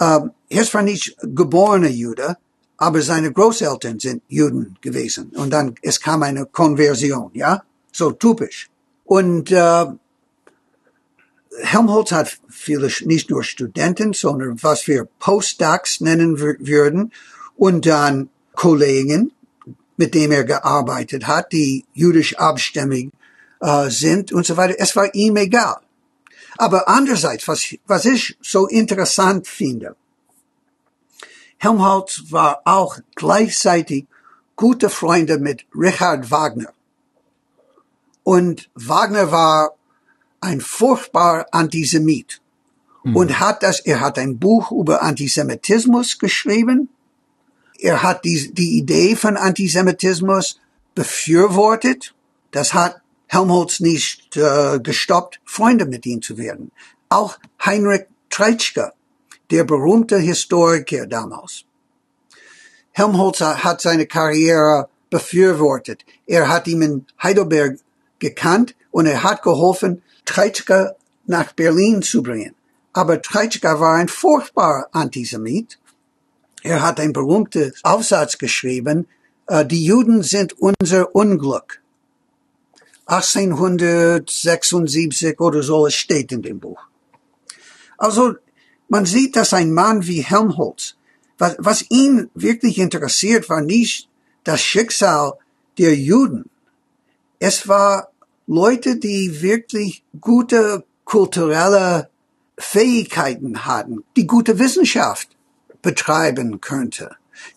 äh, 0.00 0.18
Hertz 0.50 0.74
war 0.74 0.82
nicht 0.82 1.16
geborener 1.22 1.90
Jude, 1.90 2.36
aber 2.76 3.00
seine 3.00 3.32
Großeltern 3.32 4.00
sind 4.00 4.22
Juden 4.26 4.76
gewesen. 4.80 5.30
Und 5.36 5.50
dann, 5.52 5.76
es 5.80 6.00
kam 6.00 6.24
eine 6.24 6.46
Konversion, 6.46 7.30
ja? 7.34 7.62
So 7.92 8.10
typisch. 8.10 8.68
Und 9.04 9.52
äh, 9.52 9.86
Helmholtz 11.62 12.10
hat 12.10 12.36
viele, 12.48 12.90
nicht 13.04 13.30
nur 13.30 13.44
Studenten, 13.44 14.12
sondern 14.12 14.60
was 14.60 14.88
wir 14.88 15.06
Postdocs 15.20 16.00
nennen 16.00 16.40
würden 16.40 17.12
und 17.56 17.86
dann 17.86 18.28
Kollegen, 18.54 19.30
mit 19.96 20.14
denen 20.14 20.32
er 20.32 20.44
gearbeitet 20.44 21.28
hat, 21.28 21.52
die 21.52 21.84
jüdisch 21.94 22.36
abstämmig 22.38 23.12
äh, 23.60 23.88
sind 23.88 24.32
und 24.32 24.44
so 24.46 24.56
weiter. 24.56 24.74
Es 24.78 24.96
war 24.96 25.14
ihm 25.14 25.36
egal. 25.36 25.76
Aber 26.62 26.88
andererseits, 26.88 27.48
was, 27.48 27.74
was 27.88 28.04
ich 28.04 28.38
so 28.40 28.68
interessant 28.68 29.48
finde, 29.48 29.96
Helmholtz 31.58 32.22
war 32.30 32.60
auch 32.64 32.98
gleichzeitig 33.16 34.06
gute 34.54 34.88
Freunde 34.88 35.38
mit 35.38 35.66
Richard 35.74 36.30
Wagner. 36.30 36.72
Und 38.22 38.70
Wagner 38.76 39.32
war 39.32 39.72
ein 40.40 40.60
furchtbar 40.60 41.46
Antisemit 41.50 42.40
mhm. 43.02 43.16
und 43.16 43.40
hat 43.40 43.64
das, 43.64 43.80
er 43.80 43.98
hat 43.98 44.16
ein 44.16 44.38
Buch 44.38 44.70
über 44.70 45.02
Antisemitismus 45.02 46.20
geschrieben. 46.20 46.90
Er 47.80 48.04
hat 48.04 48.24
die, 48.24 48.54
die 48.54 48.78
Idee 48.78 49.16
von 49.16 49.36
Antisemitismus 49.36 50.60
befürwortet. 50.94 52.14
Das 52.52 52.72
hat 52.72 53.01
Helmholtz 53.32 53.80
nicht 53.80 54.36
äh, 54.36 54.78
gestoppt, 54.78 55.40
Freunde 55.46 55.86
mit 55.86 56.04
ihm 56.04 56.20
zu 56.20 56.36
werden. 56.36 56.70
Auch 57.08 57.38
Heinrich 57.64 58.02
Treitschke, 58.28 58.92
der 59.50 59.64
berühmte 59.64 60.18
Historiker 60.18 61.06
damals, 61.06 61.64
Helmholtz 62.90 63.40
hat 63.40 63.80
seine 63.80 64.06
Karriere 64.06 64.90
befürwortet. 65.08 66.04
Er 66.26 66.50
hat 66.50 66.68
ihn 66.68 66.82
in 66.82 67.06
Heidelberg 67.22 67.78
gekannt 68.18 68.74
und 68.90 69.06
er 69.06 69.22
hat 69.22 69.42
geholfen, 69.42 70.02
Treitschke 70.26 70.94
nach 71.26 71.54
Berlin 71.54 72.02
zu 72.02 72.22
bringen. 72.22 72.54
Aber 72.92 73.22
Treitschke 73.22 73.80
war 73.80 73.94
ein 73.94 74.08
furchtbarer 74.08 74.88
Antisemit. 74.92 75.78
Er 76.62 76.82
hat 76.82 77.00
ein 77.00 77.14
berühmtes 77.14 77.80
Aufsatz 77.82 78.36
geschrieben, 78.36 79.08
äh, 79.46 79.64
die 79.64 79.86
Juden 79.86 80.22
sind 80.22 80.54
unser 80.58 81.14
Unglück. 81.14 81.81
1876 83.16 85.40
oder 85.40 85.62
so, 85.62 85.86
es 85.86 85.94
steht 85.94 86.32
in 86.32 86.42
dem 86.42 86.60
Buch. 86.60 86.82
Also, 87.98 88.34
man 88.88 89.06
sieht, 89.06 89.36
dass 89.36 89.52
ein 89.52 89.72
Mann 89.72 90.04
wie 90.06 90.22
Helmholtz, 90.22 90.96
was, 91.38 91.56
was 91.58 91.84
ihn 91.90 92.30
wirklich 92.34 92.78
interessiert, 92.78 93.48
war 93.48 93.60
nicht 93.60 94.08
das 94.44 94.60
Schicksal 94.60 95.34
der 95.78 95.96
Juden. 95.96 96.50
Es 97.38 97.68
war 97.68 98.08
Leute, 98.46 98.96
die 98.96 99.42
wirklich 99.42 100.02
gute 100.20 100.84
kulturelle 101.04 102.08
Fähigkeiten 102.58 103.64
hatten, 103.64 104.04
die 104.16 104.26
gute 104.26 104.58
Wissenschaft 104.58 105.28
betreiben 105.80 106.60
könnte, 106.60 107.16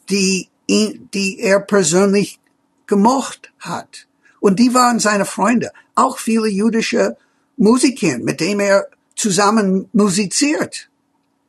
die, 0.09 0.49
ihn, 0.67 1.09
die 1.13 1.39
er 1.39 1.59
persönlich 1.59 2.39
gemocht 2.87 3.51
hat. 3.59 4.07
Und 4.45 4.59
die 4.59 4.75
waren 4.75 4.99
seine 4.99 5.25
Freunde. 5.25 5.71
Auch 5.95 6.19
viele 6.19 6.47
jüdische 6.47 7.17
Musiker, 7.57 8.19
mit 8.19 8.39
denen 8.39 8.59
er 8.59 8.87
zusammen 9.15 9.89
musiziert. 9.91 10.87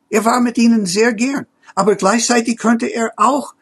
Er 0.09 0.25
war 0.25 0.41
mit 0.41 0.57
ihnen 0.57 0.87
sehr 0.87 1.13
gern. 1.13 1.45
Aber 1.75 1.93
gleichzeitig 1.93 2.57
könnte 2.57 2.87
er 2.87 3.13
auch 3.15 3.53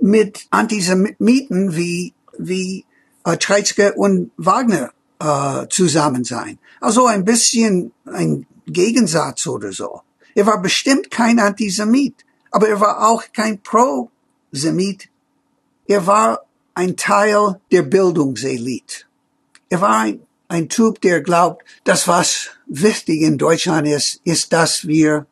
mit 0.00 0.48
Antisemiten 0.50 1.76
wie, 1.76 2.12
wie 2.36 2.84
äh, 3.24 3.36
Treitschke 3.36 3.92
und 3.92 4.32
Wagner 4.36 4.90
äh, 5.20 5.68
zusammen 5.68 6.24
sein. 6.24 6.58
Also 6.80 7.06
ein 7.06 7.24
bisschen 7.24 7.92
ein 8.04 8.48
Gegensatz 8.66 9.46
oder 9.46 9.70
so. 9.70 10.00
Er 10.34 10.46
war 10.46 10.60
bestimmt 10.60 11.08
kein 11.08 11.38
Antisemit, 11.38 12.16
aber 12.50 12.68
er 12.68 12.80
war 12.80 13.08
auch 13.08 13.22
kein 13.32 13.62
Pro-Semit. 13.62 15.08
Er 15.86 16.04
war 16.04 16.40
ein 16.74 16.96
Teil 16.96 17.60
der 17.70 17.82
Bildungselite. 17.82 19.04
Er 19.68 19.80
war 19.80 19.98
ein, 19.98 20.20
ein 20.48 20.68
Typ, 20.68 21.00
der 21.00 21.20
glaubt, 21.20 21.64
dass 21.84 22.08
was 22.08 22.50
wichtig 22.66 23.22
in 23.22 23.38
Deutschland 23.38 23.88
ist, 23.88 24.20
ist, 24.24 24.52
dass 24.52 24.86
wir 24.86 25.26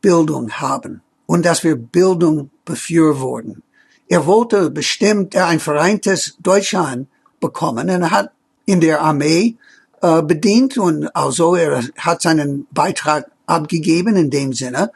Bildung 0.00 0.50
haben 0.52 1.02
und 1.26 1.44
dass 1.44 1.62
wir 1.64 1.76
Bildung 1.76 2.50
befürworten. 2.64 3.62
Er 4.08 4.26
wollte 4.26 4.70
bestimmt 4.70 5.36
ein 5.36 5.60
vereintes 5.60 6.36
Deutschland 6.40 7.08
bekommen 7.38 7.88
und 7.90 8.10
hat 8.10 8.32
in 8.66 8.80
der 8.80 9.00
Armee 9.00 9.56
äh, 10.02 10.22
bedient 10.22 10.78
und 10.78 11.14
also 11.14 11.54
er 11.54 11.84
hat 11.98 12.22
seinen 12.22 12.66
Beitrag 12.70 13.30
abgegeben 13.46 14.16
in 14.16 14.30
dem 14.30 14.52
Sinne. 14.52 14.90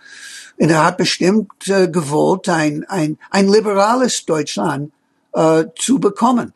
Und 0.57 0.71
er 0.71 0.85
hat 0.85 0.97
bestimmt 0.97 1.69
äh, 1.69 1.89
gewollt, 1.89 2.49
ein, 2.49 2.85
ein, 2.89 3.19
ein 3.31 3.49
liberales 3.49 4.25
Deutschland 4.25 4.93
äh, 5.35 5.65
zu 5.77 5.99
bekommen. 5.99 6.53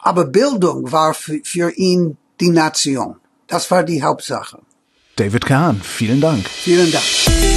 Aber 0.00 0.24
Bildung 0.24 0.90
war 0.90 1.14
für, 1.14 1.40
für 1.44 1.70
ihn 1.70 2.16
die 2.40 2.50
Nation. 2.50 3.16
Das 3.46 3.70
war 3.70 3.82
die 3.84 4.02
Hauptsache. 4.02 4.58
David 5.16 5.44
Kahn, 5.44 5.80
vielen 5.82 6.20
Dank. 6.20 6.48
Vielen 6.48 6.90
Dank. 6.90 7.49